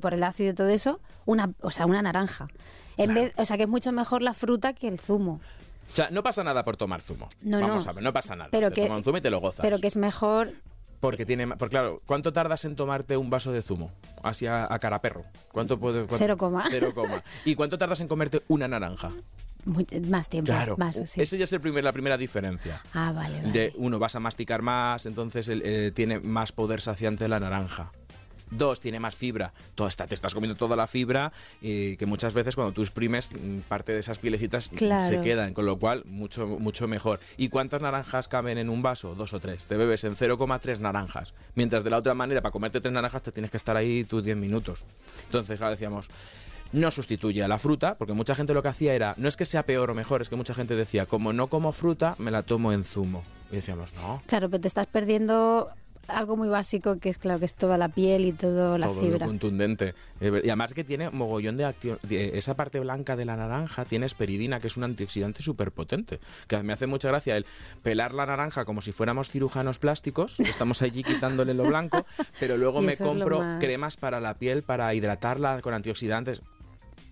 Por, 0.00 0.14
el 0.14 0.22
ácido 0.22 0.50
y 0.52 0.54
todo 0.54 0.68
eso, 0.68 1.00
una, 1.26 1.52
o 1.60 1.70
sea, 1.70 1.86
una 1.86 2.02
naranja. 2.02 2.46
En 2.96 3.14
vez, 3.14 3.32
o 3.36 3.44
sea, 3.44 3.56
que 3.56 3.62
es 3.64 3.68
mucho 3.68 3.92
mejor 3.92 4.22
la 4.22 4.34
fruta 4.34 4.72
que 4.72 4.88
el 4.88 4.98
zumo. 4.98 5.40
O 5.90 5.92
sea, 5.94 6.08
no 6.10 6.22
pasa 6.22 6.44
nada 6.44 6.64
por 6.64 6.76
tomar 6.76 7.00
zumo. 7.00 7.28
No, 7.40 7.60
Vamos 7.60 7.84
no. 7.84 7.90
a 7.90 7.94
ver, 7.94 8.02
no 8.04 8.12
pasa 8.12 8.36
nada. 8.36 8.50
Pero 8.52 8.68
te 8.68 8.74
que- 8.76 8.82
tomas 8.82 8.98
un 8.98 9.04
zumo 9.04 9.18
y 9.18 9.20
te 9.20 9.30
lo 9.30 9.40
gozas. 9.40 9.60
Pero 9.62 9.78
que 9.80 9.86
es 9.88 9.96
mejor 9.96 10.52
Porque 11.00 11.24
tiene, 11.24 11.46
porque 11.48 11.70
claro, 11.70 12.02
¿cuánto 12.06 12.32
tardas 12.32 12.64
en 12.66 12.76
tomarte 12.76 13.16
un 13.16 13.30
vaso 13.30 13.52
de 13.52 13.62
zumo? 13.62 13.90
Así 14.22 14.46
a, 14.46 14.72
a 14.72 14.78
cara 14.78 15.00
perro. 15.00 15.22
¿Cuánto 15.50 15.80
puede? 15.80 16.00
cuánto- 16.00 16.18
Cero 16.18 16.36
coma. 16.36 16.64
Cero 16.70 16.92
coma. 16.94 17.22
¿Y 17.46 17.54
cuánto 17.54 17.78
tardas 17.78 18.00
en 18.02 18.08
comerte 18.08 18.42
una 18.48 18.68
naranja? 18.68 19.10
muy- 19.64 19.86
más 20.08 20.28
tiempo. 20.28 20.52
Claro. 20.52 20.76
Más, 20.78 21.00
sí. 21.06 21.20
Eso 21.22 21.36
ya 21.36 21.44
es 21.44 21.52
el 21.52 21.60
primer, 21.60 21.82
la 21.84 21.92
primera 21.92 22.16
diferencia. 22.18 22.82
Ah, 22.94 23.12
vale, 23.12 23.36
vale. 23.40 23.52
De 23.52 23.72
uno, 23.76 23.98
vas 23.98 24.14
a 24.16 24.20
masticar 24.20 24.62
más, 24.62 25.06
entonces 25.06 25.48
el- 25.48 25.62
eh, 25.64 25.90
tiene 25.90 26.20
más 26.20 26.52
poder 26.52 26.80
saciante 26.82 27.28
la 27.28 27.40
naranja. 27.40 27.92
Dos, 28.50 28.80
tiene 28.80 28.98
más 29.00 29.14
fibra. 29.14 29.52
Toda 29.74 29.88
esta, 29.88 30.06
te 30.06 30.14
estás 30.14 30.34
comiendo 30.34 30.56
toda 30.56 30.76
la 30.76 30.86
fibra 30.86 31.32
y 31.60 31.96
que 31.96 32.06
muchas 32.06 32.34
veces 32.34 32.54
cuando 32.54 32.72
tú 32.72 32.82
exprimes 32.82 33.30
mm, 33.32 33.60
parte 33.68 33.92
de 33.92 34.00
esas 34.00 34.18
pielecitas 34.18 34.70
mm, 34.72 34.76
Claro. 34.76 35.06
se 35.06 35.20
quedan, 35.20 35.54
con 35.54 35.66
lo 35.66 35.78
cual 35.78 36.02
mucho, 36.06 36.46
mucho 36.46 36.88
mejor. 36.88 37.20
¿Y 37.36 37.48
cuántas 37.48 37.80
naranjas 37.82 38.28
caben 38.28 38.58
en 38.58 38.68
un 38.68 38.82
vaso? 38.82 39.14
Dos 39.14 39.32
o 39.34 39.40
tres. 39.40 39.64
Te 39.66 39.76
bebes 39.76 40.04
en 40.04 40.16
0,3 40.16 40.78
naranjas. 40.80 41.34
Mientras 41.54 41.84
de 41.84 41.90
la 41.90 41.98
otra 41.98 42.14
manera, 42.14 42.40
para 42.42 42.52
comerte 42.52 42.80
tres 42.80 42.92
naranjas 42.92 43.22
te 43.22 43.32
tienes 43.32 43.50
que 43.50 43.56
estar 43.56 43.76
ahí 43.76 44.04
tus 44.04 44.24
10 44.24 44.36
minutos. 44.36 44.84
Entonces, 45.24 45.56
claro, 45.58 45.70
decíamos, 45.70 46.08
no 46.72 46.90
sustituye 46.90 47.42
a 47.42 47.48
la 47.48 47.58
fruta, 47.58 47.96
porque 47.98 48.12
mucha 48.12 48.34
gente 48.34 48.54
lo 48.54 48.62
que 48.62 48.68
hacía 48.68 48.94
era, 48.94 49.14
no 49.16 49.28
es 49.28 49.36
que 49.36 49.44
sea 49.44 49.64
peor 49.64 49.90
o 49.90 49.94
mejor, 49.94 50.22
es 50.22 50.28
que 50.28 50.36
mucha 50.36 50.54
gente 50.54 50.76
decía, 50.76 51.06
como 51.06 51.32
no 51.32 51.48
como 51.48 51.72
fruta, 51.72 52.14
me 52.18 52.30
la 52.30 52.42
tomo 52.44 52.72
en 52.72 52.84
zumo. 52.84 53.22
Y 53.50 53.56
decíamos, 53.56 53.92
no, 53.94 54.22
Claro, 54.26 54.48
pero 54.48 54.60
te 54.60 54.68
estás 54.68 54.86
perdiendo 54.86 55.68
algo 56.12 56.36
muy 56.36 56.48
básico 56.48 56.98
que 56.98 57.08
es 57.08 57.18
claro 57.18 57.38
que 57.38 57.44
es 57.44 57.54
toda 57.54 57.78
la 57.78 57.88
piel 57.88 58.24
y 58.26 58.32
toda 58.32 58.78
la 58.78 58.86
todo 58.88 59.00
fibra. 59.00 59.18
lo 59.20 59.26
contundente. 59.26 59.94
Eh, 60.20 60.40
Y 60.44 60.48
además 60.48 60.72
que 60.74 60.84
tiene 60.84 61.10
mogollón 61.10 61.56
de 61.56 61.64
acción. 61.64 61.98
de- 62.02 62.36
Esa 62.38 62.54
parte 62.54 62.80
blanca 62.80 63.16
de 63.16 63.24
la 63.24 63.36
naranja 63.36 63.84
tiene 63.84 64.06
esperidina, 64.06 64.60
que 64.60 64.66
es 64.66 64.76
un 64.76 64.84
antioxidante 64.84 65.42
súper 65.42 65.72
potente. 65.72 66.20
Que 66.46 66.62
me 66.62 66.72
hace 66.72 66.86
mucha 66.86 67.08
gracia 67.08 67.36
el 67.36 67.46
pelar 67.82 68.14
la 68.14 68.26
naranja 68.26 68.64
como 68.64 68.80
si 68.82 68.92
fuéramos 68.92 69.30
cirujanos 69.30 69.78
plásticos, 69.78 70.36
que 70.36 70.42
estamos 70.50 70.82
allí 70.82 71.02
quitándole 71.02 71.54
lo 71.54 71.64
blanco, 71.64 72.04
pero 72.38 72.56
luego 72.56 72.80
me 72.82 72.96
compro 72.96 73.40
cremas 73.58 73.96
para 73.96 74.20
la 74.20 74.34
piel 74.34 74.62
para 74.62 74.92
hidratarla 74.94 75.60
con 75.62 75.74
antioxidantes. 75.74 76.42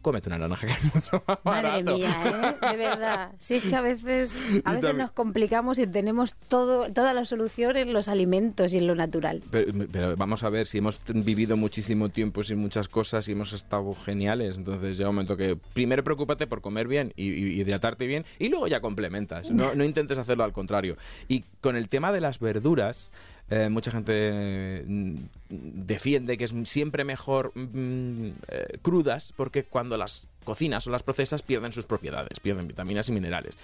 Cómete 0.08 0.30
una 0.30 0.38
naranja 0.38 0.66
que 0.66 0.72
es 0.72 0.94
mucho 0.94 1.22
más 1.26 1.38
Madre 1.44 1.68
barato. 1.68 1.96
mía, 1.98 2.56
¿eh? 2.62 2.66
de 2.70 2.76
verdad. 2.78 3.32
Si 3.38 3.56
es 3.56 3.62
que 3.64 3.76
a 3.76 3.82
veces, 3.82 4.42
a 4.64 4.72
veces 4.72 4.94
nos 4.94 5.12
complicamos 5.12 5.78
y 5.78 5.86
tenemos 5.86 6.34
todo, 6.48 6.90
toda 6.90 7.12
la 7.12 7.26
solución 7.26 7.76
en 7.76 7.92
los 7.92 8.08
alimentos 8.08 8.72
y 8.72 8.78
en 8.78 8.86
lo 8.86 8.94
natural. 8.94 9.42
Pero, 9.50 9.70
pero 9.92 10.16
vamos 10.16 10.44
a 10.44 10.48
ver, 10.48 10.66
si 10.66 10.78
hemos 10.78 10.98
vivido 11.08 11.58
muchísimo 11.58 12.08
tiempo 12.08 12.42
sin 12.42 12.58
muchas 12.58 12.88
cosas 12.88 13.28
y 13.28 13.32
hemos 13.32 13.52
estado 13.52 13.94
geniales, 13.94 14.56
entonces 14.56 14.96
llega 14.96 15.10
un 15.10 15.16
momento 15.16 15.36
que 15.36 15.58
primero 15.74 16.02
preocúpate 16.02 16.46
por 16.46 16.62
comer 16.62 16.88
bien 16.88 17.12
y, 17.14 17.28
y 17.28 17.60
hidratarte 17.60 18.06
bien 18.06 18.24
y 18.38 18.48
luego 18.48 18.66
ya 18.66 18.80
complementas. 18.80 19.50
No, 19.50 19.74
no 19.74 19.84
intentes 19.84 20.16
hacerlo 20.16 20.44
al 20.44 20.54
contrario. 20.54 20.96
Y 21.28 21.44
con 21.60 21.76
el 21.76 21.90
tema 21.90 22.12
de 22.12 22.22
las 22.22 22.38
verduras, 22.38 23.10
eh, 23.50 23.68
mucha 23.70 23.90
gente 23.90 24.84
mm, 24.86 25.14
defiende 25.48 26.36
que 26.36 26.44
es 26.44 26.54
siempre 26.64 27.04
mejor 27.04 27.52
mm, 27.54 28.28
eh, 28.48 28.78
crudas 28.82 29.32
porque 29.36 29.64
cuando 29.64 29.96
las 29.96 30.26
cocinas 30.44 30.86
o 30.86 30.90
las 30.90 31.02
procesas 31.02 31.42
pierden 31.42 31.72
sus 31.72 31.86
propiedades, 31.86 32.40
pierden 32.40 32.68
vitaminas 32.68 33.08
y 33.08 33.12
minerales. 33.12 33.56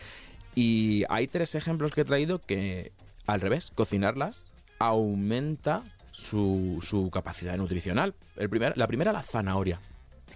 Y 0.54 1.04
hay 1.08 1.26
tres 1.26 1.54
ejemplos 1.54 1.92
que 1.92 2.02
he 2.02 2.04
traído 2.04 2.40
que, 2.40 2.92
al 3.26 3.40
revés, 3.40 3.72
cocinarlas 3.74 4.44
aumenta 4.78 5.82
su, 6.12 6.78
su 6.82 7.10
capacidad 7.10 7.56
nutricional. 7.56 8.14
El 8.36 8.48
primer, 8.48 8.76
la 8.78 8.86
primera, 8.86 9.12
la 9.12 9.22
zanahoria. 9.22 9.80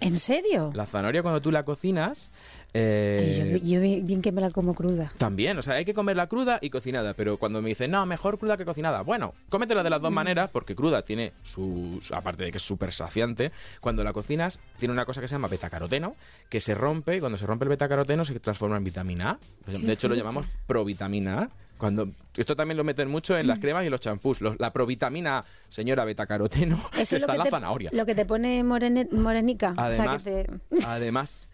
¿En 0.00 0.16
serio? 0.16 0.70
La 0.74 0.86
zanahoria 0.86 1.22
cuando 1.22 1.40
tú 1.40 1.50
la 1.50 1.62
cocinas... 1.62 2.32
Eh, 2.74 3.60
yo, 3.64 3.76
yo 3.76 3.80
bien 3.80 4.20
que 4.22 4.30
me 4.30 4.40
la 4.40 4.50
como 4.50 4.74
cruda. 4.74 5.10
también, 5.16 5.56
o 5.58 5.62
sea, 5.62 5.74
hay 5.74 5.84
que 5.84 5.94
comerla 5.94 6.26
cruda 6.26 6.58
y 6.60 6.70
cocinada, 6.70 7.14
pero 7.14 7.38
cuando 7.38 7.62
me 7.62 7.70
dicen, 7.70 7.90
no, 7.90 8.04
mejor 8.06 8.38
cruda 8.38 8.56
que 8.56 8.64
cocinada, 8.64 9.02
bueno, 9.02 9.34
cómetela 9.48 9.82
de 9.82 9.90
las 9.90 10.00
Mm. 10.00 10.02
dos 10.02 10.12
maneras, 10.12 10.50
porque 10.50 10.74
cruda 10.74 11.02
tiene 11.02 11.32
su, 11.42 12.00
aparte 12.12 12.44
de 12.44 12.50
que 12.50 12.58
es 12.58 12.62
súper 12.62 12.92
saciante, 12.92 13.52
cuando 13.80 14.04
la 14.04 14.12
cocinas 14.12 14.60
tiene 14.78 14.92
una 14.92 15.04
cosa 15.06 15.20
que 15.20 15.28
se 15.28 15.34
llama 15.34 15.48
betacaroteno, 15.48 16.14
que 16.50 16.60
se 16.60 16.74
rompe 16.74 17.16
y 17.16 17.20
cuando 17.20 17.38
se 17.38 17.46
rompe 17.46 17.64
el 17.64 17.70
betacaroteno 17.70 18.24
se 18.24 18.38
transforma 18.38 18.76
en 18.76 18.84
vitamina 18.84 19.30
A. 19.30 19.38
De 19.78 19.92
hecho, 19.92 20.08
lo 20.08 20.14
llamamos 20.14 20.46
provitamina 20.66 21.42
A. 21.42 21.50
Cuando, 21.78 22.08
esto 22.36 22.56
también 22.56 22.76
lo 22.76 22.82
meten 22.82 23.08
mucho 23.08 23.38
en 23.38 23.46
las 23.46 23.60
cremas 23.60 23.84
y 23.84 23.86
en 23.86 23.92
los 23.92 24.00
champús. 24.00 24.40
Los- 24.40 24.58
la 24.58 24.72
provitamina, 24.72 25.44
señora 25.68 26.04
betacaroteno, 26.04 26.76
Eso 26.94 27.00
es 27.16 27.22
está 27.22 27.32
en 27.32 27.38
la 27.38 27.44
te, 27.44 27.50
zanahoria. 27.50 27.90
lo 27.92 28.04
que 28.04 28.16
te 28.16 28.26
pone 28.26 28.64
morene- 28.64 29.08
morenica. 29.12 29.74
Además, 29.76 30.22
o 30.22 30.24
sea, 30.24 30.42
que 30.44 30.50
te... 30.80 30.84
además, 30.84 31.46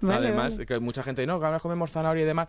Vale, 0.00 0.26
además 0.28 0.54
vale. 0.54 0.66
que 0.66 0.80
mucha 0.80 1.02
gente 1.02 1.26
no, 1.26 1.38
que 1.38 1.46
ahora 1.46 1.60
comemos 1.60 1.90
zanahoria 1.90 2.22
y 2.22 2.26
demás. 2.26 2.48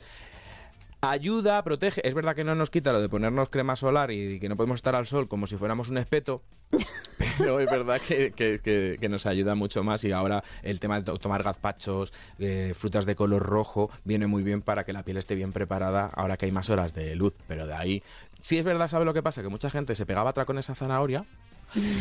Ayuda, 1.01 1.61
protege. 1.63 2.07
Es 2.07 2.13
verdad 2.15 2.33
que 2.33 2.45
no 2.45 2.55
nos 2.55 2.69
quita 2.69 2.93
lo 2.93 3.01
de 3.01 3.09
ponernos 3.09 3.49
crema 3.49 3.75
solar 3.75 4.09
y 4.11 4.39
que 4.39 4.47
no 4.47 4.55
podemos 4.55 4.77
estar 4.77 4.95
al 4.95 5.05
sol 5.05 5.27
como 5.27 5.47
si 5.47 5.57
fuéramos 5.57 5.89
un 5.89 5.97
espeto. 5.97 6.41
Pero 7.37 7.59
es 7.59 7.69
verdad 7.69 7.99
que, 7.99 8.31
que- 8.31 8.59
que- 8.63 8.95
que 8.99 9.09
nos 9.09 9.25
ayuda 9.25 9.53
mucho 9.53 9.83
más 9.83 10.03
y 10.05 10.13
ahora 10.13 10.43
el 10.61 10.79
tema 10.79 10.95
de 10.97 11.03
to- 11.03 11.17
tomar 11.17 11.43
gazpachos, 11.43 12.13
eh, 12.39 12.73
frutas 12.73 13.05
de 13.05 13.15
color 13.15 13.43
rojo, 13.43 13.91
viene 14.05 14.27
muy 14.27 14.43
bien 14.43 14.61
para 14.61 14.85
que 14.85 14.93
la 14.93 15.03
piel 15.03 15.17
esté 15.17 15.35
bien 15.35 15.51
preparada 15.51 16.05
ahora 16.15 16.37
que 16.37 16.45
hay 16.45 16.53
más 16.53 16.69
horas 16.69 16.93
de 16.93 17.15
luz. 17.15 17.33
Pero 17.49 17.67
de 17.67 17.73
ahí, 17.73 18.01
sí 18.39 18.57
es 18.57 18.63
verdad, 18.65 18.87
¿sabe 18.87 19.03
lo 19.03 19.13
que 19.13 19.21
pasa? 19.21 19.41
Que 19.41 19.49
mucha 19.49 19.69
gente 19.69 19.95
se 19.95 20.05
pegaba 20.05 20.29
atrás 20.29 20.45
con 20.45 20.57
esa 20.57 20.73
zanahoria 20.73 21.25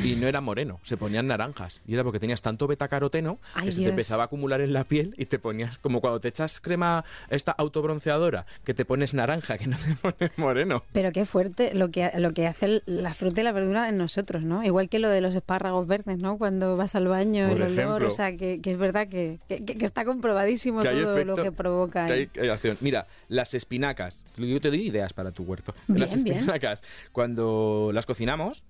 y 0.04 0.16
no 0.16 0.26
era 0.28 0.40
moreno, 0.40 0.80
se 0.82 0.96
ponían 0.96 1.26
naranjas. 1.26 1.80
Y 1.86 1.94
era 1.94 2.04
porque 2.04 2.18
tenías 2.20 2.42
tanto 2.42 2.66
betacaroteno 2.66 3.38
Ay, 3.54 3.66
que 3.66 3.72
se 3.72 3.82
te 3.82 3.88
empezaba 3.88 4.24
a 4.24 4.26
acumular 4.26 4.60
en 4.60 4.72
la 4.72 4.84
piel 4.84 5.14
y 5.18 5.26
te 5.26 5.38
ponías, 5.38 5.78
como 5.78 6.00
cuando 6.00 6.20
te 6.20 6.28
echas 6.28 6.60
crema 6.60 7.04
esta 7.30 7.52
autobronceadora, 7.52 8.46
que 8.64 8.74
te 8.74 8.84
pones 8.84 9.14
naranja, 9.14 9.58
que 9.58 9.66
no 9.66 9.76
te 9.78 9.94
pones 10.12 10.36
moreno. 10.38 10.82
Pero 10.92 11.12
qué 11.12 11.24
fuerte 11.24 11.74
lo 11.74 11.90
que, 11.90 12.10
lo 12.18 12.32
que 12.32 12.46
hace 12.46 12.82
la 12.86 13.14
fruta 13.14 13.40
y 13.40 13.44
la 13.44 13.52
verdura 13.52 13.88
en 13.88 13.96
nosotros, 13.98 14.42
¿no? 14.42 14.62
Igual 14.64 14.88
que 14.88 14.98
lo 14.98 15.08
de 15.08 15.20
los 15.20 15.34
espárragos 15.34 15.86
verdes, 15.86 16.18
¿no? 16.18 16.38
Cuando 16.38 16.76
vas 16.76 16.94
al 16.94 17.08
baño, 17.08 17.48
Por 17.48 17.56
el 17.58 17.62
olor, 17.64 17.78
ejemplo. 17.78 18.08
o 18.08 18.10
sea, 18.10 18.36
que, 18.36 18.60
que 18.60 18.70
es 18.72 18.78
verdad 18.78 19.08
que, 19.08 19.38
que- 19.48 19.64
que 19.64 19.84
está 19.84 20.04
comprobadísimo 20.04 20.82
todo 20.82 21.12
efecto, 21.14 21.24
lo 21.24 21.42
que 21.42 21.52
provoca. 21.52 22.04
hay- 22.04 22.28
¿eh? 22.34 22.50
acción. 22.50 22.76
Mira, 22.80 23.06
las 23.28 23.54
espinacas, 23.54 24.22
yo 24.36 24.60
te 24.60 24.68
doy 24.68 24.86
ideas 24.88 25.12
para 25.12 25.32
tu 25.32 25.44
huerto. 25.44 25.74
Bien, 25.88 26.00
las 26.00 26.22
bien. 26.22 26.36
espinacas, 26.38 26.82
cuando 27.12 27.90
las 27.92 28.06
cocinamos, 28.06 28.64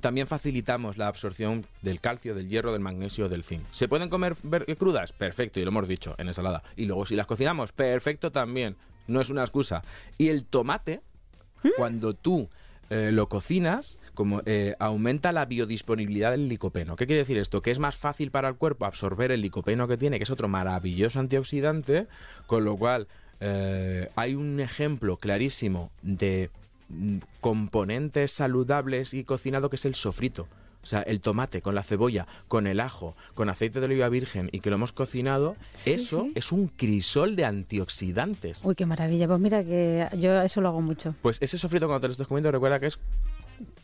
también 0.00 0.26
facilitamos 0.26 0.96
la 0.98 1.08
absorción 1.08 1.64
del 1.82 2.00
calcio, 2.00 2.34
del 2.34 2.48
hierro, 2.48 2.72
del 2.72 2.80
magnesio, 2.80 3.28
del 3.28 3.44
zinc. 3.44 3.62
¿Se 3.70 3.88
pueden 3.88 4.08
comer 4.08 4.36
ver- 4.42 4.64
crudas? 4.76 5.12
Perfecto, 5.12 5.60
y 5.60 5.64
lo 5.64 5.68
hemos 5.70 5.88
dicho, 5.88 6.14
en 6.18 6.28
ensalada. 6.28 6.62
Y 6.76 6.86
luego 6.86 7.06
si 7.06 7.14
las 7.16 7.26
cocinamos, 7.26 7.72
perfecto 7.72 8.32
también. 8.32 8.76
No 9.06 9.20
es 9.20 9.30
una 9.30 9.42
excusa. 9.42 9.82
Y 10.18 10.28
el 10.28 10.46
tomate, 10.46 11.00
cuando 11.76 12.14
tú 12.14 12.48
eh, 12.90 13.10
lo 13.12 13.28
cocinas, 13.28 14.00
como 14.14 14.42
eh, 14.46 14.74
aumenta 14.78 15.32
la 15.32 15.44
biodisponibilidad 15.46 16.30
del 16.32 16.48
licopeno. 16.48 16.94
¿Qué 16.96 17.06
quiere 17.06 17.20
decir 17.20 17.38
esto? 17.38 17.62
Que 17.62 17.70
es 17.70 17.78
más 17.78 17.96
fácil 17.96 18.30
para 18.30 18.48
el 18.48 18.56
cuerpo 18.56 18.84
absorber 18.86 19.32
el 19.32 19.40
licopeno 19.40 19.88
que 19.88 19.96
tiene, 19.96 20.18
que 20.18 20.24
es 20.24 20.30
otro 20.30 20.48
maravilloso 20.48 21.18
antioxidante, 21.18 22.06
con 22.46 22.64
lo 22.64 22.76
cual 22.76 23.08
eh, 23.40 24.08
hay 24.14 24.34
un 24.34 24.60
ejemplo 24.60 25.16
clarísimo 25.16 25.90
de 26.02 26.50
mm, 26.50 26.61
componentes 27.40 28.32
saludables 28.32 29.14
y 29.14 29.24
cocinado 29.24 29.70
que 29.70 29.76
es 29.76 29.84
el 29.84 29.94
sofrito. 29.94 30.46
O 30.82 30.86
sea, 30.86 31.00
el 31.02 31.20
tomate 31.20 31.62
con 31.62 31.76
la 31.76 31.84
cebolla, 31.84 32.26
con 32.48 32.66
el 32.66 32.80
ajo, 32.80 33.14
con 33.34 33.48
aceite 33.48 33.78
de 33.78 33.86
oliva 33.86 34.08
virgen 34.08 34.48
y 34.50 34.58
que 34.58 34.68
lo 34.68 34.74
hemos 34.76 34.90
cocinado, 34.90 35.54
Sí, 35.74 35.92
eso 35.92 36.22
sí. 36.24 36.32
es 36.34 36.50
un 36.50 36.66
crisol 36.66 37.36
de 37.36 37.44
antioxidantes. 37.44 38.64
Uy, 38.64 38.74
qué 38.74 38.84
maravilla. 38.84 39.28
Pues 39.28 39.38
mira 39.38 39.62
que 39.62 40.08
yo 40.18 40.42
eso 40.42 40.60
lo 40.60 40.68
hago 40.70 40.80
mucho. 40.80 41.14
Pues 41.22 41.38
ese 41.40 41.56
sofrito 41.56 41.86
cuando 41.86 42.00
te 42.00 42.08
lo 42.08 42.12
estés 42.12 42.26
comiendo 42.26 42.50
recuerda 42.50 42.80
que 42.80 42.86
es... 42.86 42.98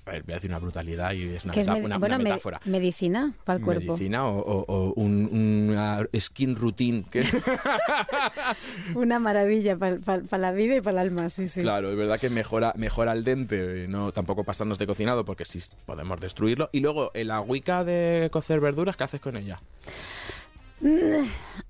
A 0.08 0.12
ver, 0.12 0.22
voy 0.22 0.32
a 0.32 0.36
decir 0.36 0.50
una 0.50 0.58
brutalidad 0.58 1.12
y 1.12 1.24
es 1.24 1.44
una, 1.44 1.52
es 1.54 1.66
meta- 1.68 1.84
una- 1.84 1.98
bueno, 1.98 2.18
metáfora. 2.18 2.60
medicina 2.64 3.32
para 3.44 3.58
el 3.58 3.64
cuerpo. 3.64 3.92
Medicina 3.92 4.26
o, 4.26 4.38
o- 4.38 4.64
o 4.66 4.92
un- 4.94 5.28
una 5.70 6.06
skin 6.18 6.56
routine. 6.56 7.04
Que, 7.10 7.24
Una 8.94 9.18
maravilla 9.18 9.76
para 9.76 10.22
la 10.38 10.52
vida 10.52 10.76
y 10.76 10.80
para 10.80 11.02
el 11.02 11.08
alma, 11.08 11.28
sí, 11.28 11.48
sí. 11.48 11.60
Claro, 11.62 11.90
es 11.90 11.96
verdad 11.96 12.18
que 12.18 12.30
mejora, 12.30 12.72
mejora 12.76 13.12
al 13.12 13.24
dente, 13.24 13.84
eh, 13.84 13.88
no 13.88 14.12
tampoco 14.12 14.44
pasarnos 14.44 14.78
de 14.78 14.86
cocinado 14.86 15.24
porque 15.24 15.44
sí 15.44 15.58
podemos 15.86 16.20
destruirlo. 16.20 16.70
Y 16.72 16.80
luego, 16.80 17.10
el 17.14 17.30
agüica 17.30 17.84
de 17.84 18.28
cocer 18.32 18.60
verduras, 18.60 18.96
¿qué 18.96 19.04
haces 19.04 19.20
con 19.20 19.36
ella? 19.36 19.60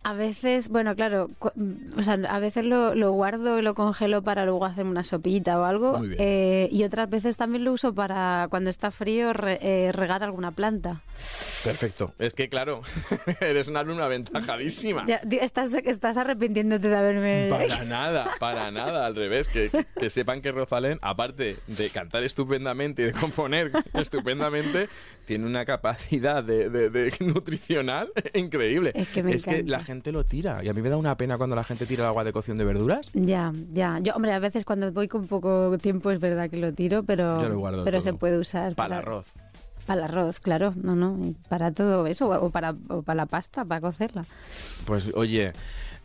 A 0.04 0.12
veces, 0.12 0.68
bueno, 0.68 0.94
claro, 0.94 1.28
o 1.96 2.02
sea, 2.02 2.14
a 2.28 2.38
veces 2.38 2.64
lo, 2.64 2.94
lo 2.94 3.12
guardo 3.12 3.58
y 3.58 3.62
lo 3.62 3.74
congelo 3.74 4.22
para 4.22 4.44
luego 4.44 4.64
hacer 4.64 4.86
una 4.86 5.02
sopita 5.02 5.58
o 5.60 5.64
algo. 5.64 6.00
Eh, 6.18 6.68
y 6.70 6.84
otras 6.84 7.10
veces 7.10 7.36
también 7.36 7.64
lo 7.64 7.72
uso 7.72 7.94
para 7.94 8.46
cuando 8.50 8.70
está 8.70 8.90
frío 8.90 9.32
re- 9.32 9.58
eh, 9.60 9.92
regar 9.92 10.22
alguna 10.22 10.52
planta. 10.52 11.02
Perfecto. 11.64 12.14
Es 12.18 12.34
que, 12.34 12.48
claro, 12.48 12.82
eres 13.40 13.68
una 13.68 13.80
alumna 13.80 14.04
aventajadísima. 14.04 15.04
Ya, 15.06 15.20
estás, 15.40 15.72
estás 15.74 16.16
arrepintiéndote 16.16 16.88
de 16.88 16.96
haberme... 16.96 17.46
Para 17.50 17.84
nada, 17.84 18.30
para 18.38 18.70
nada, 18.70 19.04
al 19.06 19.16
revés. 19.16 19.48
Que, 19.48 19.68
que 19.98 20.10
sepan 20.10 20.40
que 20.40 20.52
Rosalén, 20.52 20.98
aparte 21.02 21.56
de 21.66 21.90
cantar 21.90 22.22
estupendamente 22.22 23.02
y 23.02 23.04
de 23.06 23.12
componer 23.12 23.72
estupendamente, 23.94 24.88
tiene 25.28 25.44
una 25.44 25.66
capacidad 25.66 26.42
de, 26.42 26.70
de- 26.70 26.88
de 26.88 27.12
nutricional 27.20 28.10
increíble. 28.34 28.92
Es 28.94 29.10
que 29.10 29.22
me 29.22 29.36
la 29.64 29.80
gente 29.80 30.10
lo 30.10 30.24
tira. 30.24 30.64
Y 30.64 30.68
a 30.70 30.72
mí 30.72 30.80
me 30.80 30.88
da 30.88 30.96
una 30.96 31.18
pena 31.18 31.36
cuando 31.36 31.54
la 31.54 31.64
gente 31.64 31.84
tira 31.84 32.04
el 32.04 32.08
agua 32.08 32.24
de 32.24 32.32
cocción 32.32 32.56
de 32.56 32.64
verduras. 32.64 33.10
Ya, 33.12 33.52
ya. 33.70 33.98
Yo, 34.00 34.14
hombre, 34.14 34.32
a 34.32 34.38
veces 34.38 34.64
cuando 34.64 34.90
voy 34.90 35.06
con 35.06 35.26
poco 35.26 35.76
tiempo 35.80 36.10
es 36.10 36.18
verdad 36.18 36.48
que 36.48 36.56
lo 36.56 36.72
tiro, 36.72 37.02
pero, 37.02 37.40
Yo 37.42 37.48
lo 37.50 37.58
guardo 37.58 37.84
pero 37.84 37.98
todo. 37.98 38.10
se 38.10 38.14
puede 38.14 38.38
usar 38.38 38.74
Para 38.74 38.96
el 38.96 39.02
arroz. 39.02 39.32
Para 39.86 40.00
el 40.00 40.04
arroz, 40.04 40.40
claro. 40.40 40.72
No, 40.76 40.96
no. 40.96 41.18
y 41.26 41.34
Para 41.50 41.72
todo 41.72 42.06
eso. 42.06 42.28
O 42.30 42.48
para, 42.50 42.74
o 42.88 43.02
para 43.02 43.16
la 43.18 43.26
pasta, 43.26 43.66
para 43.66 43.82
cocerla. 43.82 44.24
Pues 44.86 45.10
oye, 45.14 45.52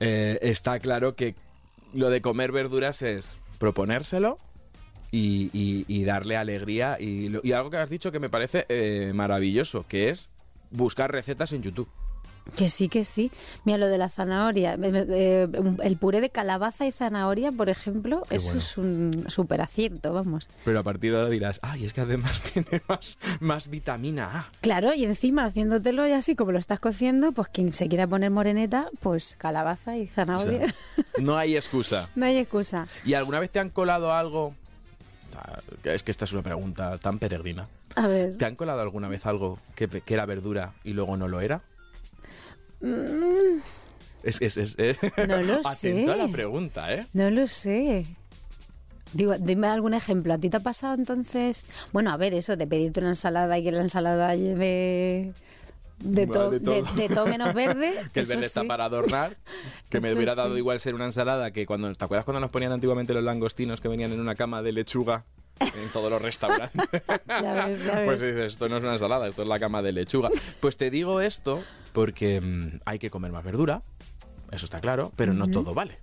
eh, 0.01 0.37
está 0.41 0.79
claro 0.79 1.15
que 1.15 1.35
lo 1.93 2.09
de 2.09 2.21
comer 2.21 2.51
verduras 2.51 3.01
es 3.01 3.37
proponérselo 3.57 4.37
y, 5.13 5.49
y- 5.53 5.85
y 5.87 6.03
darle 6.05 6.35
alegría. 6.37 6.97
Y, 6.99 7.29
lo- 7.29 7.39
y 7.43 7.51
algo 7.51 7.69
que 7.69 7.77
has 7.77 7.89
dicho 7.89 8.11
que 8.11 8.19
me 8.19 8.29
parece 8.29 8.65
eh, 8.67 9.11
maravilloso, 9.13 9.83
que 9.87 10.09
es 10.09 10.31
buscar 10.71 11.11
recetas 11.11 11.53
en 11.53 11.61
YouTube. 11.61 11.87
Que 12.57 12.67
sí, 12.67 12.89
que 12.89 13.05
sí. 13.05 13.31
Mira, 13.63 13.77
lo 13.77 13.87
de 13.87 13.97
la 13.97 14.09
zanahoria. 14.09 14.75
me- 14.75 14.91
me- 14.91 15.05
eh, 15.07 15.47
un- 15.57 15.79
el 15.81 15.95
puré 15.97 16.19
de 16.19 16.29
calabaza 16.29 16.85
y 16.85 16.91
zanahoria, 16.91 17.53
por 17.53 17.69
ejemplo, 17.69 18.23
Qué 18.27 18.35
eso 18.35 18.45
bueno. 18.47 18.59
es 18.59 18.77
un 18.77 19.25
súper 19.29 19.61
acierto, 19.61 20.11
vamos. 20.11 20.49
Pero 20.65 20.79
a 20.79 20.83
partir 20.83 21.11
de 21.13 21.19
ahora 21.19 21.29
dirás, 21.29 21.59
ay, 21.61 21.85
es 21.85 21.93
que 21.93 22.01
además 22.01 22.41
tiene 22.53 22.81
más, 22.89 23.17
más 23.39 23.69
vitamina 23.69 24.39
A. 24.39 24.49
Claro, 24.59 24.93
y 24.93 25.05
encima 25.05 25.45
haciéndotelo 25.45 26.05
y 26.05 26.11
así 26.11 26.35
como 26.35 26.51
lo 26.51 26.59
estás 26.59 26.81
cociendo, 26.81 27.31
pues 27.31 27.47
quien 27.47 27.73
se 27.73 27.87
quiera 27.87 28.07
poner 28.07 28.29
moreneta, 28.31 28.89
pues 28.99 29.35
calabaza 29.37 29.95
y 29.95 30.03
O 30.03 30.09
zanahoria. 30.09 30.73
no 31.21 31.37
hay 31.37 31.55
excusa. 31.55 32.09
no 32.15 32.25
hay 32.25 32.37
excusa. 32.39 32.87
¿Y 33.05 33.13
alguna 33.13 33.39
vez 33.39 33.51
te 33.51 33.59
han 33.59 33.69
colado 33.69 34.11
algo? 34.11 34.53
Que 35.81 35.93
Es 35.93 36.03
que 36.03 36.11
esta 36.11 36.25
es 36.25 36.33
una 36.33 36.41
pregunta 36.43 36.97
tan 36.97 37.19
peregrina. 37.19 37.67
A 37.95 38.07
ver. 38.07 38.37
¿Te 38.37 38.45
han 38.45 38.55
colado 38.55 38.81
alguna 38.81 39.07
vez 39.07 39.25
algo 39.25 39.59
que, 39.75 39.87
que 39.87 40.13
era 40.13 40.25
verdura 40.25 40.73
y 40.83 40.93
luego 40.93 41.17
no 41.17 41.27
lo 41.27 41.41
era? 41.41 41.61
Es, 44.23 44.41
es, 44.41 44.57
es, 44.57 44.75
es- 44.77 44.99
Mm. 45.03 45.27
No 45.27 45.41
lo 45.41 45.53
Atento 45.67 46.11
a 46.11 46.15
sé. 46.15 46.17
la 46.17 46.27
pregunta, 46.27 46.93
¿eh? 46.93 47.05
No 47.13 47.29
lo 47.29 47.47
sé. 47.47 48.05
Digo, 49.13 49.35
dime 49.37 49.67
algún 49.67 49.93
ejemplo. 49.93 50.33
¿A 50.33 50.37
ti 50.37 50.49
te 50.49 50.57
ha 50.57 50.61
pasado 50.61 50.95
entonces? 50.95 51.63
Bueno, 51.91 52.11
a 52.11 52.17
ver, 52.17 52.33
eso 52.33 52.55
de 52.57 52.65
pedirte 52.65 52.99
una 52.99 53.09
ensalada 53.09 53.57
y 53.59 53.63
que 53.63 53.71
la 53.71 53.81
ensalada 53.81 54.35
lleve 54.35 55.33
de, 56.03 56.27
to- 56.27 56.33
todo. 56.59 56.83
de 56.95 57.09
todo 57.09 57.25
menos 57.27 57.53
verde. 57.53 57.93
Que 58.13 58.19
el 58.21 58.25
verde 58.25 58.45
está 58.45 58.61
sí. 58.61 58.67
para 58.67 58.85
adornar. 58.85 59.35
Que 59.89 59.99
me 59.99 60.07
Eso 60.09 60.17
hubiera 60.17 60.33
sí. 60.33 60.37
dado 60.37 60.57
igual 60.57 60.79
ser 60.79 60.95
una 60.95 61.05
ensalada 61.05 61.51
que 61.51 61.65
cuando. 61.65 61.91
¿Te 61.93 62.03
acuerdas 62.05 62.25
cuando 62.25 62.39
nos 62.41 62.51
ponían 62.51 62.71
antiguamente 62.71 63.13
los 63.13 63.23
langostinos 63.23 63.81
que 63.81 63.87
venían 63.87 64.11
en 64.11 64.19
una 64.19 64.35
cama 64.35 64.61
de 64.61 64.71
lechuga? 64.73 65.23
En 65.59 65.89
todos 65.93 66.09
los 66.09 66.21
restaurantes. 66.21 66.81
Ya 67.27 67.65
ves, 67.67 67.85
ya 67.85 67.95
ves. 67.99 68.05
Pues 68.05 68.19
dices, 68.21 68.53
esto 68.53 68.67
no 68.69 68.77
es 68.77 68.83
una 68.83 68.93
ensalada, 68.93 69.27
esto 69.27 69.43
es 69.43 69.47
la 69.47 69.59
cama 69.59 69.81
de 69.81 69.91
lechuga. 69.93 70.29
Pues 70.59 70.77
te 70.77 70.89
digo 70.89 71.21
esto 71.21 71.63
porque 71.93 72.41
mm, 72.41 72.79
hay 72.85 72.99
que 72.99 73.09
comer 73.09 73.31
más 73.31 73.43
verdura, 73.43 73.81
eso 74.51 74.65
está 74.65 74.79
claro, 74.79 75.11
pero 75.15 75.33
no 75.33 75.47
todo 75.47 75.73
vale. 75.73 75.99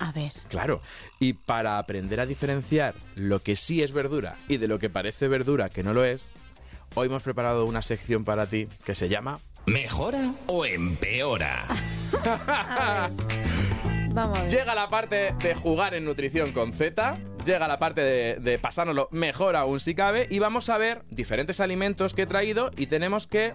A 0.00 0.12
ver. 0.12 0.32
Claro. 0.48 0.80
Y 1.20 1.32
para 1.34 1.78
aprender 1.78 2.20
a 2.20 2.26
diferenciar 2.26 2.94
lo 3.14 3.40
que 3.42 3.56
sí 3.56 3.82
es 3.82 3.92
verdura 3.92 4.36
y 4.48 4.56
de 4.56 4.68
lo 4.68 4.78
que 4.78 4.88
parece 4.90 5.28
verdura 5.28 5.68
que 5.68 5.82
no 5.82 5.92
lo 5.92 6.04
es, 6.04 6.26
hoy 6.94 7.08
hemos 7.08 7.22
preparado 7.22 7.64
una 7.64 7.82
sección 7.82 8.24
para 8.24 8.46
ti 8.46 8.68
que 8.84 8.94
se 8.94 9.08
llama 9.08 9.40
¿Mejora 9.66 10.32
o 10.46 10.64
empeora? 10.64 11.66
Vamos 14.10 14.38
a 14.38 14.42
ver. 14.42 14.50
Llega 14.50 14.74
la 14.74 14.88
parte 14.88 15.34
de 15.42 15.54
jugar 15.54 15.94
en 15.94 16.04
nutrición 16.04 16.52
con 16.52 16.72
Z, 16.72 17.18
llega 17.44 17.68
la 17.68 17.78
parte 17.78 18.00
de, 18.00 18.36
de 18.36 18.58
pasárnoslo 18.58 19.08
mejor 19.12 19.54
aún 19.56 19.80
si 19.80 19.94
cabe 19.94 20.26
y 20.30 20.38
vamos 20.38 20.70
a 20.70 20.78
ver 20.78 21.04
diferentes 21.10 21.60
alimentos 21.60 22.14
que 22.14 22.22
he 22.22 22.26
traído 22.26 22.70
y 22.76 22.86
tenemos 22.86 23.26
que... 23.26 23.52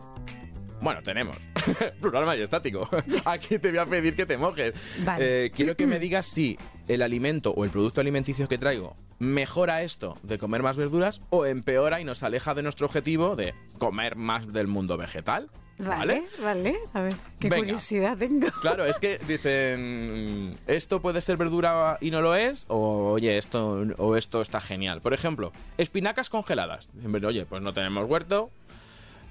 Bueno, 0.84 1.02
tenemos. 1.02 1.38
Plural 2.02 2.26
majestático. 2.26 2.90
Aquí 3.26 3.58
te 3.58 3.70
voy 3.70 3.78
a 3.78 3.86
pedir 3.86 4.18
que 4.18 4.26
te 4.26 4.38
mojes. 4.38 4.74
Vale. 5.06 5.46
Eh, 5.46 5.52
quiero 5.52 5.78
que 5.78 5.88
me 5.88 5.98
digas 6.00 6.26
si 6.26 6.58
el 6.90 7.02
alimento 7.02 7.52
o 7.52 7.64
el 7.64 7.70
producto 7.72 8.02
alimenticio 8.02 8.50
que 8.50 8.58
traigo 8.58 8.94
mejora 9.20 9.84
esto 9.84 10.18
de 10.24 10.38
comer 10.38 10.62
más 10.64 10.76
verduras 10.76 11.22
o 11.30 11.46
empeora 11.46 12.02
y 12.02 12.04
nos 12.04 12.24
aleja 12.24 12.54
de 12.54 12.64
nuestro 12.64 12.86
objetivo 12.88 13.38
de 13.38 13.54
comer 13.78 14.18
más 14.18 14.52
del 14.52 14.68
mundo 14.68 14.98
vegetal. 14.98 15.50
Vale, 15.80 16.24
vale. 16.42 16.78
A 16.94 17.02
ver, 17.02 17.14
qué 17.40 17.50
Venga. 17.50 17.64
curiosidad 17.64 18.18
tengo. 18.18 18.48
Claro, 18.62 18.86
es 18.86 19.00
que 19.00 19.18
dicen, 19.28 20.56
esto 20.68 21.02
puede 21.02 21.20
ser 21.20 21.36
verdura 21.38 21.98
y 22.00 22.12
no 22.12 22.22
lo 22.22 22.36
es, 22.36 22.66
o 22.70 23.12
oye, 23.14 23.38
esto, 23.38 23.84
o 23.98 24.16
esto 24.16 24.42
está 24.42 24.62
genial. 24.62 25.02
Por 25.02 25.14
ejemplo, 25.14 25.52
espinacas 25.78 26.30
congeladas. 26.30 26.90
Dicen, 26.94 27.26
Oye, 27.26 27.46
pues 27.46 27.62
no 27.62 27.74
tenemos 27.74 28.08
huerto, 28.08 28.52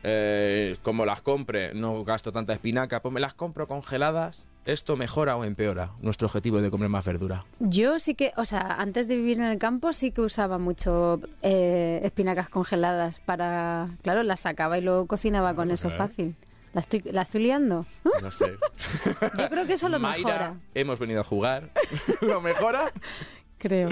eh, 0.03 0.77
como 0.83 1.05
las 1.07 1.23
compre, 1.23 1.75
no 1.75 2.05
gasto 2.05 2.33
tanta 2.33 2.53
espinaca, 2.53 3.01
pues 3.03 3.13
me 3.13 3.21
las 3.21 3.35
compro 3.35 3.67
congeladas. 3.67 4.49
¿Esto 4.65 4.97
mejora 4.97 5.37
o 5.37 5.43
empeora 5.45 5.91
nuestro 6.01 6.27
objetivo 6.29 6.61
de 6.61 6.71
comer 6.71 6.89
más 6.89 7.05
verdura? 7.05 7.45
Yo 7.59 7.99
sí 7.99 8.15
que, 8.15 8.33
o 8.37 8.45
sea, 8.45 8.61
antes 8.79 9.09
de 9.09 9.17
vivir 9.17 9.39
en 9.39 9.45
el 9.45 9.59
campo 9.59 9.93
sí 9.93 10.13
que 10.13 10.21
usaba 10.21 10.59
mucho 10.59 11.19
eh, 11.43 12.01
espinacas 12.05 12.49
congeladas 12.49 13.19
para, 13.21 13.89
claro, 14.03 14.23
las 14.23 14.41
sacaba 14.41 14.79
y 14.79 14.83
luego 14.83 15.07
cocinaba 15.07 15.55
con 15.55 15.71
eso 15.73 15.91
fácil. 15.91 16.37
¿La 16.75 16.81
estoy, 16.81 17.01
¿La 17.11 17.21
estoy 17.23 17.43
liando? 17.43 17.85
No 18.23 18.31
sé. 18.31 18.53
Yo 19.39 19.49
creo 19.51 19.67
que 19.67 19.75
eso 19.75 19.89
lo 19.91 19.99
Mayra, 19.99 20.25
mejora. 20.27 20.55
hemos 20.75 20.99
venido 20.99 21.21
a 21.21 21.25
jugar. 21.25 21.71
¿Lo 22.23 22.41
mejora? 22.41 22.85
creo. 23.63 23.89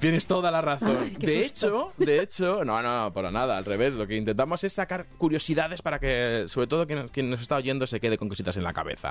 Tienes 0.00 0.26
toda 0.26 0.50
la 0.50 0.62
razón. 0.62 0.96
Ay, 0.98 1.16
de 1.18 1.44
susto. 1.44 1.66
hecho, 1.66 2.04
de 2.04 2.22
hecho, 2.22 2.64
no, 2.64 2.80
no, 2.80 3.12
para 3.12 3.30
nada, 3.30 3.58
al 3.58 3.66
revés. 3.66 3.94
Lo 3.94 4.06
que 4.06 4.16
intentamos 4.16 4.64
es 4.64 4.72
sacar 4.72 5.06
curiosidades 5.18 5.82
para 5.82 5.98
que, 5.98 6.44
sobre 6.46 6.66
todo, 6.66 6.86
quien, 6.86 7.08
quien 7.08 7.28
nos 7.28 7.42
está 7.42 7.56
oyendo 7.56 7.86
se 7.86 8.00
quede 8.00 8.16
con 8.16 8.30
cositas 8.30 8.56
en 8.56 8.64
la 8.64 8.72
cabeza. 8.72 9.10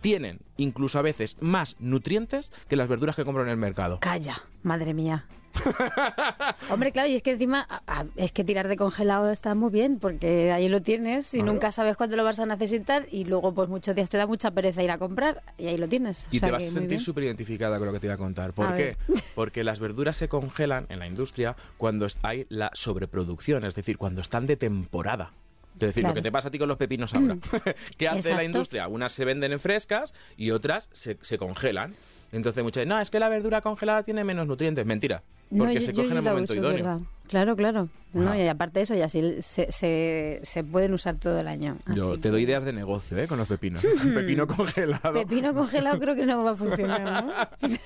Tienen, 0.00 0.40
incluso 0.56 0.98
a 0.98 1.02
veces, 1.02 1.36
más 1.40 1.76
nutrientes 1.78 2.52
que 2.68 2.74
las 2.76 2.88
verduras 2.88 3.14
que 3.14 3.24
compro 3.24 3.44
en 3.44 3.48
el 3.48 3.56
mercado. 3.56 4.00
Calla, 4.00 4.36
madre 4.64 4.92
mía. 4.92 5.24
Hombre, 6.70 6.92
claro, 6.92 7.08
y 7.08 7.14
es 7.14 7.22
que 7.22 7.32
encima 7.32 7.66
a- 7.68 7.82
a- 8.00 8.06
es 8.16 8.32
que 8.32 8.44
tirar 8.44 8.68
de 8.68 8.76
congelado 8.76 9.30
está 9.30 9.54
muy 9.54 9.70
bien 9.70 9.98
porque 9.98 10.52
ahí 10.52 10.68
lo 10.68 10.82
tienes 10.82 11.32
y 11.34 11.38
Claro. 11.38 11.52
nunca 11.52 11.72
sabes 11.72 11.96
cuándo 11.96 12.16
lo 12.16 12.24
vas 12.24 12.38
a 12.40 12.46
necesitar 12.46 13.06
y 13.10 13.24
luego 13.24 13.54
pues 13.54 13.68
muchos 13.68 13.94
días 13.94 14.10
te 14.10 14.16
da 14.18 14.26
mucha 14.26 14.50
pereza 14.50 14.82
ir 14.82 14.90
a 14.90 14.98
comprar 14.98 15.42
y 15.58 15.66
ahí 15.66 15.76
lo 15.78 15.88
tienes. 15.88 16.26
Y 16.30 16.36
O 16.36 16.40
sea 16.40 16.48
te 16.48 16.52
vas 16.52 16.64
a 16.66 16.70
sentir 16.70 17.00
súper 17.00 17.24
identificada 17.24 17.78
con 17.78 17.86
lo 17.86 17.92
que 17.92 18.00
te 18.00 18.06
voy 18.08 18.14
a 18.14 18.18
contar. 18.18 18.52
¿Por 18.52 18.66
A 18.66 18.74
qué? 18.76 18.96
ver. 19.08 19.22
Porque 19.34 19.64
las 19.64 19.80
verduras 19.80 20.16
se 20.16 20.28
congelan 20.28 20.86
en 20.88 20.98
la 20.98 21.06
industria 21.06 21.56
cuando 21.76 22.06
hay 22.22 22.46
la 22.48 22.70
sobreproducción, 22.74 23.64
es 23.64 23.74
decir, 23.74 23.98
cuando 23.98 24.20
están 24.20 24.46
de 24.46 24.56
temporada. 24.56 25.32
Es 25.74 25.80
decir, 25.80 26.04
lo 26.04 26.14
que 26.14 26.22
te 26.22 26.30
pasa 26.30 26.48
a 26.48 26.50
ti 26.52 26.58
con 26.60 26.68
los 26.68 26.76
pepinos 26.76 27.12
ahora. 27.14 27.36
¿Qué 27.98 28.06
hace 28.06 28.28
la 28.28 28.34
Exacto. 28.36 28.42
industria? 28.44 28.86
Unas 28.88 29.10
se 29.12 29.24
venden 29.24 29.52
en 29.52 29.58
frescas 29.58 30.14
y 30.36 30.52
otras 30.52 30.88
se, 30.92 31.18
se 31.20 31.36
congelan. 31.36 31.94
Entonces 32.34 32.62
muchas 32.62 32.82
dicen, 32.82 32.88
no, 32.90 33.00
es 33.00 33.10
que 33.10 33.18
la 33.18 33.28
verdura 33.28 33.60
congelada 33.60 34.02
tiene 34.02 34.24
menos 34.24 34.46
nutrientes. 34.46 34.84
Mentira. 34.84 35.22
Porque 35.56 35.80
se 35.80 35.92
yo 35.92 36.02
coge 36.02 36.12
en 36.12 36.16
el 36.18 36.22
momento 36.24 36.52
uso, 36.52 36.60
idóneo. 36.60 36.84
¿verdad? 36.84 36.98
Claro, 37.28 37.56
claro. 37.56 37.88
No, 38.12 38.34
y 38.36 38.46
aparte 38.46 38.78
de 38.78 38.82
eso, 38.84 38.94
y 38.94 39.00
así 39.02 39.40
se, 39.42 39.72
se, 39.72 40.38
se 40.42 40.62
pueden 40.64 40.94
usar 40.94 41.16
todo 41.16 41.38
el 41.38 41.48
año. 41.48 41.76
Yo 41.94 42.14
te 42.14 42.20
que- 42.22 42.30
doy 42.30 42.42
ideas 42.42 42.64
de 42.64 42.72
negocio, 42.72 43.16
¿eh? 43.18 43.26
Con 43.26 43.38
los 43.38 43.48
pepinos. 43.48 43.82
Pepino 44.14 44.46
congelado. 44.46 45.14
Pepino 45.14 45.52
congelado 45.54 45.98
creo 45.98 46.14
que 46.14 46.24
no 46.26 46.44
va 46.44 46.52
a 46.52 46.56
funcionar, 46.56 47.24
¿no? 47.24 47.32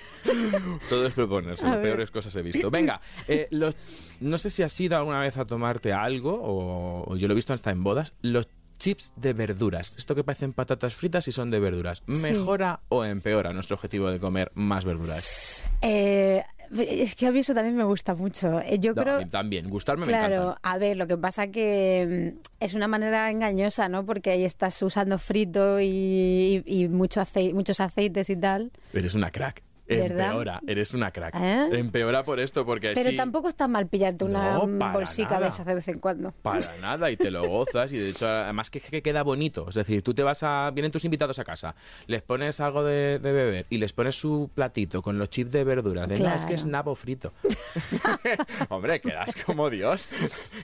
Todo 0.88 1.06
es 1.06 1.14
proponerse, 1.14 1.64
las 1.66 1.76
peores 1.78 2.10
cosas 2.10 2.34
he 2.36 2.42
visto. 2.42 2.70
Venga, 2.70 3.00
eh, 3.26 3.48
los- 3.50 3.74
no 4.20 4.36
sé 4.38 4.50
si 4.50 4.62
has 4.62 4.78
ido 4.80 4.96
alguna 4.96 5.20
vez 5.20 5.36
a 5.38 5.44
tomarte 5.46 5.92
algo, 5.92 6.34
o, 6.34 7.10
o 7.12 7.16
yo 7.16 7.26
lo 7.28 7.32
he 7.32 7.36
visto 7.36 7.52
hasta 7.52 7.70
en 7.70 7.82
bodas, 7.82 8.14
los 8.22 8.48
chips 8.78 9.12
de 9.16 9.32
verduras. 9.32 9.96
Esto 9.98 10.14
que 10.14 10.24
parecen 10.24 10.52
patatas 10.52 10.94
fritas 10.94 11.26
y 11.28 11.32
son 11.32 11.50
de 11.50 11.60
verduras. 11.60 12.02
Sí. 12.10 12.22
¿Mejora 12.30 12.80
o 12.88 13.04
empeora 13.04 13.52
nuestro 13.52 13.74
objetivo 13.76 14.10
de 14.10 14.18
comer 14.18 14.50
más 14.54 14.84
verduras? 14.84 15.66
Eh, 15.82 16.42
es 16.76 17.14
que 17.14 17.26
a 17.26 17.32
mí 17.32 17.38
eso 17.40 17.54
también 17.54 17.76
me 17.76 17.84
gusta 17.84 18.14
mucho. 18.14 18.60
Eh, 18.60 18.78
Yo 18.78 18.92
No, 18.94 19.02
creo... 19.02 19.14
a 19.16 19.18
mí 19.20 19.26
también, 19.26 19.68
gustarme 19.68 20.02
me 20.06 20.12
Claro, 20.12 20.34
encanta. 20.34 20.60
a 20.62 20.78
ver, 20.78 20.96
lo 20.96 21.06
que 21.06 21.16
pasa 21.16 21.48
que 21.48 22.34
mm, 22.36 22.48
es 22.60 22.74
una 22.74 22.88
manera 22.88 23.30
engañosa, 23.30 23.88
¿no? 23.88 24.04
Porque 24.04 24.30
ahí 24.30 24.44
estás 24.44 24.80
usando 24.82 25.18
frito 25.18 25.80
y, 25.80 26.62
y 26.66 26.88
mucho 26.88 27.20
acei- 27.20 27.54
muchos 27.54 27.80
aceites 27.80 28.28
y 28.30 28.36
tal. 28.36 28.70
Eres 28.92 29.14
una 29.14 29.30
crack. 29.30 29.62
¿Verdad? 29.88 30.26
Empeora, 30.28 30.60
eres 30.66 30.92
una 30.94 31.10
crack. 31.10 31.34
¿Eh? 31.36 31.68
Empeora 31.72 32.24
por 32.24 32.40
esto, 32.40 32.64
porque 32.66 32.92
Pero 32.94 33.10
sí, 33.10 33.16
tampoco 33.16 33.48
está 33.48 33.66
mal 33.68 33.86
pillarte 33.88 34.24
una 34.24 34.52
No, 34.58 34.92
bolsica 34.92 35.30
nada. 35.34 35.40
de 35.40 35.48
esas 35.48 35.66
de 35.66 35.74
vez 35.74 35.88
en 35.88 35.98
cuando. 35.98 36.32
Para 36.42 36.60
nada, 36.80 37.10
y 37.10 37.16
te 37.16 37.30
lo 37.30 37.46
gozas. 37.46 37.92
Y 37.92 37.98
de 37.98 38.10
hecho, 38.10 38.26
además 38.28 38.70
que, 38.70 38.80
que 38.80 39.02
queda 39.02 39.22
bonito. 39.22 39.66
Es 39.68 39.74
decir, 39.74 40.02
tú 40.02 40.14
te 40.14 40.22
vas 40.22 40.42
a. 40.42 40.70
Vienen 40.72 40.92
tus 40.92 41.04
invitados 41.04 41.38
a 41.38 41.44
casa, 41.44 41.74
les 42.06 42.22
pones 42.22 42.60
algo 42.60 42.84
de, 42.84 43.18
de 43.18 43.32
beber 43.32 43.66
y 43.70 43.78
les 43.78 43.92
pones 43.92 44.14
su 44.14 44.50
platito 44.54 45.00
con 45.02 45.18
los 45.18 45.30
chips 45.30 45.50
de 45.50 45.64
verduras. 45.64 46.08
De, 46.08 46.18
"No, 46.18 46.34
es 46.34 46.44
que 46.46 46.54
es 46.54 46.62
Claro. 46.62 46.72
nabo 46.72 46.94
frito. 46.94 47.32
Hombre, 48.68 49.00
quedas 49.00 49.34
como 49.44 49.70
Dios. 49.70 50.08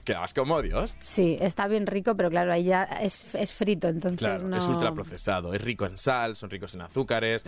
Quedas 0.03 0.33
como 0.33 0.61
Dios. 0.61 0.95
Sí, 0.99 1.37
está 1.41 1.67
bien 1.67 1.87
rico, 1.87 2.15
pero 2.15 2.29
claro, 2.29 2.51
ahí 2.53 2.65
ya 2.65 2.83
es, 2.83 3.25
es 3.33 3.53
frito, 3.53 3.87
entonces 3.87 4.19
Claro, 4.19 4.47
no... 4.47 4.57
es 4.57 4.67
ultraprocesado, 4.67 5.53
es 5.53 5.61
rico 5.61 5.85
en 5.85 5.97
sal, 5.97 6.35
son 6.35 6.49
ricos 6.49 6.73
en 6.75 6.81
azúcares, 6.81 7.43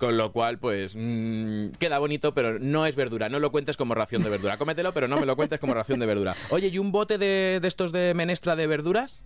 con 0.00 0.16
lo 0.16 0.32
cual, 0.32 0.58
pues, 0.58 0.94
mm, 0.96 1.72
queda 1.78 1.98
bonito, 1.98 2.32
pero 2.32 2.58
no 2.58 2.86
es 2.86 2.96
verdura. 2.96 3.28
No 3.28 3.38
lo 3.38 3.52
cuentes 3.52 3.76
como 3.76 3.94
ración 3.94 4.22
de 4.22 4.30
verdura. 4.30 4.56
Cómetelo, 4.56 4.92
pero 4.92 5.06
no 5.06 5.20
me 5.20 5.26
lo 5.26 5.36
cuentes 5.36 5.60
como 5.60 5.74
ración 5.74 6.00
de 6.00 6.06
verdura. 6.06 6.34
Oye, 6.48 6.68
¿y 6.68 6.78
un 6.78 6.90
bote 6.90 7.18
de, 7.18 7.58
de 7.60 7.68
estos 7.68 7.92
de 7.92 8.14
menestra 8.14 8.56
de 8.56 8.66
verduras? 8.66 9.22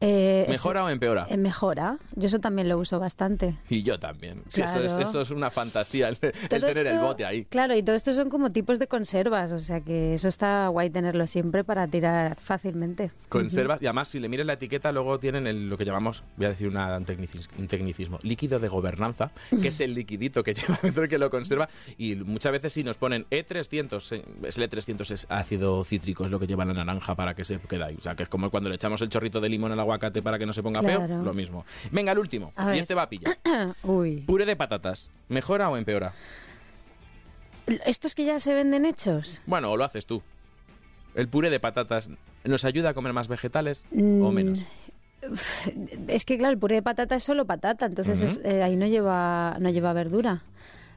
Eh, 0.00 0.42
eso- 0.42 0.50
¿Mejora 0.50 0.84
o 0.84 0.88
empeora? 0.88 1.26
eh, 1.28 1.36
mejora. 1.36 1.98
Yo 2.16 2.28
eso 2.28 2.38
también 2.38 2.68
lo 2.68 2.78
uso 2.78 2.98
bastante. 2.98 3.56
Y 3.68 3.82
yo 3.82 3.98
también. 3.98 4.42
Sí, 4.48 4.62
eso, 4.62 4.78
es, 4.80 4.86
Claro. 4.92 5.00
eso 5.08 5.20
es 5.20 5.30
una 5.30 5.50
fantasía, 5.50 6.08
el, 6.08 6.18
el 6.22 6.32
tener 6.48 6.78
el 6.78 6.86
esto- 6.86 7.00
bote 7.06 7.24
ahí. 7.26 7.44
Claro, 7.44 7.76
y 7.76 7.82
todo 7.82 7.96
esto 7.96 8.12
son 8.12 8.30
como 8.30 8.50
tipos 8.50 8.78
de 8.78 8.86
conservas, 8.86 9.52
o 9.52 9.58
sea 9.58 9.80
que 9.82 10.14
eso 10.14 10.28
está 10.28 10.68
guay 10.68 10.90
tenerlo 10.90 11.26
siempre 11.26 11.64
para 11.64 11.86
tirar 11.86 12.38
fácilmente. 12.40 13.10
Conservas, 13.28 13.82
y 13.82 13.86
además, 13.86 14.08
si 14.08 14.18
le 14.20 14.28
miras 14.28 14.46
la 14.46 14.54
etiqueta, 14.54 14.90
luego 14.92 15.18
tienen 15.18 15.46
el- 15.46 15.68
lo 15.68 15.76
que 15.76 15.84
llamamos, 15.84 16.24
voy 16.36 16.46
a 16.46 16.50
decir 16.50 16.68
una- 16.68 16.96
un, 16.96 17.04
tecnicis- 17.04 17.48
un 17.58 17.66
tecnicismo, 17.66 18.18
líquido 18.22 18.58
de 18.58 18.68
gobernanza, 18.68 19.30
que 19.60 19.68
es 19.68 19.80
el 19.80 19.94
liquidito 19.94 20.42
que 20.42 20.54
lleva 20.76 20.78
dentro 20.82 21.06
que 21.08 21.18
lo 21.18 21.28
conserva. 21.30 21.68
Y 21.98 22.16
muchas 22.16 22.52
veces 22.52 22.72
sí 22.72 22.82
nos 22.84 22.96
ponen 22.96 23.26
E300, 23.30 24.12
eh, 24.16 24.24
es 24.44 24.56
el 24.58 24.64
E300 24.70 25.10
es 25.10 25.26
ácido 25.28 25.84
cítrico, 25.84 26.24
es 26.24 26.30
lo 26.30 26.38
que 26.40 26.46
lleva 26.46 26.64
la 26.64 26.72
naranja 26.72 27.14
para 27.14 27.34
que 27.34 27.44
se 27.44 27.58
quede 27.60 27.84
ahí. 27.84 27.96
O 27.98 28.00
sea, 28.00 28.14
que 28.14 28.22
es 28.22 28.28
como 28.28 28.50
cuando 28.50 28.68
le 28.68 28.76
echamos 28.76 29.00
el 29.02 29.08
chorrito 29.08 29.40
de 29.40 29.48
limón 29.48 29.72
al 29.72 29.80
aguacate 29.90 30.22
para 30.22 30.38
que 30.38 30.46
no 30.46 30.52
se 30.52 30.62
ponga 30.62 30.82
feo, 30.82 31.06
lo 31.06 31.34
mismo. 31.34 31.64
Venga, 31.90 32.12
el 32.12 32.18
último, 32.18 32.52
A 32.56 32.64
y 32.64 32.66
ver. 32.68 32.76
este 32.78 32.94
va 32.94 33.02
a 33.02 33.08
pillar. 33.08 33.36
Uy. 33.82 34.20
Puré 34.26 34.46
de 34.46 34.56
patatas, 34.56 35.10
¿mejora 35.28 35.68
o 35.68 35.76
empeora? 35.76 36.12
¿Estos 37.86 38.14
que 38.14 38.24
ya 38.24 38.38
se 38.38 38.54
venden 38.54 38.84
hechos? 38.86 39.42
Bueno, 39.46 39.70
o 39.70 39.76
lo 39.76 39.84
haces 39.84 40.06
tú. 40.06 40.22
¿El 41.14 41.28
puré 41.28 41.50
de 41.50 41.60
patatas 41.60 42.08
nos 42.44 42.64
ayuda 42.64 42.90
a 42.90 42.94
comer 42.94 43.12
más 43.12 43.28
vegetales 43.28 43.84
o 43.92 43.96
Mm, 44.30 44.34
menos? 44.34 44.60
Es 46.08 46.24
que 46.24 46.38
claro, 46.38 46.52
el 46.52 46.58
puré 46.58 46.76
de 46.76 46.82
patata 46.82 47.14
es 47.16 47.22
solo 47.22 47.44
patata, 47.44 47.86
entonces 47.86 48.22
es- 48.22 48.40
eh, 48.44 48.62
ahí 48.62 48.76
no 48.76 48.86
lleva, 48.86 49.56
no 49.60 49.68
lleva 49.70 49.92
verdura. 49.92 50.42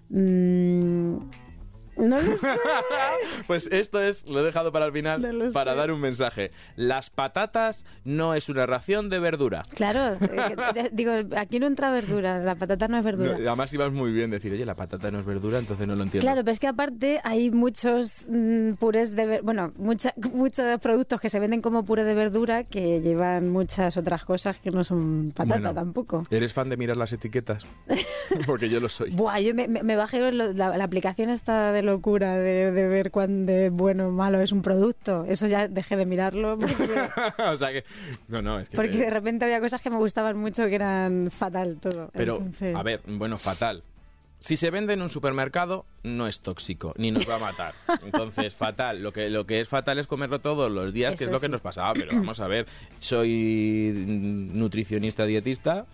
Mm, 0.10 1.18
no 1.98 2.20
lo 2.22 2.38
sé. 2.38 2.48
Pues 3.48 3.68
esto 3.72 4.02
es, 4.02 4.28
lo 4.28 4.40
he 4.40 4.44
dejado 4.44 4.72
para 4.72 4.86
el 4.86 4.92
final, 4.94 5.22
No 5.22 5.52
para 5.52 5.72
sé. 5.72 5.78
dar 5.78 5.92
un 5.92 6.00
mensaje. 6.00 6.52
Las 6.76 7.10
patatas 7.10 7.86
no 8.04 8.34
es 8.36 8.50
una 8.50 8.66
ración 8.66 9.10
de 9.10 9.20
verdura. 9.20 9.64
Claro, 9.76 10.18
eh, 10.22 10.90
digo, 10.94 11.12
aquí 11.36 11.60
no 11.60 11.68
entra 11.68 11.92
verdura, 11.92 12.40
la 12.40 12.56
patata 12.56 12.88
no 12.88 12.98
es 12.98 13.04
No, 13.04 13.12
verdura. 13.18 13.36
además 13.36 13.74
ibas 13.74 13.92
muy 13.92 14.12
bien 14.12 14.32
decir, 14.32 14.52
oye, 14.54 14.66
la 14.66 14.76
patata 14.76 15.12
no 15.12 15.20
es 15.20 15.26
verdura, 15.26 15.60
entonces 15.60 15.88
no 15.88 15.96
lo 15.96 16.04
entiendo. 16.04 16.26
Claro, 16.26 16.42
pero 16.42 16.52
es 16.54 16.60
que 16.60 16.68
aparte 16.68 17.20
hay 17.24 17.52
muchos 17.52 18.28
mm, 18.30 18.74
purés 18.74 19.16
de 19.16 19.42
bueno, 19.42 19.72
mucha- 19.78 20.14
muchos 20.34 20.80
productos 20.80 21.20
que 21.20 21.30
se 21.30 21.40
venden 21.40 21.62
como 21.62 21.84
puré 21.84 22.04
de 22.04 22.14
verdura 22.14 22.64
que 22.64 23.02
llevan 23.02 23.50
muchas 23.50 23.98
otras 23.98 24.24
cosas 24.26 24.60
que 24.60 24.72
no 24.72 24.84
son 24.84 25.32
patata 25.36 25.60
Bueno. 25.60 25.74
tampoco. 25.74 26.24
¿Eres 26.30 26.54
fan 26.54 26.70
de 26.70 26.78
mirar 26.78 26.98
las 26.98 27.14
etiquetas? 27.14 27.66
Porque 28.46 28.70
yo 28.70 28.80
lo 28.80 28.90
soy. 28.90 29.12
Buah, 29.12 29.40
yo 29.40 29.54
me, 29.54 29.68
me- 29.68 29.84
me 29.84 29.96
bajé 29.96 30.32
la, 30.32 30.78
la 30.78 30.84
aplicación 30.84 31.30
esta 31.30 31.72
de 31.72 31.83
locura 31.84 32.38
de, 32.38 32.72
de 32.72 32.88
ver 32.88 33.12
cuán 33.12 33.46
de 33.46 33.70
bueno 33.70 34.08
o 34.08 34.12
malo 34.12 34.42
es 34.42 34.52
un 34.52 34.62
producto. 34.62 35.26
Eso 35.28 35.48
ya 35.48 35.68
dejé 35.68 35.96
de 35.98 36.06
mirarlo 36.06 36.58
porque, 36.58 36.84
o 37.48 37.56
sea 37.58 37.72
que, 37.72 37.84
no, 38.28 38.42
no, 38.42 38.60
es 38.60 38.70
que... 38.70 38.76
porque 38.76 38.98
de 38.98 39.10
repente 39.10 39.46
había 39.46 39.60
cosas 39.60 39.82
que 39.82 39.90
me 39.90 39.98
gustaban 39.98 40.38
mucho 40.38 40.68
que 40.68 40.76
eran 40.76 41.30
fatal 41.32 41.78
todo. 41.82 42.10
Pero, 42.14 42.38
Entonces- 42.38 42.76
a 42.76 42.84
ver, 42.84 43.02
bueno, 43.08 43.38
fatal. 43.38 43.84
Si 44.40 44.58
se 44.58 44.72
vende 44.72 44.92
en 44.92 45.02
un 45.02 45.10
supermercado, 45.10 45.86
no 46.04 46.28
es 46.28 46.42
tóxico, 46.42 46.94
ni 46.98 47.12
nos 47.12 47.30
va 47.30 47.36
a 47.38 47.40
matar. 47.40 47.74
Entonces, 48.04 48.54
fatal. 48.54 49.02
Lo 49.02 49.14
que, 49.14 49.30
lo 49.30 49.46
que 49.46 49.62
es 49.62 49.70
fatal 49.70 50.00
es 50.00 50.08
comerlo 50.08 50.42
todos 50.42 50.70
los 50.70 50.92
días, 50.94 51.16
que 51.16 51.24
es 51.24 51.32
lo 51.32 51.40
que 51.40 51.48
nos 51.48 51.62
pasaba. 51.62 51.94
Pero 51.94 52.12
vamos 52.14 52.42
a 52.42 52.48
ver, 52.48 52.66
soy 52.98 53.94
nutricionista 54.54 55.26
dietista 55.26 55.86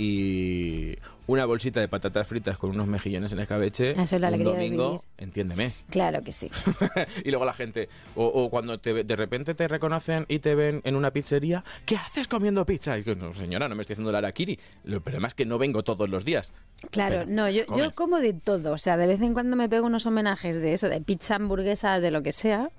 y 0.00 0.96
una 1.26 1.44
bolsita 1.44 1.78
de 1.78 1.86
patatas 1.86 2.26
fritas 2.26 2.56
con 2.56 2.70
unos 2.70 2.86
mejillones 2.86 3.32
en 3.32 3.40
escabeche 3.40 3.90
Eso 3.90 4.16
es 4.16 4.22
la 4.22 4.30
un 4.30 4.44
domingo, 4.44 4.98
entiéndeme. 5.18 5.72
Claro 5.90 6.24
que 6.24 6.32
sí. 6.32 6.50
y 7.24 7.28
luego 7.28 7.44
la 7.44 7.52
gente, 7.52 7.90
o, 8.14 8.24
o 8.24 8.48
cuando 8.48 8.80
te, 8.80 9.04
de 9.04 9.16
repente 9.16 9.54
te 9.54 9.68
reconocen 9.68 10.24
y 10.26 10.38
te 10.38 10.54
ven 10.54 10.80
en 10.84 10.96
una 10.96 11.12
pizzería, 11.12 11.62
¿qué 11.84 11.96
haces 11.96 12.28
comiendo 12.28 12.64
pizza? 12.64 12.96
Y 12.96 13.02
que, 13.02 13.14
no, 13.14 13.34
señora, 13.34 13.68
no 13.68 13.74
me 13.74 13.82
estoy 13.82 13.92
haciendo 13.92 14.10
la 14.10 14.18
araquiri. 14.18 14.58
El 14.86 15.02
problema 15.02 15.28
es 15.28 15.34
que 15.34 15.44
no 15.44 15.58
vengo 15.58 15.82
todos 15.82 16.08
los 16.08 16.24
días. 16.24 16.54
Claro, 16.90 17.16
Pero, 17.20 17.30
no, 17.30 17.50
yo, 17.50 17.64
yo 17.76 17.92
como 17.92 18.20
de 18.20 18.32
todo. 18.32 18.72
O 18.72 18.78
sea, 18.78 18.96
de 18.96 19.06
vez 19.06 19.20
en 19.20 19.34
cuando 19.34 19.54
me 19.54 19.68
pego 19.68 19.86
unos 19.86 20.06
homenajes 20.06 20.56
de 20.56 20.72
eso, 20.72 20.88
de 20.88 21.02
pizza, 21.02 21.34
hamburguesa, 21.34 22.00
de 22.00 22.10
lo 22.10 22.22
que 22.22 22.32
sea, 22.32 22.70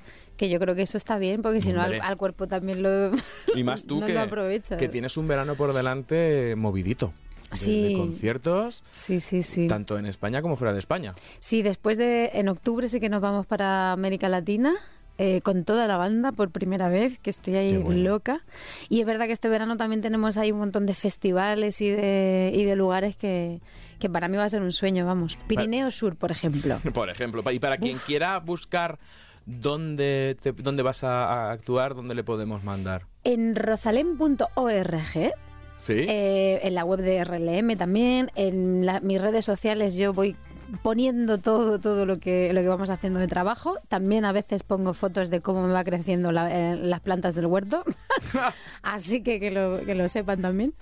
que 0.42 0.50
yo 0.50 0.60
creo 0.60 0.74
que 0.74 0.82
eso 0.82 0.98
está 0.98 1.20
bien, 1.20 1.44
porque 1.44 1.62
si 1.62 1.72
no 1.72 1.82
al, 1.84 2.18
cuerpo 2.18 2.48
también 2.48 2.82
lo. 2.82 3.12
Y 3.56 3.64
más 3.64 3.84
tú 3.84 4.00
no 4.00 4.08
que, 4.08 4.14
lo 4.16 4.78
que 4.78 4.90
tienes 4.90 5.16
un 5.18 5.28
verano 5.28 5.54
por 5.54 5.72
delante 5.72 6.56
movidito. 6.58 7.14
De, 7.52 7.56
Sí. 7.58 7.84
de 7.90 7.94
conciertos, 7.98 8.84
Sí, 8.92 9.20
sí, 9.20 9.44
sí. 9.44 9.68
tanto 9.68 10.00
en 10.00 10.06
España 10.08 10.42
como 10.42 10.56
fuera 10.56 10.74
de 10.74 10.80
España. 10.80 11.14
Sí, 11.40 11.62
después 11.62 11.98
de. 12.00 12.32
En 12.34 12.50
octubre 12.50 12.88
sí 12.90 13.00
que 13.00 13.10
nos 13.10 13.22
vamos 13.22 13.46
para 13.46 13.92
América 13.92 14.30
Latina. 14.30 14.74
eh, 15.18 15.42
con 15.44 15.66
toda 15.66 15.86
la 15.86 15.98
banda 15.98 16.32
por 16.32 16.50
primera 16.50 16.90
vez, 16.90 17.20
que 17.20 17.30
estoy 17.30 17.56
ahí 17.56 17.78
bueno. 17.78 18.02
loca. 18.02 18.42
Y 18.90 19.02
es 19.02 19.06
verdad 19.06 19.28
que 19.28 19.34
este 19.34 19.50
verano 19.50 19.78
también 19.78 20.02
tenemos 20.02 20.38
ahí 20.38 20.52
un 20.52 20.58
montón 20.58 20.88
de 20.88 20.96
festivales 20.96 21.80
y 21.82 21.90
de, 21.92 22.52
y 22.56 22.64
de 22.64 22.76
lugares 22.76 23.16
que, 23.18 23.60
que 24.00 24.10
para 24.10 24.28
mí 24.30 24.38
va 24.38 24.46
a 24.46 24.50
ser 24.50 24.64
un 24.64 24.72
sueño, 24.72 25.06
vamos. 25.06 25.38
Pirineo 25.48 25.92
Sur, 25.92 26.16
por 26.16 26.32
ejemplo. 26.32 26.80
Por 26.94 27.10
ejemplo, 27.12 27.44
y 27.52 27.60
para 27.60 27.78
quien 27.78 28.00
quiera 28.00 28.40
buscar 28.40 28.98
dónde, 29.46 30.38
te- 30.42 30.52
dónde 30.52 30.84
vas 30.84 31.04
a, 31.04 31.26
a 31.50 31.52
actuar, 31.52 31.94
dónde 31.94 32.16
le 32.16 32.24
podemos 32.24 32.64
mandar. 32.64 33.04
En 33.24 33.56
rosalén.org 33.56 35.34
¿Sí? 35.78 35.94
Eh, 36.08 36.60
en 36.64 36.76
la 36.76 36.86
web 36.86 37.00
de 37.02 37.24
RLM 37.24 37.76
también, 37.76 38.30
en 38.36 38.86
la- 38.86 39.00
mis 39.00 39.20
redes 39.20 39.46
sociales 39.46 39.98
yo 39.98 40.14
voy 40.14 40.36
poniendo 40.84 41.38
todo, 41.40 41.80
todo 41.80 42.06
lo 42.06 42.20
que, 42.20 42.54
lo 42.54 42.62
que 42.62 42.68
vamos 42.68 42.90
haciendo 42.92 43.20
de 43.20 43.28
trabajo. 43.28 43.78
También 43.90 44.24
a 44.24 44.32
veces 44.32 44.62
pongo 44.64 44.94
fotos 44.94 45.30
de 45.32 45.42
cómo 45.42 45.66
me 45.66 45.74
va 45.74 45.84
creciendo 45.84 46.30
eh, 46.32 46.78
las 46.80 47.00
plantas 47.02 47.34
del 47.36 47.48
huerto. 47.48 47.84
Así 48.84 49.22
que 49.24 49.40
que 49.40 49.52
lo, 49.52 49.80
que 49.86 49.96
lo 49.96 50.08
sepan 50.08 50.42
también. 50.42 50.74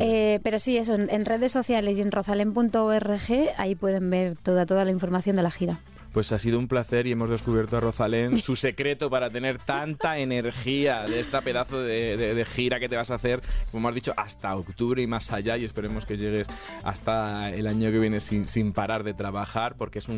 Eh, 0.00 0.40
pero 0.42 0.58
sí, 0.58 0.78
eso, 0.78 0.94
en, 0.94 1.08
en, 1.10 1.24
redes 1.26 1.52
sociales 1.52 1.98
y 1.98 2.02
en 2.02 2.10
rozalen.org, 2.10 3.20
ahí 3.56 3.74
pueden 3.74 4.10
ver 4.10 4.36
toda, 4.36 4.66
toda 4.66 4.84
la 4.84 4.90
información 4.90 5.36
de 5.36 5.42
la 5.42 5.50
gira. 5.50 5.80
Pues 6.16 6.32
ha 6.32 6.38
sido 6.38 6.58
un 6.58 6.66
placer 6.66 7.06
y 7.06 7.12
hemos 7.12 7.28
descubierto 7.28 7.76
a 7.76 7.80
Rosalén 7.80 8.38
su 8.38 8.56
secreto 8.56 9.10
para 9.10 9.28
tener 9.28 9.58
tanta 9.58 10.16
energía 10.16 11.02
de 11.02 11.20
esta 11.20 11.42
pedazo 11.42 11.82
de, 11.82 12.42
gira 12.50 12.80
que 12.80 12.88
te 12.88 12.96
vas 12.96 13.10
a 13.10 13.16
hacer, 13.16 13.42
como 13.70 13.90
has 13.90 13.94
dicho, 13.94 14.14
hasta 14.16 14.56
octubre 14.56 15.02
y 15.02 15.06
más 15.06 15.30
allá. 15.30 15.58
Y 15.58 15.66
esperemos 15.66 16.06
que 16.06 16.16
llegues 16.16 16.48
hasta 16.84 17.50
el 17.50 17.66
año 17.66 17.90
que 17.90 17.98
viene 17.98 18.20
sin, 18.20 18.46
sin 18.46 18.72
parar 18.72 19.04
de 19.04 19.12
trabajar, 19.12 19.76
porque 19.76 19.98
es 19.98 20.08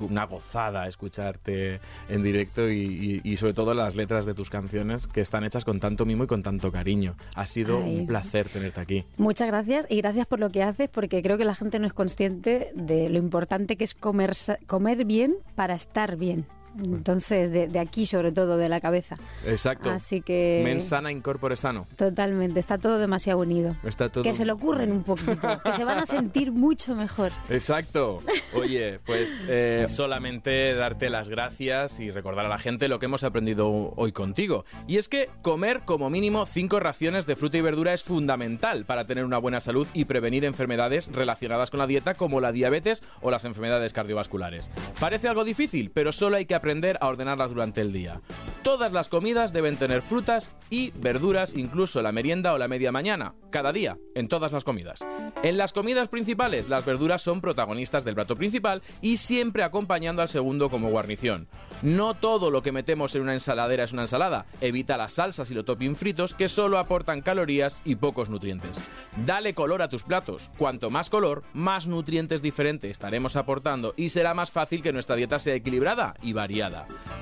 una 0.00 0.24
gozada 0.24 0.86
escucharte 0.86 1.80
en 2.08 2.22
directo 2.22 2.68
y, 2.70 3.36
sobre 3.36 3.54
todo 3.54 3.74
las 3.74 3.96
letras 3.96 4.26
de 4.26 4.34
tus 4.34 4.50
canciones 4.50 5.06
que 5.06 5.20
están 5.20 5.44
hechas 5.44 5.64
con 5.64 5.80
tanto 5.80 6.04
mimo 6.06 6.24
y 6.24 6.26
con 6.26 6.42
tanto 6.42 6.72
cariño. 6.72 7.16
Ha 7.34 7.46
sido 7.46 7.78
un 7.78 8.06
placer 8.06 8.48
tenerte 8.48 8.80
aquí. 8.80 9.04
Muchas 9.18 9.48
gracias 9.48 9.86
y 9.90 9.96
gracias 9.96 10.26
por 10.26 10.40
lo 10.40 10.50
que 10.50 10.62
haces 10.62 10.88
porque 10.88 11.22
creo 11.22 11.38
que 11.38 11.44
la 11.44 11.54
gente 11.54 11.78
no 11.78 11.86
es 11.86 11.92
consciente 11.92 12.72
de 12.74 13.08
lo 13.08 13.18
importante 13.18 13.76
que 13.76 13.84
es 13.84 13.94
comer, 13.94 14.32
comer 14.66 15.04
bien 15.04 15.36
para 15.54 15.74
estar 15.74 16.16
bien. 16.16 16.46
Entonces, 16.82 17.50
de, 17.50 17.78
aquí 17.78 18.06
sobre 18.06 18.32
todo, 18.32 18.56
de 18.56 18.68
la 18.68 18.80
cabeza. 18.80 19.16
Exacto. 19.46 19.90
Así 19.90 20.20
que... 20.20 20.60
Mens 20.64 20.86
sana, 20.86 21.10
incorpore 21.10 21.56
sano. 21.56 21.86
Totalmente, 21.96 22.60
está 22.60 22.78
todo 22.78 22.98
demasiado 22.98 23.40
unido. 23.40 23.76
Está 23.82 24.10
todo... 24.10 24.22
Que 24.22 24.34
se 24.34 24.44
lo 24.44 24.54
ocurren 24.54 24.92
un 24.92 25.02
poquito, 25.02 25.60
que 25.62 25.72
se 25.72 25.84
van 25.84 25.98
a 25.98 26.06
sentir 26.06 26.52
mucho 26.52 26.94
mejor. 26.94 27.32
Exacto. 27.48 28.22
Oye, 28.54 29.00
pues 29.04 29.46
eh, 29.48 29.86
solamente 29.88 30.74
darte 30.74 31.10
las 31.10 31.28
gracias 31.28 32.00
y 32.00 32.10
recordar 32.10 32.46
a 32.46 32.48
la 32.48 32.58
gente 32.58 32.88
lo 32.88 32.98
que 32.98 33.06
hemos 33.06 33.24
aprendido 33.24 33.94
hoy 33.96 34.12
contigo. 34.12 34.64
Y 34.86 34.98
es 34.98 35.08
que 35.08 35.30
comer 35.42 35.82
como 35.84 36.10
mínimo 36.10 36.46
cinco 36.46 36.78
raciones 36.80 37.26
de 37.26 37.36
fruta 37.36 37.56
y 37.56 37.62
verdura 37.62 37.94
es 37.94 38.02
fundamental 38.02 38.84
para 38.84 39.06
tener 39.06 39.24
una 39.24 39.38
buena 39.38 39.60
salud 39.60 39.86
y 39.94 40.04
prevenir 40.04 40.44
enfermedades 40.44 41.10
relacionadas 41.12 41.70
con 41.70 41.78
la 41.78 41.86
dieta 41.86 42.14
como 42.14 42.40
la 42.40 42.52
diabetes 42.52 43.02
o 43.22 43.30
las 43.30 43.44
enfermedades 43.44 43.92
cardiovasculares. 43.92 44.70
Parece 45.00 45.28
algo 45.28 45.44
difícil, 45.44 45.90
pero 45.90 46.12
solo 46.12 46.36
hay 46.36 46.44
que 46.44 46.54
aprender 46.54 46.65
a 47.00 47.06
ordenarlas 47.06 47.50
durante 47.50 47.80
el 47.80 47.92
día. 47.92 48.20
Todas 48.62 48.92
las 48.92 49.08
comidas 49.08 49.52
deben 49.52 49.76
tener 49.76 50.02
frutas 50.02 50.52
y 50.68 50.90
verduras, 50.96 51.54
incluso 51.54 52.02
la 52.02 52.10
merienda 52.10 52.52
o 52.52 52.58
la 52.58 52.66
media 52.66 52.90
mañana, 52.90 53.34
cada 53.50 53.72
día, 53.72 53.98
en 54.16 54.26
todas 54.26 54.52
las 54.52 54.64
comidas. 54.64 55.06
En 55.42 55.56
las 55.56 55.72
comidas 55.72 56.08
principales, 56.08 56.68
las 56.68 56.84
verduras 56.84 57.22
son 57.22 57.40
protagonistas 57.40 58.04
del 58.04 58.16
plato 58.16 58.34
principal 58.34 58.82
y 59.00 59.18
siempre 59.18 59.62
acompañando 59.62 60.22
al 60.22 60.28
segundo 60.28 60.68
como 60.68 60.90
guarnición. 60.90 61.46
No 61.82 62.14
todo 62.14 62.50
lo 62.50 62.62
que 62.62 62.72
metemos 62.72 63.14
en 63.14 63.22
una 63.22 63.34
ensaladera 63.34 63.84
es 63.84 63.92
una 63.92 64.02
ensalada. 64.02 64.46
Evita 64.60 64.96
las 64.96 65.14
salsas 65.14 65.50
y 65.50 65.54
los 65.54 65.64
topping 65.64 65.94
fritos 65.94 66.34
que 66.34 66.48
solo 66.48 66.78
aportan 66.78 67.22
calorías 67.22 67.82
y 67.84 67.96
pocos 67.96 68.28
nutrientes. 68.28 68.80
Dale 69.24 69.54
color 69.54 69.82
a 69.82 69.88
tus 69.88 70.02
platos. 70.02 70.50
Cuanto 70.58 70.90
más 70.90 71.10
color, 71.10 71.44
más 71.52 71.86
nutrientes 71.86 72.42
diferentes 72.42 72.90
estaremos 72.90 73.36
aportando 73.36 73.94
y 73.96 74.08
será 74.08 74.34
más 74.34 74.50
fácil 74.50 74.82
que 74.82 74.92
nuestra 74.92 75.16
dieta 75.16 75.38
sea 75.38 75.54
equilibrada 75.54 76.14
y 76.22 76.32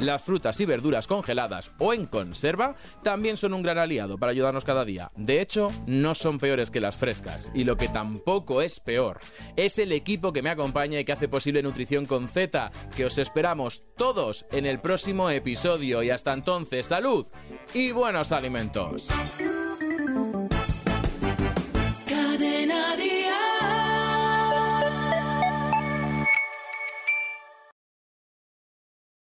Las 0.01 0.23
frutas 0.23 0.61
y 0.61 0.65
verduras 0.65 1.07
congeladas 1.07 1.73
o 1.79 1.93
en 1.93 2.07
conserva 2.07 2.75
también 3.03 3.37
son 3.37 3.55
un 3.55 3.63
gran 3.63 3.79
aliado 3.79 4.19
para 4.19 4.33
ayudarnos 4.33 4.65
cada 4.65 4.85
día. 4.85 5.11
De 5.17 5.41
hecho, 5.41 5.71
no 5.87 6.15
son 6.15 6.39
peores 6.39 6.71
que 6.71 6.81
las 6.81 6.97
frescas. 6.97 7.51
Y 7.55 7.65
lo 7.65 7.77
que 7.77 7.89
tampoco 7.89 8.63
es 8.63 8.81
peor 8.81 9.19
es 9.57 9.79
el 9.79 9.93
equipo 9.93 10.33
que 10.33 10.43
me 10.43 10.51
acompaña 10.51 11.01
y 11.01 11.05
que 11.05 11.13
hace 11.13 11.29
posible 11.29 11.63
Nutrición 11.63 12.07
con 12.07 12.29
Z, 12.29 12.71
que 12.97 13.07
os 13.07 13.19
esperamos 13.19 13.83
todos 13.97 14.47
en 14.53 14.67
el 14.67 14.81
próximo 14.81 15.31
episodio. 15.31 16.03
Y 16.03 16.11
hasta 16.11 16.33
entonces, 16.33 16.87
salud 16.87 17.27
y 17.73 17.93
buenos 17.93 18.33
alimentos. 18.33 19.09